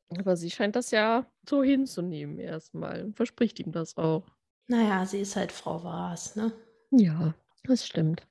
Aber 0.09 0.37
sie 0.37 0.51
scheint 0.51 0.77
das 0.77 0.91
ja 0.91 1.27
so 1.49 1.63
hinzunehmen 1.63 2.39
erstmal 2.39 3.03
und 3.03 3.17
verspricht 3.17 3.59
ihm 3.59 3.73
das 3.73 3.97
auch. 3.97 4.27
Naja, 4.69 5.07
sie 5.07 5.21
ist 5.21 5.37
halt 5.37 5.53
Frau 5.53 5.83
Waas, 5.85 6.37
ne? 6.37 6.53
Ja, 6.91 7.35
das 7.65 7.87
stimmt. 7.87 8.27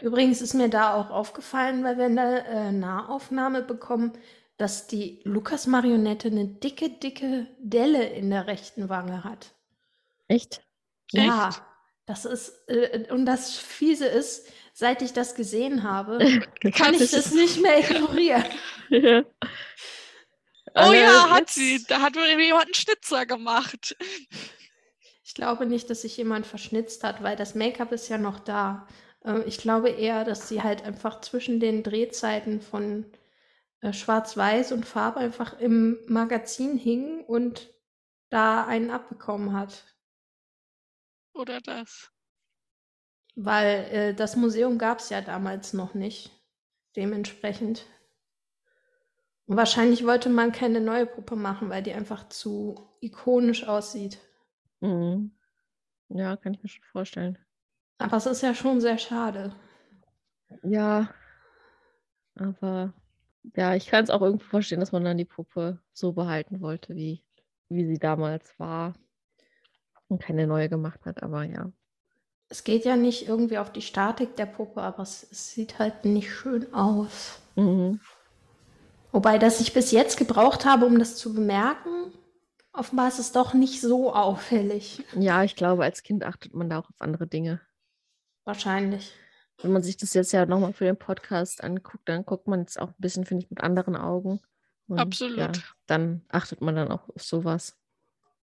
Übrigens 0.00 0.40
ist 0.40 0.54
mir 0.54 0.68
da 0.68 0.94
auch 0.94 1.10
aufgefallen, 1.10 1.82
weil 1.84 1.98
wir 1.98 2.06
eine 2.06 2.46
äh, 2.46 2.72
Nahaufnahme 2.72 3.62
bekommen, 3.62 4.12
dass 4.56 4.86
die 4.86 5.20
Lukas-Marionette 5.24 6.28
eine 6.28 6.46
dicke, 6.46 6.90
dicke 6.90 7.48
Delle 7.58 8.04
in 8.04 8.30
der 8.30 8.46
rechten 8.46 8.88
Wange 8.88 9.24
hat. 9.24 9.54
Echt? 10.28 10.62
Ja, 11.10 11.50
das 12.06 12.24
ist, 12.24 12.68
äh, 12.68 13.06
und 13.10 13.26
das 13.26 13.56
Fiese 13.56 14.06
ist, 14.06 14.46
seit 14.72 15.02
ich 15.02 15.12
das 15.12 15.34
gesehen 15.34 15.82
habe, 15.82 16.18
kann 16.76 16.94
ich 16.94 17.10
das 17.10 17.32
nicht 17.32 17.60
mehr 17.60 17.78
ignorieren. 17.80 18.44
Ja. 18.88 19.24
Oh 20.74 20.78
Alle 20.80 21.02
ja, 21.02 21.30
hat 21.30 21.50
sie. 21.50 21.84
Da 21.86 22.00
hat 22.00 22.14
wohl 22.16 22.26
jemand 22.26 22.64
einen 22.64 22.74
Schnitzer 22.74 23.26
gemacht. 23.26 23.94
Ich 25.32 25.36
glaube 25.36 25.64
nicht, 25.64 25.88
dass 25.88 26.02
sich 26.02 26.18
jemand 26.18 26.46
verschnitzt 26.46 27.04
hat, 27.04 27.22
weil 27.22 27.36
das 27.36 27.54
Make-up 27.54 27.90
ist 27.92 28.10
ja 28.10 28.18
noch 28.18 28.38
da. 28.38 28.86
Äh, 29.24 29.40
Ich 29.44 29.56
glaube 29.56 29.88
eher, 29.88 30.24
dass 30.24 30.46
sie 30.46 30.62
halt 30.62 30.84
einfach 30.84 31.22
zwischen 31.22 31.58
den 31.58 31.82
Drehzeiten 31.82 32.60
von 32.60 33.06
äh, 33.80 33.94
Schwarz-Weiß 33.94 34.72
und 34.72 34.84
Farbe 34.84 35.20
einfach 35.20 35.58
im 35.58 35.96
Magazin 36.06 36.76
hing 36.76 37.24
und 37.24 37.70
da 38.28 38.66
einen 38.66 38.90
abbekommen 38.90 39.54
hat. 39.54 39.96
Oder 41.32 41.62
das. 41.62 42.12
Weil 43.34 43.84
äh, 43.90 44.14
das 44.14 44.36
Museum 44.36 44.76
gab 44.76 44.98
es 44.98 45.08
ja 45.08 45.22
damals 45.22 45.72
noch 45.72 45.94
nicht. 45.94 46.30
Dementsprechend. 46.94 47.86
Und 49.46 49.56
wahrscheinlich 49.56 50.04
wollte 50.04 50.28
man 50.28 50.52
keine 50.52 50.82
neue 50.82 51.06
Puppe 51.06 51.36
machen, 51.36 51.70
weil 51.70 51.82
die 51.82 51.94
einfach 51.94 52.28
zu 52.28 52.86
ikonisch 53.00 53.66
aussieht. 53.66 54.18
Mhm. 54.82 55.30
Ja, 56.08 56.36
kann 56.36 56.54
ich 56.54 56.62
mir 56.62 56.68
schon 56.68 56.84
vorstellen. 56.84 57.38
Aber 57.98 58.16
es 58.16 58.26
ist 58.26 58.42
ja 58.42 58.54
schon 58.54 58.80
sehr 58.80 58.98
schade. 58.98 59.54
Ja, 60.62 61.08
aber 62.34 62.92
ja, 63.56 63.74
ich 63.74 63.86
kann 63.86 64.04
es 64.04 64.10
auch 64.10 64.20
irgendwo 64.22 64.44
verstehen, 64.46 64.80
dass 64.80 64.92
man 64.92 65.04
dann 65.04 65.18
die 65.18 65.24
Puppe 65.24 65.78
so 65.92 66.12
behalten 66.12 66.60
wollte, 66.60 66.94
wie, 66.94 67.22
wie 67.68 67.86
sie 67.86 67.98
damals 67.98 68.58
war 68.58 68.94
und 70.08 70.22
keine 70.22 70.46
neue 70.46 70.68
gemacht 70.68 71.00
hat, 71.06 71.22
aber 71.22 71.44
ja. 71.44 71.72
Es 72.48 72.64
geht 72.64 72.84
ja 72.84 72.96
nicht 72.96 73.28
irgendwie 73.28 73.58
auf 73.58 73.72
die 73.72 73.80
Statik 73.80 74.36
der 74.36 74.46
Puppe, 74.46 74.82
aber 74.82 75.02
es, 75.02 75.26
es 75.30 75.52
sieht 75.52 75.78
halt 75.78 76.04
nicht 76.04 76.30
schön 76.30 76.72
aus. 76.74 77.40
Mhm. 77.56 78.00
Wobei, 79.10 79.38
dass 79.38 79.60
ich 79.60 79.72
bis 79.72 79.90
jetzt 79.90 80.16
gebraucht 80.18 80.64
habe, 80.64 80.86
um 80.86 80.98
das 80.98 81.16
zu 81.16 81.32
bemerken, 81.34 82.12
offenbar 82.72 83.08
ist 83.08 83.18
es 83.18 83.32
doch 83.32 83.54
nicht 83.54 83.80
so 83.80 84.14
auffällig. 84.14 85.04
Ja, 85.14 85.44
ich 85.44 85.56
glaube, 85.56 85.84
als 85.84 86.02
Kind 86.02 86.24
achtet 86.24 86.54
man 86.54 86.70
da 86.70 86.78
auch 86.78 86.88
auf 86.88 87.00
andere 87.00 87.26
Dinge. 87.26 87.60
Wahrscheinlich. 88.44 89.12
Wenn 89.62 89.72
man 89.72 89.82
sich 89.82 89.96
das 89.96 90.14
jetzt 90.14 90.32
ja 90.32 90.46
nochmal 90.46 90.72
für 90.72 90.84
den 90.84 90.98
Podcast 90.98 91.62
anguckt, 91.62 92.08
dann 92.08 92.24
guckt 92.24 92.48
man 92.48 92.62
es 92.62 92.78
auch 92.78 92.88
ein 92.88 92.94
bisschen, 92.98 93.24
finde 93.24 93.44
ich, 93.44 93.50
mit 93.50 93.60
anderen 93.60 93.96
Augen. 93.96 94.40
Und 94.88 94.98
Absolut. 94.98 95.38
Ja, 95.38 95.52
dann 95.86 96.22
achtet 96.28 96.60
man 96.60 96.74
dann 96.74 96.90
auch 96.90 97.08
auf 97.08 97.22
sowas. 97.22 97.78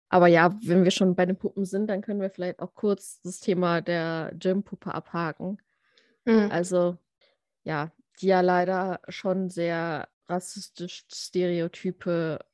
Aber 0.09 0.27
ja, 0.27 0.57
wenn 0.63 0.85
wir 0.85 0.91
schon 0.91 1.15
bei 1.15 1.27
den 1.27 1.37
Puppen 1.37 1.65
sind, 1.65 1.89
dann 1.89 2.01
können 2.01 2.21
wir 2.21 2.31
vielleicht 2.31 2.61
auch 2.61 2.75
kurz 2.75 3.21
das 3.23 3.41
Thema 3.41 3.81
der 3.81 4.33
Jim-Puppe 4.41 4.95
abhaken. 4.95 5.59
Mhm. 6.25 6.49
Also, 6.51 6.97
ja, 7.65 7.93
die 8.21 8.27
ja 8.27 8.41
leider 8.41 9.01
schon 9.09 9.51
sehr 9.51 10.09
rassistisch 10.29 11.05
stereotype 11.13 12.45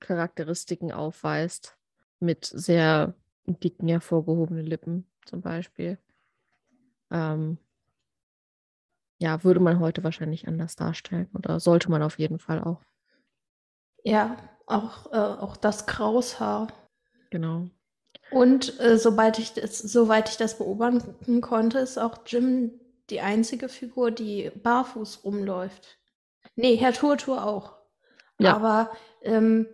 Charakteristiken 0.00 0.92
aufweist. 0.92 1.76
Mit 2.20 2.44
sehr 2.44 3.14
dicken, 3.46 3.88
hervorgehobenen 3.88 4.66
Lippen 4.66 5.06
zum 5.24 5.40
Beispiel. 5.40 5.98
Ähm, 7.10 7.58
ja, 9.18 9.44
würde 9.44 9.60
man 9.60 9.80
heute 9.80 10.04
wahrscheinlich 10.04 10.46
anders 10.48 10.76
darstellen 10.76 11.28
oder 11.34 11.60
sollte 11.60 11.90
man 11.90 12.02
auf 12.02 12.18
jeden 12.18 12.38
Fall 12.38 12.62
auch. 12.62 12.82
Ja, 14.04 14.36
auch, 14.66 15.12
äh, 15.12 15.16
auch 15.16 15.56
das 15.56 15.86
Kraushaar. 15.86 16.68
Genau. 17.30 17.70
Und 18.30 18.78
äh, 18.80 18.98
sobald 18.98 19.38
ich 19.38 19.54
das, 19.54 19.78
soweit 19.78 20.28
ich 20.28 20.36
das 20.36 20.58
beobachten 20.58 21.40
konnte, 21.40 21.78
ist 21.78 21.98
auch 21.98 22.18
Jim 22.26 22.72
die 23.10 23.20
einzige 23.20 23.68
Figur, 23.68 24.10
die 24.10 24.50
barfuß 24.62 25.24
rumläuft. 25.24 25.98
Nee, 26.56 26.76
Herr 26.76 26.92
Turtur 26.92 27.44
auch. 27.44 27.78
Ja. 28.38 28.54
Aber 28.54 28.90
ähm, 29.22 29.66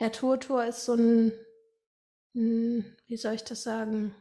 Herr 0.00 0.12
Turtur 0.12 0.64
ist 0.64 0.86
so 0.86 0.94
ein, 0.94 1.30
hm, 2.32 2.86
wie 3.06 3.18
soll 3.18 3.34
ich 3.34 3.44
das 3.44 3.62
sagen? 3.62 4.14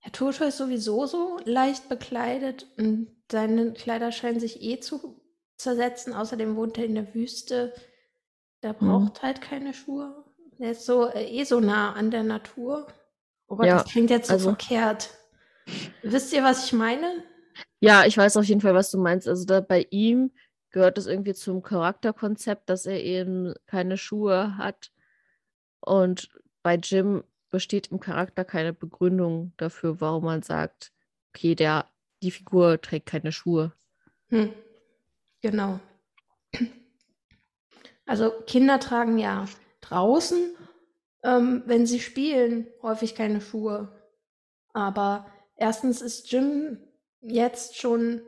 Herr 0.00 0.12
Turtur 0.12 0.48
ist 0.48 0.58
sowieso 0.58 1.06
so 1.06 1.38
leicht 1.46 1.88
bekleidet 1.88 2.66
und 2.76 3.16
seine 3.30 3.72
Kleider 3.72 4.12
scheinen 4.12 4.38
sich 4.38 4.62
eh 4.62 4.80
zu 4.80 5.18
zersetzen. 5.56 6.12
Außerdem 6.12 6.56
wohnt 6.56 6.76
er 6.76 6.84
in 6.84 6.94
der 6.94 7.14
Wüste. 7.14 7.72
Der 8.62 8.74
braucht 8.74 9.22
halt 9.22 9.40
keine 9.40 9.72
Schuhe. 9.72 10.26
Der 10.58 10.72
ist 10.72 10.84
so 10.84 11.08
äh, 11.08 11.24
eh 11.24 11.44
so 11.44 11.58
nah 11.58 11.94
an 11.94 12.10
der 12.10 12.22
Natur. 12.22 12.86
Oh 13.48 13.56
Gott, 13.56 13.64
Ja, 13.64 13.78
das 13.82 13.90
klingt 13.90 14.10
jetzt 14.10 14.26
so 14.26 14.34
also- 14.34 14.50
verkehrt. 14.50 15.08
Wisst 16.02 16.34
ihr, 16.34 16.44
was 16.44 16.66
ich 16.66 16.74
meine? 16.74 17.24
Ja, 17.80 18.04
ich 18.04 18.18
weiß 18.18 18.36
auf 18.36 18.44
jeden 18.44 18.60
Fall, 18.60 18.74
was 18.74 18.90
du 18.90 18.98
meinst. 18.98 19.26
Also 19.26 19.46
da 19.46 19.60
bei 19.62 19.86
ihm 19.90 20.32
gehört 20.72 20.98
es 20.98 21.06
irgendwie 21.06 21.34
zum 21.34 21.62
Charakterkonzept, 21.62 22.68
dass 22.68 22.86
er 22.86 23.02
eben 23.02 23.54
keine 23.66 23.96
Schuhe 23.96 24.56
hat. 24.56 24.90
Und 25.80 26.28
bei 26.62 26.76
Jim 26.76 27.22
besteht 27.50 27.88
im 27.88 28.00
Charakter 28.00 28.44
keine 28.44 28.72
Begründung 28.72 29.52
dafür, 29.58 30.00
warum 30.00 30.24
man 30.24 30.42
sagt, 30.42 30.92
okay, 31.30 31.54
der, 31.54 31.86
die 32.22 32.30
Figur 32.30 32.80
trägt 32.80 33.06
keine 33.06 33.32
Schuhe. 33.32 33.72
Hm. 34.28 34.52
Genau. 35.42 35.80
Also 38.06 38.30
Kinder 38.46 38.80
tragen 38.80 39.18
ja 39.18 39.46
draußen, 39.80 40.56
ähm, 41.22 41.62
wenn 41.66 41.86
sie 41.86 42.00
spielen, 42.00 42.66
häufig 42.82 43.14
keine 43.14 43.40
Schuhe. 43.40 43.88
Aber 44.72 45.26
erstens 45.56 46.00
ist 46.00 46.30
Jim 46.32 46.78
jetzt 47.20 47.76
schon 47.76 48.22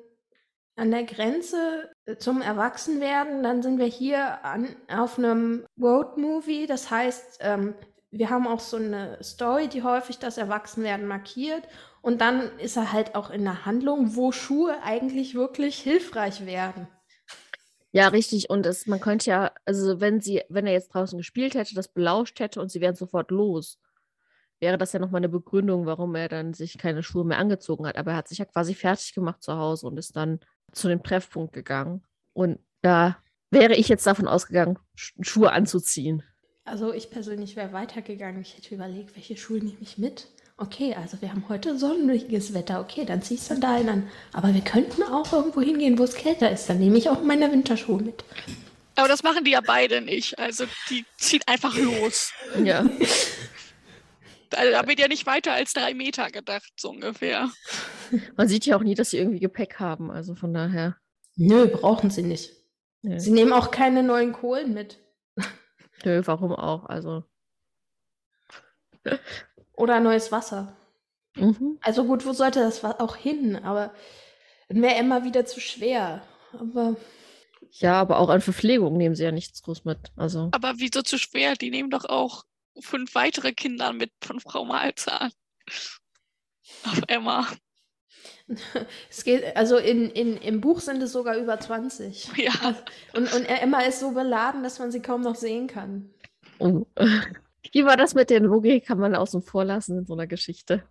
an 0.77 0.91
der 0.91 1.05
Grenze 1.05 1.91
äh, 2.07 2.17
zum 2.17 2.43
Erwachsenwerden. 2.43 3.43
Dann 3.43 3.63
sind 3.63 3.79
wir 3.79 3.87
hier 3.87 4.45
an, 4.45 4.75
auf 4.89 5.19
einem 5.19 5.67
Road-Movie. 5.81 6.67
Das 6.67 6.91
heißt, 6.91 7.39
ähm, 7.41 7.75
wir 8.11 8.31
haben 8.31 8.47
auch 8.47 8.61
so 8.61 8.77
eine 8.77 9.19
Story, 9.23 9.69
die 9.69 9.83
häufig 9.83 10.19
das 10.19 10.39
Erwachsenwerden 10.39 11.07
markiert. 11.07 11.67
Und 12.03 12.21
dann 12.21 12.59
ist 12.59 12.77
er 12.77 12.93
halt 12.93 13.15
auch 13.15 13.31
in 13.31 13.45
der 13.45 13.65
Handlung, 13.65 14.15
wo 14.17 14.31
Schuhe 14.31 14.83
eigentlich 14.83 15.35
wirklich 15.35 15.79
hilfreich 15.79 16.47
werden. 16.47 16.89
Ja, 17.93 18.09
richtig. 18.09 18.51
Und 18.51 18.67
es, 18.67 18.87
man 18.87 19.01
könnte 19.01 19.31
ja, 19.31 19.53
also 19.65 20.01
wenn 20.01 20.21
sie, 20.21 20.43
wenn 20.49 20.67
er 20.67 20.73
jetzt 20.73 20.89
draußen 20.89 21.17
gespielt 21.17 21.55
hätte, 21.55 21.77
das 21.77 21.89
belauscht 21.89 22.41
hätte 22.41 22.61
und 22.61 22.71
sie 22.71 22.81
wären 22.81 22.97
sofort 22.97 23.31
los, 23.31 23.79
wäre 24.61 24.79
das 24.79 24.93
ja 24.93 24.99
nochmal 24.99 25.21
eine 25.21 25.29
Begründung, 25.29 25.87
warum 25.87 26.15
er 26.15 26.29
dann 26.29 26.55
sich 26.55 26.77
keine 26.77 27.03
Schuhe 27.03 27.25
mehr 27.25 27.39
angezogen 27.39 27.87
hat. 27.87 27.97
Aber 27.97 28.13
er 28.13 28.17
hat 28.17 28.29
sich 28.29 28.39
ja 28.39 28.45
quasi 28.45 28.75
fertig 28.75 29.15
gemacht 29.15 29.43
zu 29.43 29.57
Hause 29.57 29.87
und 29.87 29.97
ist 29.97 30.17
dann 30.17 30.41
zu 30.75 30.89
dem 30.89 31.03
Treffpunkt 31.03 31.53
gegangen. 31.53 32.03
Und 32.33 32.59
da 32.83 33.17
wäre 33.51 33.75
ich 33.77 33.89
jetzt 33.89 34.07
davon 34.07 34.29
ausgegangen, 34.29 34.79
Sch- 34.97 35.13
Schuhe 35.23 35.53
anzuziehen. 35.53 36.23
Also 36.65 36.93
ich 36.93 37.11
persönlich 37.11 37.57
wäre 37.57 37.73
weitergegangen. 37.73 38.41
Ich 38.43 38.57
hätte 38.57 38.75
überlegt, 38.75 39.15
welche 39.17 39.37
Schuhe 39.37 39.59
nehme 39.59 39.77
ich 39.81 39.99
mit? 39.99 40.29
Okay, 40.57 40.95
also 40.95 41.21
wir 41.21 41.31
haben 41.31 41.45
heute 41.49 41.79
sonniges 41.79 42.55
Wetter. 42.55 42.81
Okay, 42.81 43.05
dann 43.05 43.23
ziehe 43.23 43.39
ich 43.39 43.45
Sandalen 43.45 43.89
an. 43.89 44.09
Aber 44.33 44.55
wir 44.55 44.61
könnten 44.61 45.03
auch 45.03 45.33
irgendwo 45.33 45.61
hingehen, 45.61 45.99
wo 45.99 46.05
es 46.05 46.15
kälter 46.15 46.51
ist. 46.51 46.69
Dann 46.69 46.79
nehme 46.79 46.97
ich 46.97 47.09
auch 47.11 47.23
meine 47.23 47.51
Winterschuhe 47.51 48.01
mit. 48.01 48.25
Aber 48.97 49.09
das 49.09 49.23
machen 49.25 49.45
die 49.45 49.51
ja 49.51 49.61
beide 49.61 50.01
nicht. 50.01 50.39
Also 50.39 50.65
die 50.91 51.05
ziehen 51.19 51.41
einfach 51.47 51.77
los. 51.77 52.33
Ja. 52.65 52.85
Da, 54.51 54.71
da 54.71 54.87
wird 54.87 55.01
ja 55.01 55.09
nicht 55.09 55.27
weiter 55.27 55.53
als 55.53 55.73
drei 55.73 55.95
Meter 55.95 56.31
gedacht, 56.31 56.71
so 56.77 56.91
ungefähr. 56.91 57.51
Man 58.37 58.49
sieht 58.49 58.67
ja 58.67 58.77
auch 58.77 58.83
nie, 58.83 58.95
dass 58.95 59.11
sie 59.11 59.19
irgendwie 59.19 59.41
Gepäck 59.41 59.79
haben. 59.81 60.11
Also 60.11 60.35
von 60.35 60.53
daher. 60.53 60.97
Nö, 61.37 61.67
brauchen 61.67 62.11
sie 62.11 62.23
nicht. 62.23 62.53
Ja. 63.03 63.19
Sie 63.19 63.33
nehmen 63.33 63.53
auch 63.53 63.71
keine 63.71 64.03
neuen 64.03 64.33
Kohlen 64.33 64.73
mit. 64.73 65.01
Nö, 66.05 66.23
warum 66.25 66.53
auch? 66.53 66.87
Also. 66.87 67.25
Oder 69.75 70.01
neues 70.01 70.33
Wasser. 70.33 70.77
Mhm. 71.37 71.79
Also 71.83 72.05
gut, 72.05 72.25
wo 72.25 72.33
sollte 72.33 72.61
das 72.61 72.85
auch 72.85 73.17
hin? 73.17 73.57
Aber 73.57 73.93
dann 74.69 74.81
wäre 74.83 74.99
immer 74.99 75.25
wieder 75.25 75.45
zu 75.45 75.61
schwer. 75.61 76.23
Aber 76.53 76.97
Ja, 77.71 78.01
aber 78.01 78.19
auch 78.19 78.29
an 78.29 78.41
Verpflegung 78.41 78.97
nehmen 78.97 79.15
sie 79.15 79.25
ja 79.25 79.33
nichts 79.33 79.63
groß 79.63 79.85
mit. 79.85 79.99
Also. 80.17 80.49
Aber 80.53 80.75
wieso 80.77 81.03
zu 81.03 81.19
schwer? 81.19 81.55
Die 81.57 81.71
nehmen 81.71 81.91
doch 81.91 82.05
auch 82.05 82.45
fünf 82.81 83.15
weitere 83.15 83.53
Kinder 83.53 83.93
mit 83.93 84.13
von 84.23 84.41
Frau 84.41 84.65
Malzahn. 84.65 85.31
Auf 86.85 87.01
Emma. 87.09 87.47
es 89.11 89.25
geht, 89.25 89.57
also 89.57 89.77
in, 89.79 90.11
in, 90.11 90.37
im 90.37 90.61
Buch 90.61 90.81
sind 90.81 91.03
es 91.03 91.13
sogar 91.13 91.37
über 91.37 91.59
20. 91.59 92.31
Ja, 92.37 92.53
Und, 93.15 93.33
und 93.35 93.45
Emma 93.45 93.81
ist 93.81 94.01
so 94.01 94.13
beladen, 94.13 94.63
dass 94.63 94.79
man 94.79 94.91
sie 94.93 95.01
kaum 95.01 95.23
noch 95.23 95.35
sehen 95.37 95.67
kann. 95.67 96.11
Oh. 96.59 96.87
Wie 97.73 97.85
war 97.85 97.97
das 97.97 98.15
mit 98.15 98.31
den 98.31 98.45
Logik? 98.45 98.87
Kann 98.87 98.99
man 98.99 99.15
außen 99.15 99.43
vor 99.43 99.65
lassen 99.65 99.99
in 99.99 100.07
so 100.07 100.13
einer 100.13 100.27
Geschichte? 100.27 100.85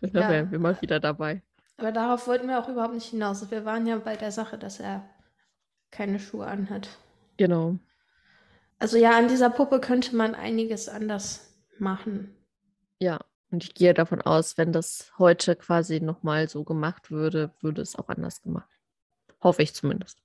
Da 0.00 0.20
Ja. 0.20 0.28
wären 0.28 0.50
wir 0.50 0.58
mal 0.58 0.80
wieder 0.82 1.00
dabei. 1.00 1.42
Aber 1.76 1.92
darauf 1.92 2.26
wollten 2.26 2.48
wir 2.48 2.58
auch 2.58 2.68
überhaupt 2.68 2.94
nicht 2.94 3.06
hinaus. 3.10 3.50
Wir 3.50 3.64
waren 3.64 3.86
ja 3.86 3.96
bei 3.98 4.16
der 4.16 4.32
Sache, 4.32 4.58
dass 4.58 4.80
er 4.80 5.08
keine 5.90 6.18
Schuhe 6.18 6.46
anhat. 6.46 6.88
Genau. 7.36 7.78
Also 8.78 8.96
ja, 8.98 9.16
an 9.16 9.28
dieser 9.28 9.50
Puppe 9.50 9.80
könnte 9.80 10.14
man 10.16 10.34
einiges 10.34 10.88
anders 10.88 11.54
machen. 11.78 12.34
Ja. 13.00 13.20
Und 13.54 13.62
ich 13.62 13.74
gehe 13.74 13.94
davon 13.94 14.20
aus, 14.20 14.58
wenn 14.58 14.72
das 14.72 15.12
heute 15.16 15.54
quasi 15.54 16.00
nochmal 16.00 16.48
so 16.48 16.64
gemacht 16.64 17.12
würde, 17.12 17.52
würde 17.60 17.82
es 17.82 17.94
auch 17.94 18.08
anders 18.08 18.42
gemacht. 18.42 18.68
Hoffe 19.40 19.62
ich 19.62 19.72
zumindest. 19.74 20.18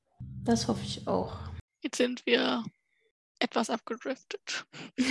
Das 0.44 0.68
hoffe 0.68 0.82
ich 0.84 1.08
auch. 1.08 1.38
jetzt 1.84 1.98
sind 1.98 2.26
wir 2.26 2.64
etwas 3.38 3.70
abgedriftet. 3.70 4.66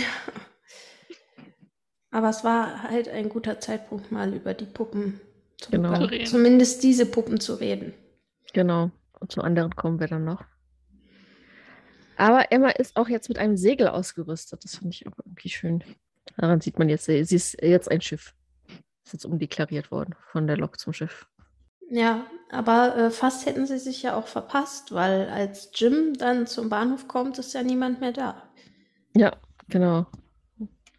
Aber 2.11 2.29
es 2.31 2.43
war 2.43 2.83
halt 2.83 3.07
ein 3.09 3.29
guter 3.29 3.61
Zeitpunkt, 3.61 4.11
mal 4.11 4.35
über 4.35 4.53
die 4.53 4.67
Puppen 4.67 5.21
zu 5.59 5.71
Genau. 5.71 5.95
Zu 5.95 6.11
reden. 6.11 6.27
zumindest 6.27 6.83
diese 6.83 7.07
Puppen 7.07 7.39
zu 7.39 7.55
reden. 7.55 7.95
Genau. 8.53 8.91
Und 9.21 9.31
zu 9.31 9.43
anderen 9.43 9.77
kommen 9.77 10.01
wir 10.01 10.09
dann 10.09 10.25
noch. 10.25 10.45
Aber 12.17 12.51
Emma 12.51 12.71
ist 12.71 12.97
auch 12.97 13.09
jetzt 13.09 13.29
mit 13.29 13.39
einem 13.39 13.57
Segel 13.57 13.87
ausgerüstet. 13.87 14.65
Das 14.65 14.75
finde 14.75 14.91
ich 14.91 15.07
auch 15.07 15.17
irgendwie 15.25 15.51
schön. 15.51 15.85
Daran 16.39 16.61
sieht 16.61 16.79
man 16.79 16.89
jetzt, 16.89 17.07
sie 17.07 17.19
ist 17.19 17.61
jetzt 17.61 17.91
ein 17.91 18.01
Schiff. 18.01 18.33
Ist 19.05 19.13
jetzt 19.13 19.25
umdeklariert 19.25 19.91
worden 19.91 20.15
von 20.31 20.47
der 20.47 20.57
Lok 20.57 20.79
zum 20.79 20.93
Schiff. 20.93 21.27
Ja, 21.91 22.27
aber 22.51 22.97
äh, 22.97 23.11
fast 23.11 23.45
hätten 23.45 23.67
sie 23.67 23.79
sich 23.79 24.03
ja 24.03 24.17
auch 24.17 24.29
verpasst, 24.29 24.93
weil 24.93 25.29
als 25.31 25.71
Jim 25.75 26.15
dann 26.15 26.47
zum 26.47 26.69
Bahnhof 26.69 27.09
kommt, 27.09 27.39
ist 27.39 27.55
ja 27.55 27.63
niemand 27.63 28.01
mehr 28.01 28.13
da. 28.13 28.49
Ja, 29.17 29.37
genau. 29.69 30.07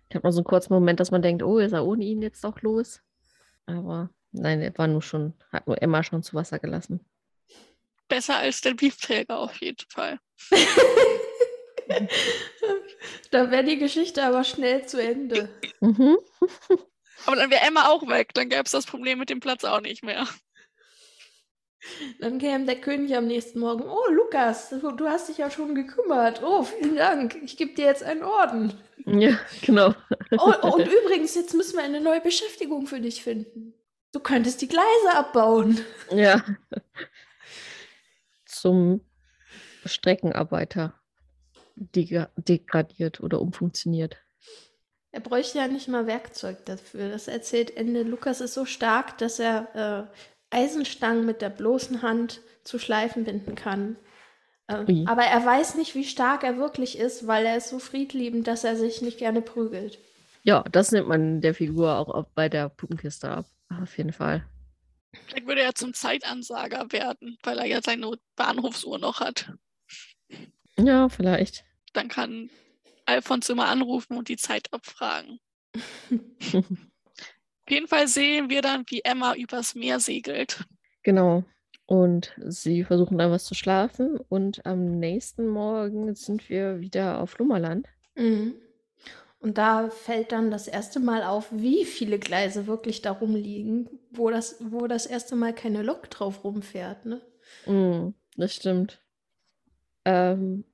Ich 0.09 0.15
habe 0.15 0.27
mal 0.27 0.31
so 0.31 0.39
einen 0.39 0.45
kurzen 0.45 0.73
Moment, 0.73 0.99
dass 0.99 1.11
man 1.11 1.21
denkt, 1.21 1.41
oh, 1.41 1.59
ist 1.59 1.71
er 1.71 1.85
ohne 1.85 2.03
ihn 2.03 2.21
jetzt 2.21 2.45
auch 2.45 2.61
los? 2.61 3.01
Aber 3.65 4.09
nein, 4.31 4.59
er 4.61 4.77
war 4.77 4.87
nur 4.87 5.03
schon, 5.03 5.35
hat 5.51 5.67
nur 5.67 5.81
Emma 5.81 6.03
schon 6.03 6.21
zu 6.21 6.33
Wasser 6.33 6.59
gelassen. 6.59 7.05
Besser 8.09 8.37
als 8.37 8.59
der 8.61 8.73
Briefträger 8.73 9.37
auf 9.37 9.61
jeden 9.61 9.85
Fall. 9.87 10.19
Da 13.31 13.51
wäre 13.51 13.63
die 13.63 13.77
Geschichte 13.77 14.23
aber 14.23 14.43
schnell 14.43 14.85
zu 14.85 15.01
Ende. 15.01 15.49
Mhm. 15.81 16.17
Aber 17.25 17.35
dann 17.35 17.51
wäre 17.51 17.65
Emma 17.65 17.87
auch 17.89 18.07
weg. 18.07 18.33
Dann 18.33 18.49
gäbe 18.49 18.63
es 18.63 18.71
das 18.71 18.85
Problem 18.85 19.19
mit 19.19 19.29
dem 19.29 19.39
Platz 19.39 19.63
auch 19.63 19.81
nicht 19.81 20.03
mehr. 20.03 20.27
Dann 22.19 22.39
käme 22.39 22.65
der 22.65 22.81
König 22.81 23.15
am 23.15 23.27
nächsten 23.27 23.59
Morgen. 23.59 23.83
Oh, 23.83 24.11
Lukas, 24.11 24.69
du, 24.69 25.07
hast 25.07 25.29
dich 25.29 25.37
ja 25.37 25.49
schon 25.49 25.75
gekümmert. 25.75 26.41
Oh, 26.43 26.63
vielen 26.63 26.95
Dank. 26.95 27.37
Ich 27.43 27.55
gebe 27.55 27.73
dir 27.73 27.85
jetzt 27.85 28.03
einen 28.03 28.23
Orden. 28.23 28.73
Ja, 29.05 29.39
genau. 29.61 29.93
Oh, 30.31 30.53
oh, 30.61 30.75
und 30.75 30.87
übrigens, 30.87 31.35
jetzt 31.35 31.53
müssen 31.53 31.77
wir 31.77 31.83
eine 31.83 32.01
neue 32.01 32.21
Beschäftigung 32.21 32.85
für 32.85 32.99
dich 32.99 33.23
finden. 33.23 33.73
Du 34.11 34.19
könntest 34.19 34.61
die 34.61 34.67
Gleise 34.67 35.13
abbauen. 35.13 35.79
Ja. 36.11 36.43
Zum 38.45 39.01
Streckenarbeiter 39.85 40.98
degradiert 41.79 43.21
oder 43.21 43.41
umfunktioniert. 43.41 44.17
Er 45.11 45.21
bräuchte 45.21 45.57
ja 45.57 45.67
nicht 45.67 45.87
mal 45.87 46.05
Werkzeug 46.05 46.65
dafür. 46.65 47.09
Das 47.09 47.27
erzählt 47.27 47.75
Ende. 47.75 48.03
Lukas 48.03 48.41
ist 48.41 48.53
so 48.53 48.65
stark, 48.65 49.17
dass 49.17 49.39
er 49.39 50.09
äh, 50.51 50.55
Eisenstangen 50.55 51.25
mit 51.25 51.41
der 51.41 51.49
bloßen 51.49 52.01
Hand 52.01 52.41
zu 52.63 52.77
Schleifen 52.77 53.23
binden 53.23 53.55
kann. 53.55 53.95
Ähm, 54.67 55.07
aber 55.07 55.23
er 55.23 55.43
weiß 55.43 55.75
nicht, 55.75 55.95
wie 55.95 56.03
stark 56.03 56.43
er 56.43 56.57
wirklich 56.57 56.97
ist, 56.99 57.25
weil 57.25 57.45
er 57.45 57.57
ist 57.57 57.69
so 57.69 57.79
friedliebend, 57.79 58.47
dass 58.47 58.63
er 58.63 58.75
sich 58.75 59.01
nicht 59.01 59.17
gerne 59.17 59.41
prügelt. 59.41 59.97
Ja, 60.43 60.63
das 60.71 60.91
nimmt 60.91 61.07
man 61.07 61.41
der 61.41 61.55
Figur 61.55 61.97
auch 61.97 62.25
bei 62.35 62.49
der 62.49 62.69
Puppenkiste 62.69 63.29
ab. 63.29 63.45
Auf 63.81 63.97
jeden 63.97 64.13
Fall. 64.13 64.45
Vielleicht 65.25 65.47
würde 65.47 65.61
er 65.61 65.73
zum 65.73 65.93
Zeitansager 65.93 66.91
werden, 66.91 67.37
weil 67.43 67.57
er 67.57 67.65
ja 67.65 67.81
seine 67.83 68.11
Bahnhofsuhr 68.35 68.99
noch 68.99 69.19
hat. 69.19 69.53
Ja, 70.77 71.09
vielleicht. 71.09 71.65
Dann 71.93 72.07
kann 72.07 72.49
Alfons 73.05 73.49
immer 73.49 73.67
anrufen 73.67 74.17
und 74.17 74.29
die 74.29 74.37
Zeit 74.37 74.71
abfragen. 74.71 75.39
Auf 76.53 77.69
jeden 77.69 77.87
Fall 77.87 78.07
sehen 78.07 78.49
wir 78.49 78.61
dann, 78.61 78.83
wie 78.87 79.01
Emma 79.03 79.35
übers 79.35 79.75
Meer 79.75 79.99
segelt. 79.99 80.65
Genau. 81.03 81.43
Und 81.85 82.35
sie 82.45 82.83
versuchen 82.83 83.17
dann 83.17 83.31
was 83.31 83.45
zu 83.45 83.55
schlafen. 83.55 84.19
Und 84.29 84.65
am 84.65 84.99
nächsten 84.99 85.47
Morgen 85.47 86.13
sind 86.15 86.49
wir 86.49 86.79
wieder 86.79 87.19
auf 87.19 87.37
Lummerland. 87.37 87.87
Mhm. 88.15 88.55
Und 89.39 89.57
da 89.57 89.89
fällt 89.89 90.31
dann 90.33 90.51
das 90.51 90.67
erste 90.67 90.99
Mal 90.99 91.23
auf, 91.23 91.47
wie 91.51 91.85
viele 91.85 92.19
Gleise 92.19 92.67
wirklich 92.67 93.01
da 93.01 93.11
rumliegen, 93.11 93.89
wo 94.11 94.29
das, 94.29 94.57
wo 94.59 94.87
das 94.87 95.05
erste 95.05 95.35
Mal 95.35 95.53
keine 95.53 95.81
Lok 95.81 96.09
drauf 96.09 96.43
rumfährt, 96.43 97.05
ne? 97.05 97.21
Mm, 97.65 98.13
das 98.35 98.53
stimmt. 98.53 99.01
Ähm, 100.03 100.65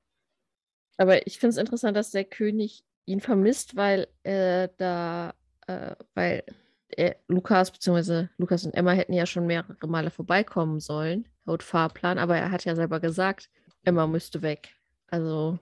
aber 0.97 1.27
ich 1.27 1.39
finde 1.39 1.51
es 1.51 1.57
interessant, 1.57 1.97
dass 1.97 2.11
der 2.11 2.25
König 2.25 2.83
ihn 3.05 3.21
vermisst, 3.21 3.75
weil 3.75 4.07
er 4.23 4.69
da, 4.69 5.33
äh, 5.67 5.95
weil 6.13 6.43
er, 6.89 7.15
Lukas 7.27 7.71
bzw. 7.71 8.27
Lukas 8.37 8.65
und 8.65 8.73
Emma 8.73 8.91
hätten 8.91 9.13
ja 9.13 9.25
schon 9.25 9.47
mehrere 9.47 9.87
Male 9.87 10.09
vorbeikommen 10.09 10.79
sollen, 10.79 11.27
laut 11.45 11.63
Fahrplan, 11.63 12.17
aber 12.17 12.37
er 12.37 12.51
hat 12.51 12.65
ja 12.65 12.75
selber 12.75 12.99
gesagt, 12.99 13.49
Emma 13.83 14.07
müsste 14.07 14.41
weg. 14.41 14.69
Also 15.07 15.59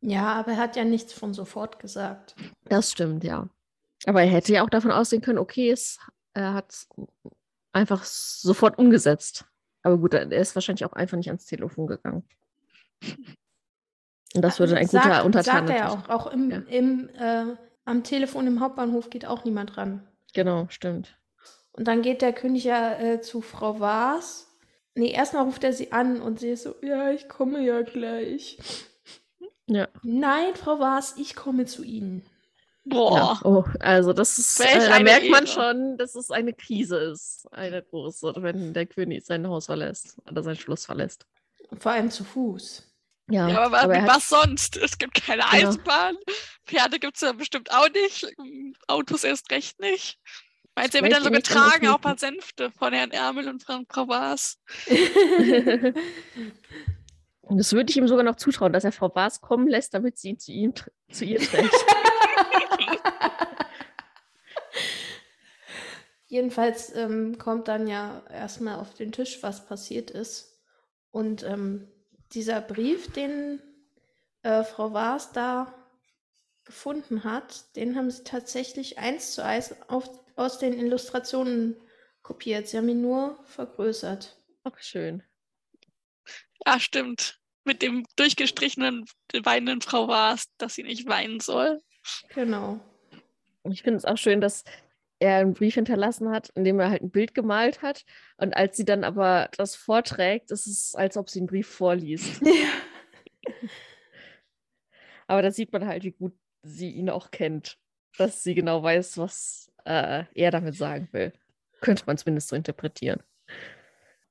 ja, 0.00 0.34
aber 0.34 0.52
er 0.52 0.58
hat 0.58 0.76
ja 0.76 0.84
nichts 0.84 1.12
von 1.12 1.34
sofort 1.34 1.78
gesagt. 1.78 2.36
Das 2.64 2.92
stimmt, 2.92 3.24
ja. 3.24 3.48
Aber 4.06 4.22
er 4.22 4.28
hätte 4.28 4.52
ja 4.52 4.64
auch 4.64 4.70
davon 4.70 4.92
ausgehen 4.92 5.22
können, 5.22 5.38
okay, 5.38 5.70
es, 5.70 5.98
er 6.34 6.54
hat 6.54 6.70
es 6.70 6.88
einfach 7.72 8.04
sofort 8.04 8.78
umgesetzt. 8.78 9.44
Aber 9.82 9.98
gut, 9.98 10.14
er 10.14 10.30
ist 10.30 10.54
wahrscheinlich 10.54 10.84
auch 10.84 10.92
einfach 10.92 11.16
nicht 11.16 11.28
ans 11.28 11.46
Telefon 11.46 11.86
gegangen. 11.86 12.24
Und 14.34 14.42
das 14.42 14.60
würde 14.60 14.76
ein 14.76 14.86
sagt, 14.86 15.04
guter 15.04 15.24
Untertan 15.24 15.66
Sagt 15.66 15.78
er 15.78 15.92
auch. 15.92 16.08
Auch 16.08 16.26
im, 16.32 16.50
ja. 16.50 16.58
im, 16.68 17.08
äh, 17.18 17.56
am 17.84 18.04
Telefon 18.04 18.46
im 18.46 18.60
Hauptbahnhof 18.60 19.10
geht 19.10 19.26
auch 19.26 19.44
niemand 19.44 19.76
ran. 19.76 20.06
Genau, 20.34 20.66
stimmt. 20.68 21.16
Und 21.72 21.88
dann 21.88 22.02
geht 22.02 22.22
der 22.22 22.32
König 22.32 22.64
ja 22.64 22.98
äh, 22.98 23.20
zu 23.20 23.40
Frau 23.40 23.80
Waas. 23.80 24.48
Nee, 24.94 25.12
erstmal 25.12 25.44
ruft 25.44 25.64
er 25.64 25.72
sie 25.72 25.92
an 25.92 26.20
und 26.20 26.40
sie 26.40 26.50
ist 26.50 26.64
so, 26.64 26.74
ja, 26.82 27.10
ich 27.10 27.28
komme 27.28 27.64
ja 27.64 27.82
gleich. 27.82 28.58
Ja. 29.66 29.86
Nein, 30.02 30.54
Frau 30.54 30.80
Waas, 30.80 31.16
ich 31.18 31.36
komme 31.36 31.66
zu 31.66 31.84
Ihnen. 31.84 32.24
Boah. 32.84 33.16
Ja. 33.16 33.40
Oh, 33.44 33.64
also 33.80 34.12
das 34.12 34.38
ist, 34.38 34.60
äh, 34.60 34.88
da 34.88 34.98
merkt 35.00 35.28
man 35.28 35.46
schon, 35.46 35.96
dass 35.98 36.14
es 36.14 36.30
eine 36.30 36.52
Krise 36.52 36.96
ist, 36.96 37.46
eine 37.52 37.82
große, 37.82 38.34
wenn 38.38 38.72
der 38.72 38.86
König 38.86 39.24
sein 39.24 39.46
Haus 39.46 39.66
verlässt 39.66 40.16
oder 40.28 40.42
sein 40.42 40.56
Schloss 40.56 40.86
verlässt. 40.86 41.26
Vor 41.78 41.92
allem 41.92 42.10
zu 42.10 42.24
Fuß. 42.24 42.87
Ja, 43.30 43.48
ja 43.48 43.60
aber, 43.60 43.80
aber 43.80 43.94
was 44.06 44.30
hat... 44.32 44.46
sonst? 44.46 44.76
Es 44.76 44.98
gibt 44.98 45.22
keine 45.22 45.42
ja. 45.42 45.52
Eisenbahn, 45.52 46.16
Pferde 46.66 46.98
gibt 46.98 47.16
es 47.16 47.22
ja 47.22 47.32
bestimmt 47.32 47.70
auch 47.70 47.88
nicht, 47.90 48.26
Autos 48.86 49.24
erst 49.24 49.50
recht 49.50 49.78
nicht. 49.80 50.18
Meinst 50.74 50.94
du, 50.94 50.98
er 50.98 51.04
wird 51.04 51.12
dann 51.12 51.24
so 51.24 51.30
getragen, 51.30 51.88
auch 51.88 51.96
ein 51.96 52.00
paar 52.00 52.18
Sänfte 52.18 52.70
von 52.70 52.92
Herrn 52.92 53.10
Ärmel 53.10 53.48
und 53.48 53.64
von 53.64 53.84
Frau 53.90 54.06
Waas? 54.06 54.60
Und 57.40 57.58
das 57.58 57.72
würde 57.72 57.90
ich 57.90 57.96
ihm 57.96 58.06
sogar 58.06 58.22
noch 58.24 58.36
zutrauen, 58.36 58.72
dass 58.72 58.84
er 58.84 58.92
Frau 58.92 59.08
Baas 59.08 59.40
kommen 59.40 59.66
lässt, 59.66 59.92
damit 59.94 60.18
sie 60.18 60.28
ihn 60.28 60.38
zu, 60.38 60.52
ihm, 60.52 60.74
zu 61.10 61.24
ihr 61.24 61.40
trägt. 61.40 61.74
Jedenfalls 66.26 66.94
ähm, 66.94 67.38
kommt 67.38 67.66
dann 67.66 67.88
ja 67.88 68.22
erstmal 68.30 68.78
auf 68.78 68.94
den 68.94 69.10
Tisch, 69.12 69.42
was 69.42 69.66
passiert 69.66 70.12
ist. 70.12 70.62
Und 71.10 71.42
ähm, 71.42 71.88
dieser 72.32 72.60
Brief, 72.60 73.12
den 73.12 73.60
äh, 74.42 74.64
Frau 74.64 74.92
Waas 74.92 75.32
da 75.32 75.74
gefunden 76.64 77.24
hat, 77.24 77.74
den 77.76 77.96
haben 77.96 78.10
sie 78.10 78.24
tatsächlich 78.24 78.98
eins 78.98 79.32
zu 79.32 79.42
eins 79.42 79.74
auf, 79.88 80.08
aus 80.36 80.58
den 80.58 80.74
Illustrationen 80.74 81.76
kopiert. 82.22 82.68
Sie 82.68 82.76
haben 82.76 82.88
ihn 82.88 83.00
nur 83.00 83.42
vergrößert. 83.44 84.36
Ach, 84.64 84.78
schön. 84.78 85.22
Ja, 86.66 86.78
stimmt. 86.78 87.40
Mit 87.64 87.82
dem 87.82 88.04
durchgestrichenen, 88.16 89.06
weinenden 89.42 89.80
Frau 89.80 90.08
war 90.08 90.34
es, 90.34 90.46
dass 90.58 90.74
sie 90.74 90.82
nicht 90.82 91.08
weinen 91.08 91.40
soll. 91.40 91.82
Genau. 92.34 92.80
Ich 93.64 93.82
finde 93.82 93.98
es 93.98 94.04
auch 94.04 94.16
schön, 94.16 94.40
dass 94.40 94.64
er 95.20 95.38
einen 95.38 95.54
Brief 95.54 95.74
hinterlassen 95.74 96.30
hat, 96.30 96.50
in 96.50 96.64
dem 96.64 96.78
er 96.78 96.90
halt 96.90 97.02
ein 97.02 97.10
Bild 97.10 97.34
gemalt 97.34 97.82
hat. 97.82 98.04
Und 98.36 98.56
als 98.56 98.76
sie 98.76 98.84
dann 98.84 99.04
aber 99.04 99.50
das 99.56 99.74
vorträgt, 99.74 100.50
ist 100.50 100.66
es, 100.66 100.94
als 100.94 101.16
ob 101.16 101.28
sie 101.30 101.40
einen 101.40 101.48
Brief 101.48 101.68
vorliest. 101.68 102.42
Ja. 102.46 102.68
aber 105.26 105.42
da 105.42 105.50
sieht 105.50 105.72
man 105.72 105.86
halt, 105.86 106.04
wie 106.04 106.12
gut 106.12 106.34
sie 106.62 106.90
ihn 106.90 107.10
auch 107.10 107.30
kennt. 107.30 107.78
Dass 108.16 108.42
sie 108.42 108.54
genau 108.54 108.82
weiß, 108.82 109.16
was 109.18 109.72
äh, 109.84 110.24
er 110.34 110.50
damit 110.50 110.74
sagen 110.74 111.08
will. 111.12 111.32
Könnte 111.80 112.04
man 112.06 112.18
zumindest 112.18 112.48
so 112.48 112.56
interpretieren. 112.56 113.22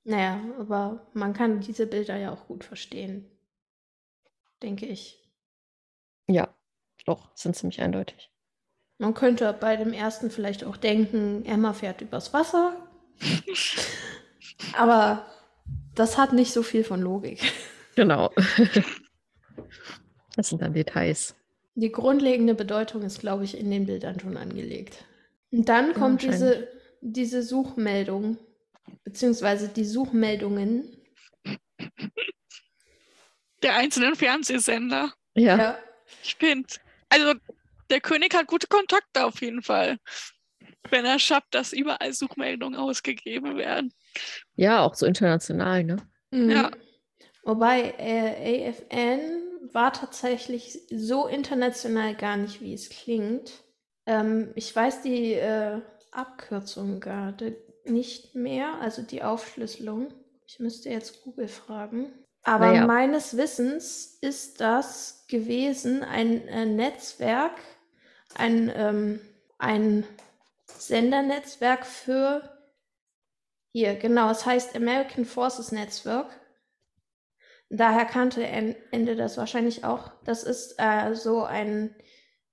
Naja, 0.04 0.42
aber 0.60 1.06
man 1.14 1.34
kann 1.34 1.60
diese 1.62 1.88
Bilder 1.88 2.18
ja 2.18 2.32
auch 2.32 2.48
gut 2.48 2.64
verstehen, 2.64 3.30
denke 4.62 4.86
ich. 4.86 5.22
Ja, 6.28 6.54
doch, 7.06 7.36
sind 7.36 7.56
ziemlich 7.56 7.82
eindeutig. 7.82 8.32
Man 9.00 9.14
könnte 9.14 9.54
bei 9.60 9.76
dem 9.76 9.94
ersten 9.94 10.32
vielleicht 10.32 10.64
auch 10.64 10.78
denken, 10.78 11.46
Emma 11.46 11.74
fährt 11.74 12.02
übers 12.02 12.34
Wasser. 12.34 12.76
aber 14.78 15.26
das 15.96 16.18
hat 16.18 16.34
nicht 16.34 16.52
so 16.54 16.64
viel 16.64 16.84
von 16.84 17.02
Logik. 17.02 17.42
Genau. 17.96 18.32
Das 20.36 20.50
sind 20.50 20.62
dann 20.62 20.74
Details. 20.74 21.36
Die 21.74 21.92
grundlegende 21.92 22.54
Bedeutung 22.54 23.02
ist, 23.02 23.20
glaube 23.20 23.44
ich, 23.44 23.58
in 23.58 23.72
den 23.72 23.88
Bildern 23.88 24.20
schon 24.20 24.38
angelegt. 24.38 25.04
Und 25.52 25.68
dann 25.68 25.96
kommt 25.96 26.22
ja, 26.22 26.30
diese, 26.30 26.68
diese 27.02 27.42
Suchmeldung 27.42 28.38
beziehungsweise 29.04 29.68
die 29.68 29.84
Suchmeldungen 29.84 30.96
der 33.64 33.76
einzelnen 33.76 34.16
Fernsehsender. 34.16 35.12
Ja. 35.34 35.58
ja. 35.58 35.80
Ich 36.24 36.36
finde, 36.36 36.68
also 37.10 37.34
der 37.90 38.02
König 38.02 38.34
hat 38.36 38.48
gute 38.48 38.68
Kontakte 38.68 39.26
auf 39.26 39.42
jeden 39.42 39.62
Fall, 39.62 39.98
wenn 40.90 41.06
er 41.06 41.20
schafft, 41.20 41.54
dass 41.54 41.74
überall 41.74 42.14
Suchmeldungen 42.14 42.80
ausgegeben 42.80 43.58
werden. 43.58 43.94
Ja, 44.56 44.84
auch 44.84 44.96
so 44.96 45.06
international, 45.06 45.84
ne? 45.84 45.98
Mhm. 46.32 46.50
Ja. 46.50 46.72
Wobei 47.44 47.94
äh, 47.98 48.70
AFN 48.70 49.74
war 49.74 49.94
tatsächlich 49.94 50.80
so 50.90 51.28
international 51.28 52.16
gar 52.16 52.38
nicht, 52.38 52.62
wie 52.62 52.74
es 52.74 52.90
klingt. 52.90 53.64
Ähm, 54.06 54.52
ich 54.56 54.76
weiß 54.76 55.02
die 55.02 55.34
äh, 55.34 55.82
Abkürzung 56.12 57.00
gerade 57.00 57.56
nicht 57.86 58.36
mehr, 58.36 58.76
also 58.82 59.02
die 59.02 59.24
Aufschlüsselung. 59.24 60.14
Ich 60.46 60.60
müsste 60.60 60.90
jetzt 60.90 61.24
Google 61.24 61.48
fragen. 61.48 62.12
Aber 62.44 62.68
naja. 62.68 62.88
meines 62.88 63.36
Wissens 63.36 64.18
ist 64.22 64.62
das 64.62 65.26
gewesen 65.28 66.04
ein 66.04 66.48
äh, 66.48 66.66
Netzwerk, 66.66 67.60
ein, 68.36 68.72
ähm, 68.76 69.20
ein 69.58 70.06
Sendernetzwerk 70.66 71.86
für 71.86 72.54
hier, 73.74 73.96
genau, 73.96 74.32
es 74.32 74.46
heißt 74.46 74.76
American 74.76 75.26
Forces 75.26 75.72
Network. 75.72 76.30
Daher 77.70 78.06
kannte 78.06 78.44
Ende 78.46 79.16
das 79.16 79.38
wahrscheinlich 79.38 79.84
auch. 79.84 80.12
Das 80.24 80.44
ist 80.44 80.76
äh, 80.78 81.14
so 81.14 81.44
ein 81.44 81.94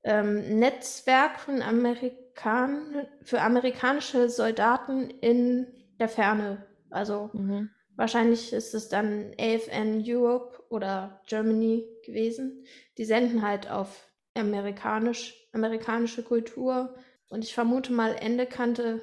ähm, 0.02 0.58
Netzwerk 0.58 1.38
von 1.38 1.62
Amerika 1.62 2.24
Amerikan 2.34 3.06
für 3.22 3.40
amerikanische 3.40 4.28
Soldaten 4.28 5.10
in 5.20 5.66
der 5.98 6.08
Ferne. 6.08 6.66
Also 6.90 7.30
mhm. 7.32 7.70
wahrscheinlich 7.96 8.52
ist 8.52 8.74
es 8.74 8.88
dann 8.88 9.32
AFN 9.38 10.02
Europe 10.04 10.62
oder 10.68 11.20
Germany 11.26 11.86
gewesen. 12.04 12.64
Die 12.98 13.04
senden 13.04 13.42
halt 13.42 13.70
auf 13.70 14.08
amerikanisch, 14.34 15.34
amerikanische 15.52 16.22
Kultur. 16.22 16.94
Und 17.28 17.44
ich 17.44 17.54
vermute 17.54 17.92
mal, 17.92 18.14
Ende 18.14 18.46
kannte 18.46 19.00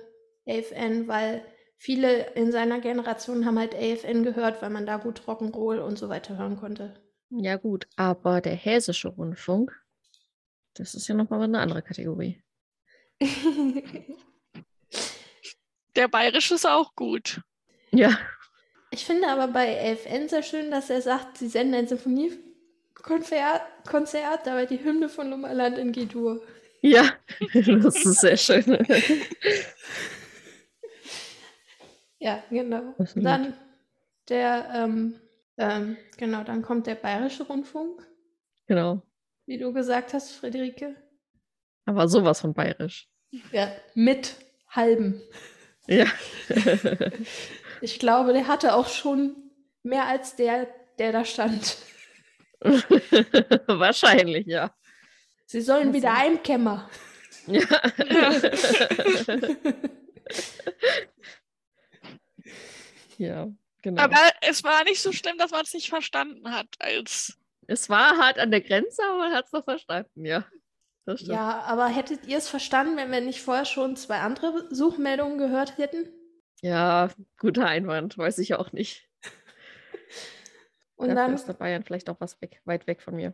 AFN, 0.48 1.08
weil 1.08 1.44
viele 1.78 2.32
in 2.34 2.52
seiner 2.52 2.80
Generation 2.80 3.46
haben 3.46 3.60
halt 3.60 3.76
AFN 3.76 4.24
gehört, 4.24 4.62
weil 4.62 4.70
man 4.70 4.86
da 4.86 4.98
gut 4.98 5.22
Rock'n'Roll 5.28 5.80
und 5.80 5.98
so 5.98 6.10
weiter 6.10 6.38
hören 6.38 6.58
konnte. 6.58 6.94
Ja 7.30 7.56
gut, 7.56 7.88
aber 7.96 8.42
der 8.42 8.56
hessische 8.56 9.08
Rundfunk 9.08 9.72
Das 10.74 10.94
ist 10.96 11.08
ja 11.08 11.16
nochmal 11.16 11.42
eine 11.44 11.60
andere 11.60 11.82
Kategorie. 11.82 12.44
Der 15.96 16.08
bayerische 16.08 16.56
ist 16.56 16.66
auch 16.66 16.96
gut. 16.96 17.42
Ja. 17.92 18.18
Ich 18.92 19.06
finde 19.06 19.28
aber 19.28 19.48
bei 19.48 19.94
11N 19.94 20.30
sehr 20.30 20.44
schön, 20.44 20.72
dass 20.72 20.90
er 20.90 21.02
sagt, 21.02 21.38
sie 21.38 21.48
senden 21.48 21.76
ein 21.76 21.88
Symphoniekonzert, 21.88 22.51
Konzert, 23.04 24.46
dabei 24.46 24.66
die 24.66 24.84
Hymne 24.84 25.10
von 25.10 25.30
Lummerland 25.30 25.78
in 25.78 25.92
G-Dur. 25.92 26.42
Ja, 26.82 27.12
das 27.54 28.06
ist 28.06 28.22
sehr 28.22 28.38
schön. 28.38 28.78
Ja, 32.20 32.44
genau. 32.50 32.96
Dann 33.16 33.54
der, 34.30 34.70
ähm, 34.74 35.20
ähm, 35.58 35.98
genau, 36.18 36.44
dann 36.44 36.62
kommt 36.62 36.88
der 36.88 36.96
Bayerische 36.96 37.44
Rundfunk, 37.44 38.08
Genau. 38.68 39.02
wie 39.46 39.58
du 39.58 39.74
gesagt 39.74 40.14
hast, 40.14 40.32
Friederike. 40.32 40.96
Aber 41.86 42.08
sowas 42.08 42.42
von 42.42 42.54
bayerisch. 42.54 43.10
Ja, 43.52 43.72
mit 43.96 44.36
halben. 44.70 45.22
Ja. 45.88 46.06
Ich 47.82 47.98
glaube, 47.98 48.34
der 48.34 48.48
hatte 48.48 48.76
auch 48.76 48.88
schon 48.88 49.36
mehr 49.82 50.06
als 50.06 50.36
der, 50.36 50.68
der 51.00 51.12
da 51.12 51.26
stand. 51.26 51.78
Wahrscheinlich, 53.68 54.46
ja. 54.48 54.74
Sie 55.46 55.62
sollen 55.62 55.88
Also. 55.88 55.94
wieder 55.94 56.14
einkämmer. 56.14 56.90
Ja. 57.48 57.64
ja, 63.18 63.48
genau. 63.82 64.02
Aber 64.02 64.20
es 64.42 64.64
war 64.64 64.84
nicht 64.84 65.02
so 65.02 65.12
schlimm, 65.12 65.38
dass 65.38 65.52
man 65.52 65.62
es 65.62 65.74
nicht 65.74 65.90
verstanden 65.90 66.52
hat, 66.52 66.68
als 66.80 67.38
es 67.68 67.90
war 67.90 68.18
hart 68.18 68.38
an 68.38 68.52
der 68.52 68.62
Grenze, 68.62 69.02
aber 69.04 69.18
man 69.18 69.34
hat 69.34 69.46
es 69.46 69.52
noch 69.54 69.64
verstanden, 69.64 70.26
ja. 70.26 70.46
Ja, 71.06 71.62
aber 71.62 71.88
hättet 71.88 72.28
ihr 72.28 72.38
es 72.38 72.48
verstanden, 72.48 72.96
wenn 72.96 73.12
wir 73.12 73.22
nicht 73.22 73.42
vorher 73.42 73.66
schon 73.66 73.96
zwei 73.96 74.20
andere 74.20 74.68
Suchmeldungen 74.74 75.38
gehört 75.38 75.78
hätten? 75.78 76.10
Ja, 76.62 77.10
guter 77.38 77.66
Einwand, 77.66 78.18
weiß 78.18 78.38
ich 78.38 78.54
auch 78.54 78.72
nicht. 78.72 79.10
Und 81.02 81.10
Dafür 81.10 81.16
dann, 81.26 81.34
ist 81.34 81.48
der 81.48 81.54
Bayern 81.54 81.84
vielleicht 81.84 82.10
auch 82.10 82.20
was 82.20 82.40
weg, 82.42 82.62
weit 82.66 82.86
weg 82.88 83.02
von 83.02 83.16
mir. 83.16 83.34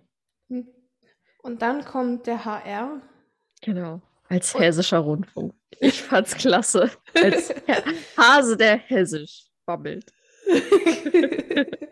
und 0.49 1.61
dann 1.61 1.83
kommt 1.85 2.25
der 2.27 2.45
HR. 2.45 3.01
Genau. 3.61 4.01
Als 4.29 4.55
Und- 4.55 4.61
hessischer 4.61 4.99
Rundfunk. 4.99 5.53
Ich 5.79 6.01
fand's 6.01 6.35
klasse. 6.35 6.89
Als 7.13 7.53
Hase, 8.17 8.55
der 8.57 8.77
hessisch 8.77 9.47
babbelt. 9.65 10.11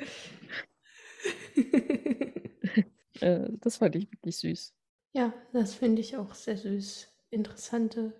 Äh, 3.21 3.47
das 3.61 3.77
fand 3.77 3.95
ich 3.95 4.11
wirklich 4.11 4.37
süß. 4.37 4.73
ja, 5.13 5.33
das 5.53 5.73
finde 5.75 6.01
ich 6.01 6.17
auch 6.17 6.33
sehr 6.33 6.57
süß. 6.57 7.07
Interessante, 7.29 8.11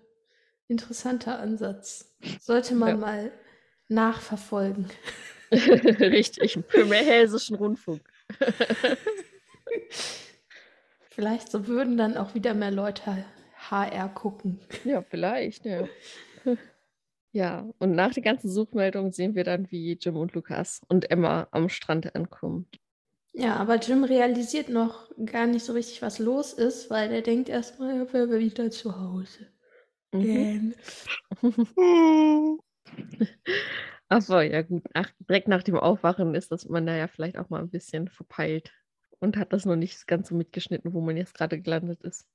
interessanter 0.68 1.38
Ansatz. 1.38 2.16
Sollte 2.40 2.74
man 2.74 2.88
Ja. 2.88 2.96
mal 2.96 3.32
nachverfolgen. 3.88 4.88
Richtig, 6.00 6.58
für 6.68 6.84
mehr 6.84 7.04
hessischen 7.04 7.56
Rundfunk. 7.56 8.02
Vielleicht 11.10 11.50
so 11.50 11.66
würden 11.66 11.96
dann 11.96 12.16
auch 12.16 12.34
wieder 12.34 12.52
mehr 12.54 12.70
Leute 12.70 13.24
HR 13.70 14.08
gucken. 14.10 14.60
Ja, 14.84 15.02
vielleicht, 15.02 15.64
ja. 15.64 15.88
Ja, 17.32 17.68
und 17.78 17.92
nach 17.92 18.12
den 18.14 18.22
ganzen 18.22 18.50
Suchmeldungen 18.50 19.12
sehen 19.12 19.34
wir 19.34 19.44
dann, 19.44 19.70
wie 19.70 19.92
Jim 20.00 20.16
und 20.16 20.34
Lukas 20.34 20.80
und 20.88 21.10
Emma 21.10 21.48
am 21.50 21.68
Strand 21.68 22.14
ankommen. 22.14 22.66
Ja, 23.34 23.56
aber 23.56 23.76
Jim 23.76 24.04
realisiert 24.04 24.70
noch 24.70 25.10
gar 25.26 25.46
nicht 25.46 25.66
so 25.66 25.74
richtig, 25.74 26.00
was 26.00 26.18
los 26.18 26.54
ist, 26.54 26.88
weil 26.88 27.10
der 27.10 27.20
denkt 27.20 27.50
erstmal, 27.50 27.96
er 27.96 28.12
wäre 28.12 28.38
wieder 28.38 28.70
zu 28.70 28.98
Hause. 28.98 29.48
Mhm. 30.12 30.22
Denn 30.22 30.74
Aber 34.08 34.42
ja, 34.42 34.62
gut, 34.62 34.84
nach, 34.94 35.10
direkt 35.20 35.48
nach 35.48 35.62
dem 35.62 35.76
Aufwachen 35.76 36.34
ist 36.34 36.52
das 36.52 36.66
man 36.68 36.86
da 36.86 36.96
ja 36.96 37.08
vielleicht 37.08 37.38
auch 37.38 37.50
mal 37.50 37.60
ein 37.60 37.70
bisschen 37.70 38.08
verpeilt 38.08 38.72
und 39.20 39.36
hat 39.36 39.52
das 39.52 39.64
noch 39.64 39.76
nicht 39.76 40.06
ganz 40.06 40.28
so 40.28 40.34
mitgeschnitten, 40.34 40.92
wo 40.92 41.00
man 41.00 41.16
jetzt 41.16 41.34
gerade 41.34 41.60
gelandet 41.60 42.02
ist. 42.02 42.26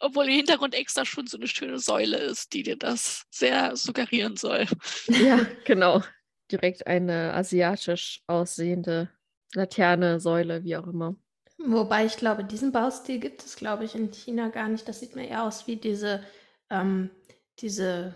obwohl 0.00 0.26
im 0.26 0.32
Hintergrund 0.34 0.74
extra 0.74 1.04
schon 1.04 1.26
so 1.26 1.36
eine 1.36 1.48
schöne 1.48 1.78
Säule 1.78 2.18
ist, 2.18 2.52
die 2.52 2.62
dir 2.62 2.76
das 2.76 3.26
sehr 3.30 3.76
suggerieren 3.76 4.36
soll. 4.36 4.66
Ja, 5.08 5.40
genau. 5.64 6.02
Direkt 6.50 6.86
eine 6.86 7.34
asiatisch 7.34 8.22
aussehende 8.26 9.10
Laterne, 9.54 10.20
Säule, 10.20 10.64
wie 10.64 10.76
auch 10.76 10.86
immer. 10.86 11.16
Wobei 11.58 12.04
ich 12.06 12.16
glaube, 12.16 12.44
diesen 12.44 12.72
Baustil 12.72 13.18
gibt 13.18 13.44
es, 13.44 13.56
glaube 13.56 13.84
ich, 13.84 13.94
in 13.94 14.12
China 14.12 14.48
gar 14.48 14.68
nicht. 14.68 14.86
Das 14.88 15.00
sieht 15.00 15.16
mir 15.16 15.28
eher 15.28 15.44
aus 15.44 15.66
wie 15.66 15.76
diese, 15.76 16.24
ähm, 16.70 17.10
diese 17.58 18.14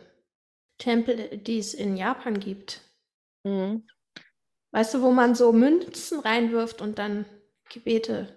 Tempel, 0.79 1.39
die 1.39 1.59
es 1.59 1.75
in 1.75 1.97
Japan 1.97 2.39
gibt. 2.41 2.83
Mhm. 3.45 3.83
Weißt 4.71 4.95
du, 4.95 5.03
wo 5.03 5.11
man 5.11 5.35
so 5.35 5.53
Münzen 5.53 6.21
reinwirft 6.21 6.81
und 6.81 6.99
dann 6.99 7.25
Gebete. 7.69 8.29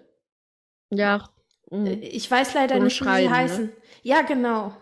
Ja. 0.90 1.28
Äh, 1.72 1.76
Mhm. 1.76 2.02
Ich 2.02 2.30
weiß 2.30 2.54
leider 2.54 2.76
So 2.76 2.84
nicht, 2.84 3.00
wie 3.00 3.04
sie 3.16 3.28
ne? 3.28 3.30
heißen. 3.30 3.72
Ja, 4.02 4.22
genau. 4.22 4.76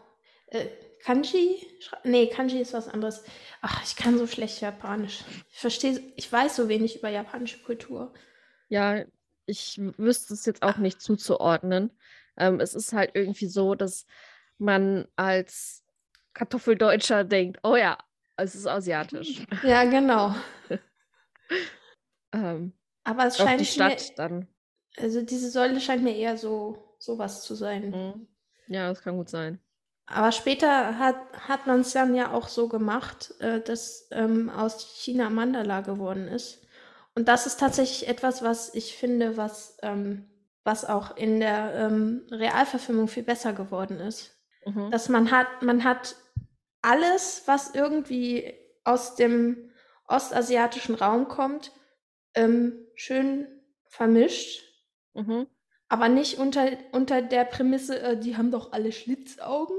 Äh, 0.49 0.67
Kanji? 1.03 1.67
Nee, 2.03 2.27
Kanji 2.29 2.61
ist 2.61 2.75
was 2.75 2.89
anderes. 2.89 3.25
Ach, 3.63 3.83
ich 3.85 3.97
kann 3.97 4.19
so 4.19 4.27
schlecht 4.27 4.61
Japanisch. 4.61 5.21
Ich 5.51 5.59
verstehe, 5.61 6.01
ich 6.17 6.31
weiß 6.31 6.57
so 6.57 6.69
wenig 6.69 6.99
über 6.99 7.09
japanische 7.09 7.59
Kultur. 7.63 8.13
Ja, 8.69 9.05
ich 9.47 9.79
wüsste 9.99 10.35
es 10.35 10.47
jetzt 10.47 10.63
auch 10.63 10.77
nicht 10.79 11.01
zuzuordnen. 11.01 11.91
Ähm, 12.37 12.61
es 12.61 12.75
ist 12.75 12.93
halt 12.93 13.13
irgendwie 13.15 13.47
so, 13.47 13.75
dass 13.75 14.07
man 14.59 15.07
als 15.17 15.85
Kartoffeldeutscher 16.33 17.25
denkt, 17.25 17.61
oh 17.63 17.77
ja, 17.77 17.99
es 18.37 18.55
ist 18.55 18.67
asiatisch. 18.67 19.43
Ja, 19.63 19.85
genau. 19.85 20.35
Ähm, 22.33 22.73
Aber 23.05 23.27
es 23.27 23.39
auf 23.39 23.47
scheint 23.47 23.61
die 23.61 23.65
mir, 23.65 23.71
Stadt 23.71 24.19
dann. 24.19 24.49
also 24.97 25.23
diese 25.23 25.51
Säule 25.51 25.81
scheint 25.81 26.03
mir 26.03 26.17
eher 26.17 26.37
so 26.37 26.97
sowas 26.99 27.43
zu 27.45 27.55
sein. 27.55 27.91
Mhm. 27.91 28.27
Ja, 28.67 28.89
das 28.89 29.03
kann 29.03 29.17
gut 29.17 29.29
sein. 29.29 29.61
Aber 30.07 30.33
später 30.33 30.99
hat, 30.99 31.17
hat 31.49 31.67
man 31.67 31.81
es 31.81 31.93
dann 31.93 32.15
ja 32.15 32.33
auch 32.33 32.49
so 32.49 32.69
gemacht, 32.69 33.35
äh, 33.41 33.61
dass 33.61 34.09
ähm, 34.11 34.51
aus 34.51 34.85
China 34.97 35.31
Mandala 35.31 35.81
geworden 35.83 36.29
ist. 36.29 36.67
Und 37.15 37.29
das 37.29 37.47
ist 37.47 37.61
tatsächlich 37.61 38.09
etwas, 38.09 38.43
was 38.43 38.75
ich 38.75 38.97
finde, 38.97 39.37
was, 39.37 39.79
ähm, 39.83 40.29
was 40.65 40.85
auch 40.85 41.17
in 41.17 41.41
der 41.41 41.75
ähm, 41.75 42.27
Realverfilmung 42.31 43.07
viel 43.09 43.23
besser 43.23 43.53
geworden 43.53 44.01
ist. 44.01 44.37
Mhm. 44.67 44.91
Dass 44.91 45.09
man 45.09 45.31
hat, 45.31 45.63
man 45.63 45.85
hat 45.85 46.17
alles, 46.85 47.43
was 47.47 47.75
irgendwie 47.75 48.55
aus 48.85 49.15
dem 49.17 49.71
ostasiatischen 50.07 50.95
Raum 50.95 51.29
kommt, 51.29 51.73
ähm, 52.35 52.87
schön 52.95 53.49
vermischt. 53.87 54.63
Mhm. 55.15 55.47
Aber 55.89 56.09
nicht 56.09 56.39
unter, 56.39 56.67
unter 56.93 57.23
der 57.23 57.45
Prämisse, 57.45 58.01
äh, 58.01 58.19
die 58.19 58.37
haben 58.37 58.51
doch 58.51 58.73
alle 58.73 58.93
Schlitzaugen 58.93 59.77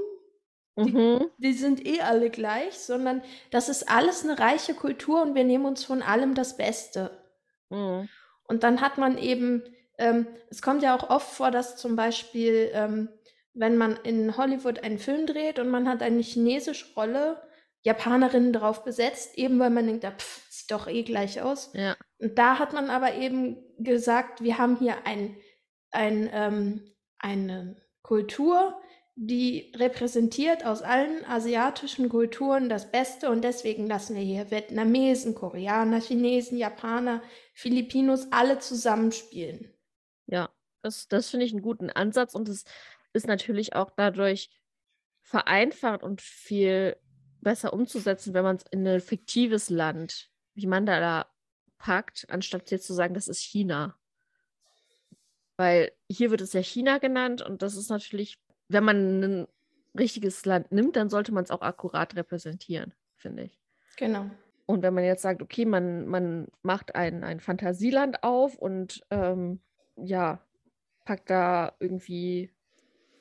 Mhm. 0.76 1.30
die 1.38 1.54
sind 1.54 1.86
eh 1.86 2.02
alle 2.02 2.28
gleich, 2.28 2.74
sondern 2.78 3.22
das 3.50 3.70
ist 3.70 3.88
alles 3.90 4.24
eine 4.24 4.38
reiche 4.38 4.74
Kultur 4.74 5.22
und 5.22 5.34
wir 5.34 5.44
nehmen 5.44 5.64
uns 5.64 5.84
von 5.84 6.02
allem 6.02 6.34
das 6.34 6.56
Beste. 6.58 7.10
Mhm. 7.70 8.08
Und 8.44 8.62
dann 8.62 8.82
hat 8.82 8.98
man 8.98 9.16
eben, 9.16 9.62
ähm, 9.96 10.26
es 10.50 10.60
kommt 10.60 10.82
ja 10.82 10.94
auch 10.94 11.08
oft 11.08 11.28
vor, 11.34 11.50
dass 11.50 11.76
zum 11.76 11.96
Beispiel, 11.96 12.70
ähm, 12.74 13.08
wenn 13.56 13.76
man 13.76 13.96
in 13.96 14.36
Hollywood 14.36 14.84
einen 14.84 14.98
Film 14.98 15.26
dreht 15.26 15.58
und 15.58 15.68
man 15.68 15.88
hat 15.88 16.02
eine 16.02 16.20
chinesische 16.20 16.94
Rolle, 16.94 17.42
Japanerinnen 17.82 18.52
drauf 18.52 18.84
besetzt, 18.84 19.38
eben 19.38 19.58
weil 19.58 19.70
man 19.70 19.86
denkt, 19.86 20.04
ah, 20.04 20.10
pff, 20.10 20.46
sieht 20.50 20.70
doch 20.70 20.88
eh 20.88 21.02
gleich 21.04 21.40
aus. 21.40 21.70
Ja. 21.72 21.96
Und 22.18 22.36
da 22.36 22.58
hat 22.58 22.72
man 22.72 22.90
aber 22.90 23.14
eben 23.14 23.56
gesagt, 23.78 24.42
wir 24.42 24.58
haben 24.58 24.76
hier 24.76 25.06
ein, 25.06 25.36
ein, 25.92 26.28
ähm, 26.32 26.94
eine 27.18 27.76
Kultur, 28.02 28.76
die 29.14 29.72
repräsentiert 29.74 30.66
aus 30.66 30.82
allen 30.82 31.24
asiatischen 31.24 32.08
Kulturen 32.10 32.68
das 32.68 32.90
Beste 32.90 33.30
und 33.30 33.42
deswegen 33.42 33.86
lassen 33.86 34.14
wir 34.14 34.22
hier 34.22 34.50
Vietnamesen, 34.50 35.34
Koreaner, 35.34 36.00
Chinesen, 36.00 36.58
Japaner, 36.58 37.22
Filipinos 37.54 38.28
alle 38.30 38.58
zusammenspielen. 38.58 39.72
Ja, 40.26 40.50
das, 40.82 41.08
das 41.08 41.30
finde 41.30 41.46
ich 41.46 41.52
einen 41.52 41.62
guten 41.62 41.88
Ansatz 41.88 42.34
und 42.34 42.48
es 42.48 42.64
ist 43.16 43.26
natürlich 43.26 43.74
auch 43.74 43.90
dadurch 43.90 44.50
vereinfacht 45.22 46.02
und 46.02 46.20
viel 46.20 46.96
besser 47.40 47.72
umzusetzen, 47.72 48.34
wenn 48.34 48.44
man 48.44 48.56
es 48.56 48.64
in 48.70 48.86
ein 48.86 49.00
fiktives 49.00 49.70
Land 49.70 50.30
wie 50.54 50.66
Mandala 50.66 51.26
packt, 51.78 52.26
anstatt 52.28 52.70
jetzt 52.70 52.86
zu 52.86 52.94
sagen, 52.94 53.14
das 53.14 53.28
ist 53.28 53.40
China. 53.40 53.98
Weil 55.56 55.92
hier 56.08 56.30
wird 56.30 56.40
es 56.40 56.52
ja 56.52 56.62
China 56.62 56.98
genannt 56.98 57.42
und 57.42 57.62
das 57.62 57.76
ist 57.76 57.90
natürlich, 57.90 58.38
wenn 58.68 58.84
man 58.84 59.22
ein 59.22 59.48
richtiges 59.98 60.44
Land 60.44 60.72
nimmt, 60.72 60.96
dann 60.96 61.10
sollte 61.10 61.32
man 61.32 61.44
es 61.44 61.50
auch 61.50 61.62
akkurat 61.62 62.14
repräsentieren, 62.16 62.94
finde 63.16 63.44
ich. 63.44 63.58
Genau. 63.96 64.30
Und 64.66 64.82
wenn 64.82 64.94
man 64.94 65.04
jetzt 65.04 65.22
sagt, 65.22 65.42
okay, 65.42 65.64
man, 65.64 66.06
man 66.06 66.48
macht 66.62 66.94
ein, 66.94 67.24
ein 67.24 67.40
Fantasieland 67.40 68.22
auf 68.22 68.56
und 68.56 69.04
ähm, 69.10 69.60
ja, 69.96 70.40
packt 71.04 71.30
da 71.30 71.74
irgendwie 71.78 72.50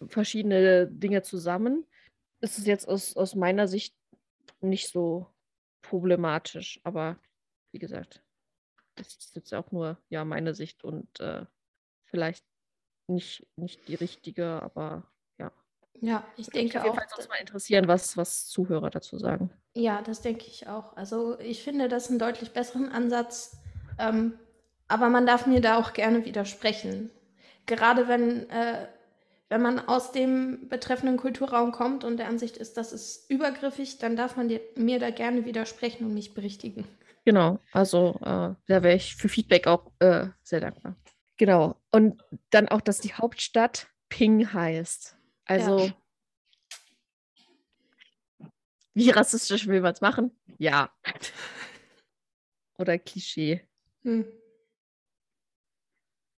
verschiedene 0.08 0.88
Dinge 0.88 1.22
zusammen. 1.22 1.86
Es 2.42 2.58
ist 2.58 2.68
jetzt 2.68 2.88
aus, 2.88 3.16
aus 3.16 3.36
meiner 3.36 3.68
Sicht 3.68 3.96
nicht 4.62 4.90
so 4.90 5.28
problematisch, 5.82 6.80
aber 6.84 7.18
wie 7.72 7.80
gesagt, 7.80 8.24
das 8.96 9.08
ist 9.16 9.36
jetzt 9.36 9.54
auch 9.54 9.72
nur 9.72 9.98
ja 10.10 10.26
meine 10.26 10.54
Sicht 10.54 10.84
und 10.84 11.20
äh, 11.20 11.46
vielleicht 12.06 12.46
nicht, 13.08 13.46
nicht 13.56 13.88
die 13.88 13.96
richtige, 13.96 14.62
aber 14.62 15.04
ja. 15.38 15.52
Ja, 16.02 16.24
ich 16.38 16.48
denke 16.48 16.80
Auf 16.80 16.86
jeden 16.86 16.98
auch. 16.98 17.00
Fall 17.00 17.08
sonst 17.16 17.30
mal 17.30 17.36
interessieren, 17.36 17.88
was, 17.88 18.18
was 18.18 18.48
Zuhörer 18.48 18.90
dazu 18.90 19.18
sagen. 19.18 19.52
Ja, 19.76 20.02
das 20.02 20.22
denke 20.22 20.46
ich 20.48 20.68
auch. 20.68 20.96
Also 20.96 21.38
ich 21.40 21.64
finde 21.64 21.88
das 21.88 22.10
einen 22.10 22.20
deutlich 22.20 22.52
besseren 22.52 22.90
Ansatz, 22.92 23.58
ähm, 24.00 24.40
aber 24.88 25.10
man 25.10 25.26
darf 25.26 25.46
mir 25.46 25.62
da 25.62 25.78
auch 25.78 25.94
gerne 25.94 26.26
widersprechen. 26.26 27.12
Gerade 27.66 28.08
wenn, 28.08 28.50
äh, 28.50 28.88
wenn 29.50 29.62
man 29.62 29.80
aus 29.80 30.12
dem 30.12 30.68
betreffenden 30.70 31.18
Kulturraum 31.18 31.72
kommt 31.72 32.04
und 32.04 32.18
der 32.18 32.28
Ansicht 32.28 32.58
ist, 32.58 32.78
das 32.78 32.92
ist 32.94 33.30
übergriffig, 33.30 34.00
dann 34.00 34.16
darf 34.16 34.36
man 34.36 34.48
dir, 34.48 34.62
mir 34.76 35.00
da 35.00 35.12
gerne 35.12 35.46
widersprechen 35.46 36.06
und 36.06 36.14
mich 36.14 36.34
berichtigen. 36.34 36.88
Genau, 37.26 37.60
also 37.72 38.20
äh, 38.22 38.54
da 38.68 38.84
wäre 38.84 38.96
ich 38.96 39.16
für 39.16 39.30
Feedback 39.30 39.68
auch 39.68 39.92
äh, 40.00 40.28
sehr 40.44 40.62
dankbar. 40.62 40.96
Genau. 41.38 41.82
Und 41.92 42.24
dann 42.52 42.70
auch, 42.70 42.82
dass 42.82 43.00
die 43.00 43.14
Hauptstadt 43.14 43.88
Ping 44.10 44.54
heißt. 44.54 45.18
Also, 45.46 45.92
wie 48.94 49.10
rassistisch 49.10 49.68
will 49.68 49.82
man 49.82 49.94
es 49.94 50.02
machen? 50.02 50.32
Ja. 50.58 50.92
Oder 52.78 52.98
Klischee. 52.98 53.68
Hm. 54.04 54.26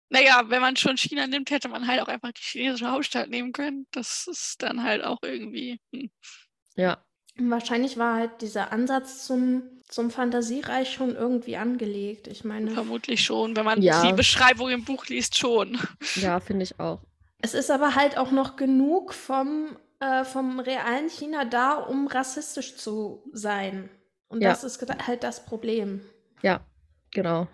Naja, 0.09 0.43
wenn 0.47 0.61
man 0.61 0.75
schon 0.77 0.97
China 0.97 1.27
nimmt, 1.27 1.51
hätte 1.51 1.67
man 1.69 1.87
halt 1.87 2.01
auch 2.01 2.07
einfach 2.07 2.31
die 2.31 2.41
chinesische 2.41 2.89
Hauptstadt 2.89 3.29
nehmen 3.29 3.51
können. 3.51 3.87
Das 3.91 4.27
ist 4.27 4.61
dann 4.61 4.83
halt 4.83 5.03
auch 5.03 5.19
irgendwie. 5.21 5.79
Hm. 5.93 6.09
Ja. 6.75 7.03
Wahrscheinlich 7.39 7.97
war 7.97 8.15
halt 8.15 8.41
dieser 8.41 8.71
Ansatz 8.71 9.25
zum, 9.25 9.63
zum 9.89 10.09
Fantasiereich 10.09 10.91
schon 10.91 11.15
irgendwie 11.15 11.57
angelegt. 11.57 12.27
Ich 12.27 12.43
meine, 12.43 12.71
Vermutlich 12.71 13.23
schon, 13.23 13.55
wenn 13.55 13.65
man 13.65 13.81
Ja. 13.81 14.01
die 14.07 14.13
Beschreibung 14.13 14.69
im 14.69 14.85
Buch 14.85 15.05
liest, 15.07 15.37
schon. 15.37 15.77
Ja, 16.15 16.39
finde 16.39 16.63
ich 16.63 16.79
auch. 16.79 17.01
es 17.39 17.53
ist 17.53 17.69
aber 17.69 17.93
halt 17.95 18.17
auch 18.17 18.31
noch 18.31 18.55
genug 18.55 19.13
vom, 19.13 19.77
äh, 19.99 20.23
vom 20.23 20.59
realen 20.59 21.09
China 21.09 21.45
da, 21.45 21.73
um 21.73 22.07
rassistisch 22.07 22.75
zu 22.77 23.23
sein. 23.33 23.89
Und 24.29 24.41
Ja. 24.41 24.49
das 24.49 24.63
ist 24.63 24.81
halt 25.05 25.23
das 25.23 25.45
Problem. 25.45 26.01
Ja, 26.41 26.61
genau. 27.11 27.47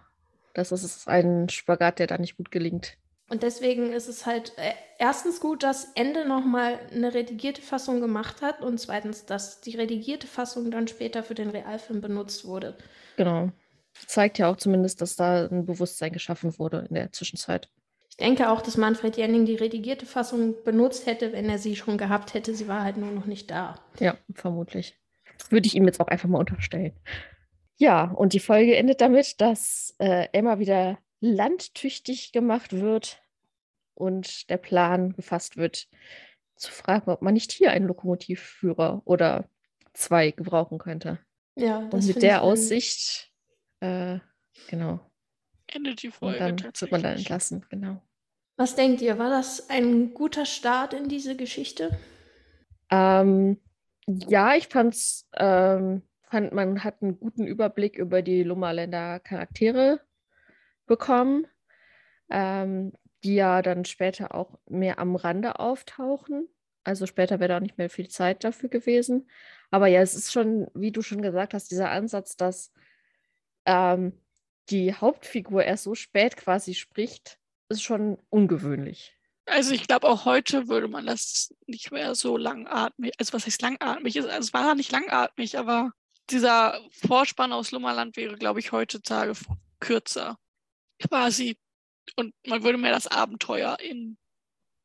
Das 0.53 0.71
ist 0.71 1.07
ein 1.07 1.49
Spagat, 1.49 1.99
der 1.99 2.07
da 2.07 2.17
nicht 2.17 2.37
gut 2.37 2.51
gelingt. 2.51 2.97
Und 3.29 3.41
deswegen 3.41 3.93
ist 3.93 4.07
es 4.07 4.25
halt 4.25 4.53
äh, 4.57 4.73
erstens 4.99 5.39
gut, 5.39 5.63
dass 5.63 5.91
Ende 5.95 6.27
nochmal 6.27 6.79
eine 6.91 7.13
redigierte 7.13 7.61
Fassung 7.61 8.01
gemacht 8.01 8.41
hat 8.41 8.61
und 8.61 8.77
zweitens, 8.79 9.25
dass 9.25 9.61
die 9.61 9.75
redigierte 9.75 10.27
Fassung 10.27 10.69
dann 10.69 10.87
später 10.87 11.23
für 11.23 11.33
den 11.33 11.49
Realfilm 11.49 12.01
benutzt 12.01 12.45
wurde. 12.45 12.77
Genau. 13.17 13.51
Zeigt 14.07 14.37
ja 14.37 14.51
auch 14.51 14.57
zumindest, 14.57 15.01
dass 15.01 15.15
da 15.15 15.47
ein 15.47 15.65
Bewusstsein 15.65 16.13
geschaffen 16.13 16.57
wurde 16.59 16.85
in 16.89 16.95
der 16.95 17.11
Zwischenzeit. 17.11 17.69
Ich 18.09 18.17
denke 18.17 18.49
auch, 18.49 18.61
dass 18.61 18.77
Manfred 18.77 19.17
Jenning 19.17 19.45
die 19.45 19.55
redigierte 19.55 20.05
Fassung 20.05 20.63
benutzt 20.63 21.07
hätte, 21.07 21.33
wenn 21.33 21.49
er 21.49 21.57
sie 21.57 21.75
schon 21.75 21.97
gehabt 21.97 22.35
hätte. 22.35 22.53
Sie 22.53 22.67
war 22.67 22.83
halt 22.83 22.97
nur 22.97 23.09
noch 23.09 23.25
nicht 23.25 23.49
da. 23.49 23.79
Ja, 23.99 24.17
vermutlich. 24.35 24.95
Das 25.39 25.51
würde 25.51 25.65
ich 25.65 25.75
ihm 25.75 25.85
jetzt 25.85 25.99
auch 25.99 26.07
einfach 26.07 26.29
mal 26.29 26.37
unterstellen. 26.37 26.93
Ja, 27.83 28.05
und 28.05 28.31
die 28.31 28.39
Folge 28.39 28.77
endet 28.77 29.01
damit, 29.01 29.41
dass 29.41 29.93
äh, 29.99 30.29
Emma 30.31 30.57
wieder 30.57 30.99
landtüchtig 31.19 32.31
gemacht 32.31 32.71
wird 32.71 33.21
und 33.93 34.49
der 34.49 34.55
Plan 34.55 35.11
gefasst 35.11 35.57
wird, 35.57 35.89
zu 36.55 36.71
fragen, 36.71 37.11
ob 37.11 37.21
man 37.21 37.33
nicht 37.33 37.51
hier 37.51 37.71
einen 37.71 37.85
Lokomotivführer 37.87 39.01
oder 39.03 39.49
zwei 39.91 40.31
gebrauchen 40.31 40.77
könnte. 40.77 41.19
Ja, 41.57 41.79
Und 41.79 41.93
das 41.95 42.05
mit 42.05 42.13
finde 42.13 42.27
der 42.27 42.41
Aussicht, 42.43 43.33
äh, 43.81 44.19
genau, 44.69 45.01
Endet 45.67 46.03
die 46.03 46.07
und 46.07 46.13
Folge. 46.13 46.39
dann 46.39 46.63
wird 46.63 46.89
man 46.89 47.03
dann 47.03 47.17
entlassen, 47.17 47.65
genau. 47.69 48.01
Was 48.55 48.75
denkt 48.75 49.01
ihr? 49.01 49.19
War 49.19 49.29
das 49.29 49.69
ein 49.69 50.13
guter 50.13 50.45
Start 50.45 50.93
in 50.93 51.09
diese 51.09 51.35
Geschichte? 51.35 51.99
Ähm, 52.89 53.59
ja, 54.07 54.55
ich 54.55 54.69
fand's, 54.69 55.27
ähm, 55.35 56.01
fand, 56.33 56.51
man 56.51 56.83
hat 56.83 57.01
einen 57.01 57.19
guten 57.19 57.45
Überblick 57.45 57.97
über 57.97 58.21
die 58.23 58.43
Lummerländer 58.43 59.19
Charaktere 59.19 60.01
bekommen, 60.87 61.47
ähm, 62.29 62.93
die 63.23 63.35
ja 63.35 63.61
dann 63.61 63.85
später 63.85 64.35
auch 64.35 64.59
mehr 64.67 64.99
am 64.99 65.15
Rande 65.15 65.59
auftauchen. 65.59 66.49
Also 66.83 67.05
später 67.05 67.39
wäre 67.39 67.49
da 67.49 67.57
auch 67.57 67.61
nicht 67.61 67.77
mehr 67.77 67.89
viel 67.89 68.09
Zeit 68.09 68.43
dafür 68.43 68.69
gewesen. 68.69 69.29
Aber 69.71 69.87
ja, 69.87 70.01
es 70.01 70.15
ist 70.15 70.31
schon, 70.33 70.67
wie 70.73 70.91
du 70.91 71.01
schon 71.01 71.21
gesagt 71.21 71.53
hast, 71.53 71.71
dieser 71.71 71.91
Ansatz, 71.91 72.35
dass 72.35 72.73
ähm, 73.65 74.13
die 74.69 74.93
Hauptfigur 74.93 75.63
erst 75.63 75.83
so 75.83 75.95
spät 75.95 76.35
quasi 76.35 76.73
spricht, 76.73 77.39
ist 77.69 77.83
schon 77.83 78.17
ungewöhnlich. 78.29 79.17
Also 79.45 79.73
ich 79.73 79.87
glaube, 79.87 80.07
auch 80.07 80.25
heute 80.25 80.67
würde 80.67 80.87
man 80.87 81.05
das 81.05 81.53
nicht 81.67 81.91
mehr 81.91 82.15
so 82.15 82.37
langatmig, 82.37 83.13
also 83.19 83.33
was 83.33 83.45
heißt 83.45 83.61
langatmig? 83.61 84.15
Es- 84.15 84.25
es 84.25 84.53
war 84.53 84.73
nicht 84.75 84.91
langatmig, 84.91 85.57
aber 85.57 85.91
dieser 86.29 86.79
Vorspann 86.91 87.53
aus 87.53 87.71
Lummerland 87.71 88.15
wäre, 88.17 88.35
glaube 88.35 88.59
ich, 88.59 88.71
heutzutage 88.71 89.33
kürzer. 89.79 90.37
Quasi. 90.99 91.57
Und 92.15 92.33
man 92.47 92.63
würde 92.63 92.77
mehr 92.77 92.93
das 92.93 93.07
Abenteuer 93.07 93.79
in 93.79 94.17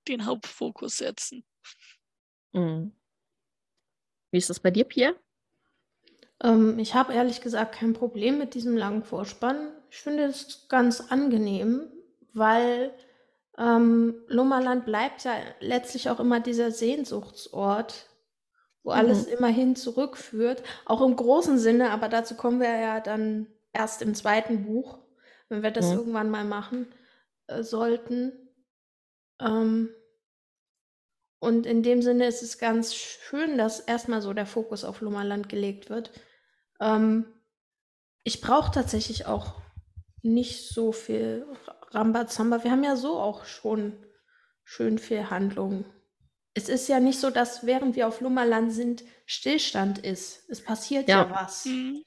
den 0.09 0.25
Hauptfokus 0.25 0.97
setzen. 0.97 1.45
Mhm. 2.53 2.93
Wie 4.31 4.39
ist 4.39 4.51
das 4.51 4.61
bei 4.61 4.71
dir, 4.71 4.85
Pierre? 4.85 5.17
Ähm, 6.43 6.79
ich 6.79 6.95
habe 6.95 7.15
ehrlich 7.15 7.41
gesagt 7.41 7.77
kein 7.77 7.93
Problem 7.93 8.39
mit 8.39 8.55
diesem 8.55 8.77
langen 8.77 9.03
Vorspann. 9.03 9.73
Ich 9.91 9.99
finde 9.99 10.25
es 10.25 10.69
ganz 10.69 11.01
angenehm, 11.01 11.91
weil 12.33 12.93
ähm, 13.57 14.23
Lummerland 14.29 14.85
bleibt 14.85 15.25
ja 15.25 15.35
letztlich 15.61 16.11
auch 16.11 16.21
immer 16.21 16.41
dieser 16.41 16.71
Sehnsuchtsort, 16.71 18.08
wo 18.83 18.91
alles 18.91 19.27
immerhin 19.27 19.77
zurückführt. 19.77 20.63
Auch 20.87 21.03
im 21.03 21.17
großen 21.17 21.59
Sinne, 21.59 21.91
aber 21.91 22.09
dazu 22.09 22.35
kommen 22.37 22.61
wir 22.61 22.71
ja 22.79 23.01
dann 23.01 23.47
erst 23.73 24.03
im 24.03 24.15
zweiten 24.15 24.65
Buch, 24.65 24.99
wenn 25.49 25.63
wir 25.63 25.71
das 25.71 25.93
Mhm. 25.93 25.99
irgendwann 25.99 26.31
mal 26.31 26.45
machen 26.45 26.89
äh, 27.49 27.63
sollten. 27.63 28.33
Ähm, 29.41 29.91
und 31.41 31.67
in 31.67 31.83
dem 31.83 32.03
Sinne 32.03 32.27
ist 32.27 32.43
es 32.43 32.59
ganz 32.59 32.95
schön, 32.95 33.59
dass 33.59 33.81
erstmal 33.81 34.23
so 34.23 34.33
der 34.33 34.47
Fokus 34.47 34.85
auf 34.85 35.01
Lummerland 35.01 35.49
gelegt 35.49 35.89
wird. 35.91 36.11
Ähm, 36.81 37.27
ich 38.25 38.41
brauche 38.41 38.73
tatsächlich 38.73 39.27
auch 39.27 39.55
nicht 40.23 40.69
so 40.69 40.93
viel 40.93 41.47
Rambazamba. 41.91 42.65
Wir 42.65 42.73
haben 42.73 42.85
ja 42.85 42.97
so 42.97 43.19
auch 43.19 43.45
schon 43.45 43.93
schön 44.65 44.99
viel 44.99 45.31
Handlung. 45.31 45.85
Es 46.59 46.69
ist 46.69 46.89
ja 46.89 46.99
nicht 46.99 47.21
so, 47.21 47.31
dass 47.31 47.65
während 47.67 47.95
wir 47.95 48.09
auf 48.09 48.21
Lummerland 48.21 48.73
sind, 48.73 49.05
Stillstand 49.27 49.99
ist. 50.01 50.43
Es 50.51 50.61
passiert 50.61 51.09
ja, 51.09 51.23
Ja. 51.23 51.31
was. 51.31 51.65
Mhm. 51.67 52.03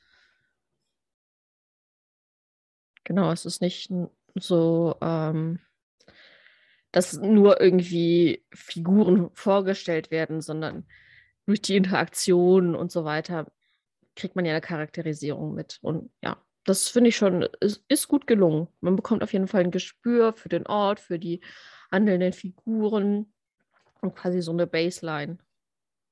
Genau, 3.05 3.31
es 3.31 3.45
ist 3.45 3.61
nicht 3.61 3.89
so, 4.35 4.97
ähm, 5.01 5.59
dass 6.91 7.13
nur 7.13 7.61
irgendwie 7.61 8.45
Figuren 8.53 9.29
vorgestellt 9.33 10.11
werden, 10.11 10.41
sondern 10.41 10.85
durch 11.45 11.61
die 11.61 11.77
Interaktion 11.77 12.75
und 12.75 12.91
so 12.91 13.05
weiter 13.05 13.49
kriegt 14.17 14.35
man 14.35 14.43
ja 14.43 14.51
eine 14.51 14.59
Charakterisierung 14.59 15.53
mit. 15.53 15.79
Und 15.81 16.11
ja, 16.21 16.43
das 16.65 16.89
finde 16.89 17.07
ich 17.07 17.15
schon, 17.15 17.43
ist, 17.61 17.85
ist 17.87 18.09
gut 18.09 18.27
gelungen. 18.27 18.67
Man 18.81 18.97
bekommt 18.97 19.23
auf 19.23 19.31
jeden 19.31 19.47
Fall 19.47 19.61
ein 19.61 19.71
Gespür 19.71 20.33
für 20.33 20.49
den 20.49 20.67
Ort, 20.67 20.99
für 20.99 21.19
die 21.19 21.39
handelnden 21.89 22.33
Figuren 22.33 23.31
und 24.01 24.15
quasi 24.15 24.41
so 24.41 24.51
eine 24.51 24.67
Baseline, 24.67 25.37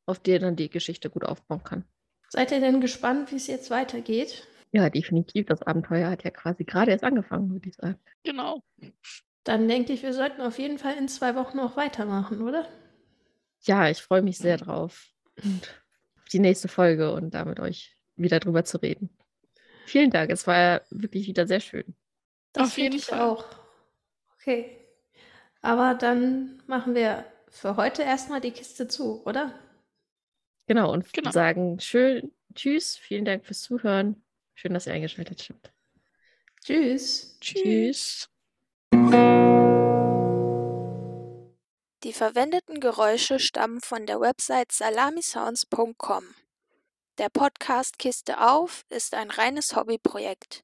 auf 0.05 0.19
der 0.19 0.39
dann 0.39 0.55
die 0.55 0.69
Geschichte 0.69 1.09
gut 1.09 1.25
aufbauen 1.25 1.63
kann. 1.63 1.85
Seid 2.29 2.51
ihr 2.51 2.59
denn 2.59 2.79
gespannt, 2.81 3.31
wie 3.31 3.37
es 3.37 3.47
jetzt 3.47 3.71
weitergeht? 3.71 4.47
Ja, 4.71 4.89
definitiv. 4.89 5.47
Das 5.47 5.63
Abenteuer 5.63 6.09
hat 6.09 6.23
ja 6.23 6.31
quasi 6.31 6.63
gerade 6.63 6.91
erst 6.91 7.03
angefangen, 7.03 7.51
würde 7.51 7.69
ich 7.69 7.75
sagen. 7.75 7.99
Genau. 8.23 8.61
Dann 9.43 9.67
denke 9.67 9.93
ich, 9.93 10.03
wir 10.03 10.13
sollten 10.13 10.41
auf 10.41 10.59
jeden 10.59 10.77
Fall 10.77 10.95
in 10.97 11.07
zwei 11.07 11.35
Wochen 11.35 11.57
noch 11.57 11.75
weitermachen, 11.75 12.41
oder? 12.41 12.67
Ja, 13.61 13.89
ich 13.89 14.01
freue 14.01 14.21
mich 14.21 14.37
sehr 14.37 14.57
drauf. 14.57 15.07
Und 15.43 15.81
auf 16.17 16.25
die 16.31 16.39
nächste 16.39 16.67
Folge 16.67 17.13
und 17.13 17.33
da 17.33 17.45
mit 17.45 17.59
euch 17.59 17.95
wieder 18.15 18.39
drüber 18.39 18.63
zu 18.63 18.77
reden. 18.77 19.09
Vielen 19.85 20.11
Dank. 20.11 20.29
Es 20.31 20.45
war 20.47 20.81
wirklich 20.89 21.27
wieder 21.27 21.47
sehr 21.47 21.59
schön. 21.59 21.95
Das 22.53 22.69
Auf 22.69 22.77
jeden 22.77 22.91
finde 22.91 22.97
ich 22.97 23.05
Fall. 23.05 23.21
auch. 23.21 23.45
Okay. 24.35 24.77
Aber 25.61 25.93
dann 25.95 26.61
machen 26.67 26.95
wir 26.95 27.25
für 27.51 27.75
heute 27.75 28.03
erstmal 28.03 28.41
die 28.41 28.51
Kiste 28.51 28.87
zu, 28.87 29.23
oder? 29.25 29.53
Genau, 30.67 30.91
und 30.91 31.11
Genau. 31.13 31.31
sagen 31.31 31.79
schön 31.79 32.31
Tschüss. 32.55 32.97
Vielen 32.97 33.25
Dank 33.25 33.45
fürs 33.45 33.61
Zuhören. 33.61 34.23
Schön, 34.55 34.73
dass 34.73 34.87
ihr 34.87 34.93
eingeschaltet 34.93 35.47
habt. 35.49 35.71
Tschüss. 36.63 37.37
Tschüss. 37.39 38.29
Die 38.93 38.99
Die 42.03 42.13
verwendeten 42.13 42.79
Geräusche 42.79 43.39
stammen 43.39 43.81
von 43.81 44.05
der 44.05 44.19
Website 44.19 44.71
salamisounds.com. 44.71 46.23
Der 47.17 47.29
Podcast 47.29 47.99
Kiste 47.99 48.39
auf 48.41 48.85
ist 48.89 49.13
ein 49.13 49.29
reines 49.29 49.75
Hobbyprojekt. 49.75 50.63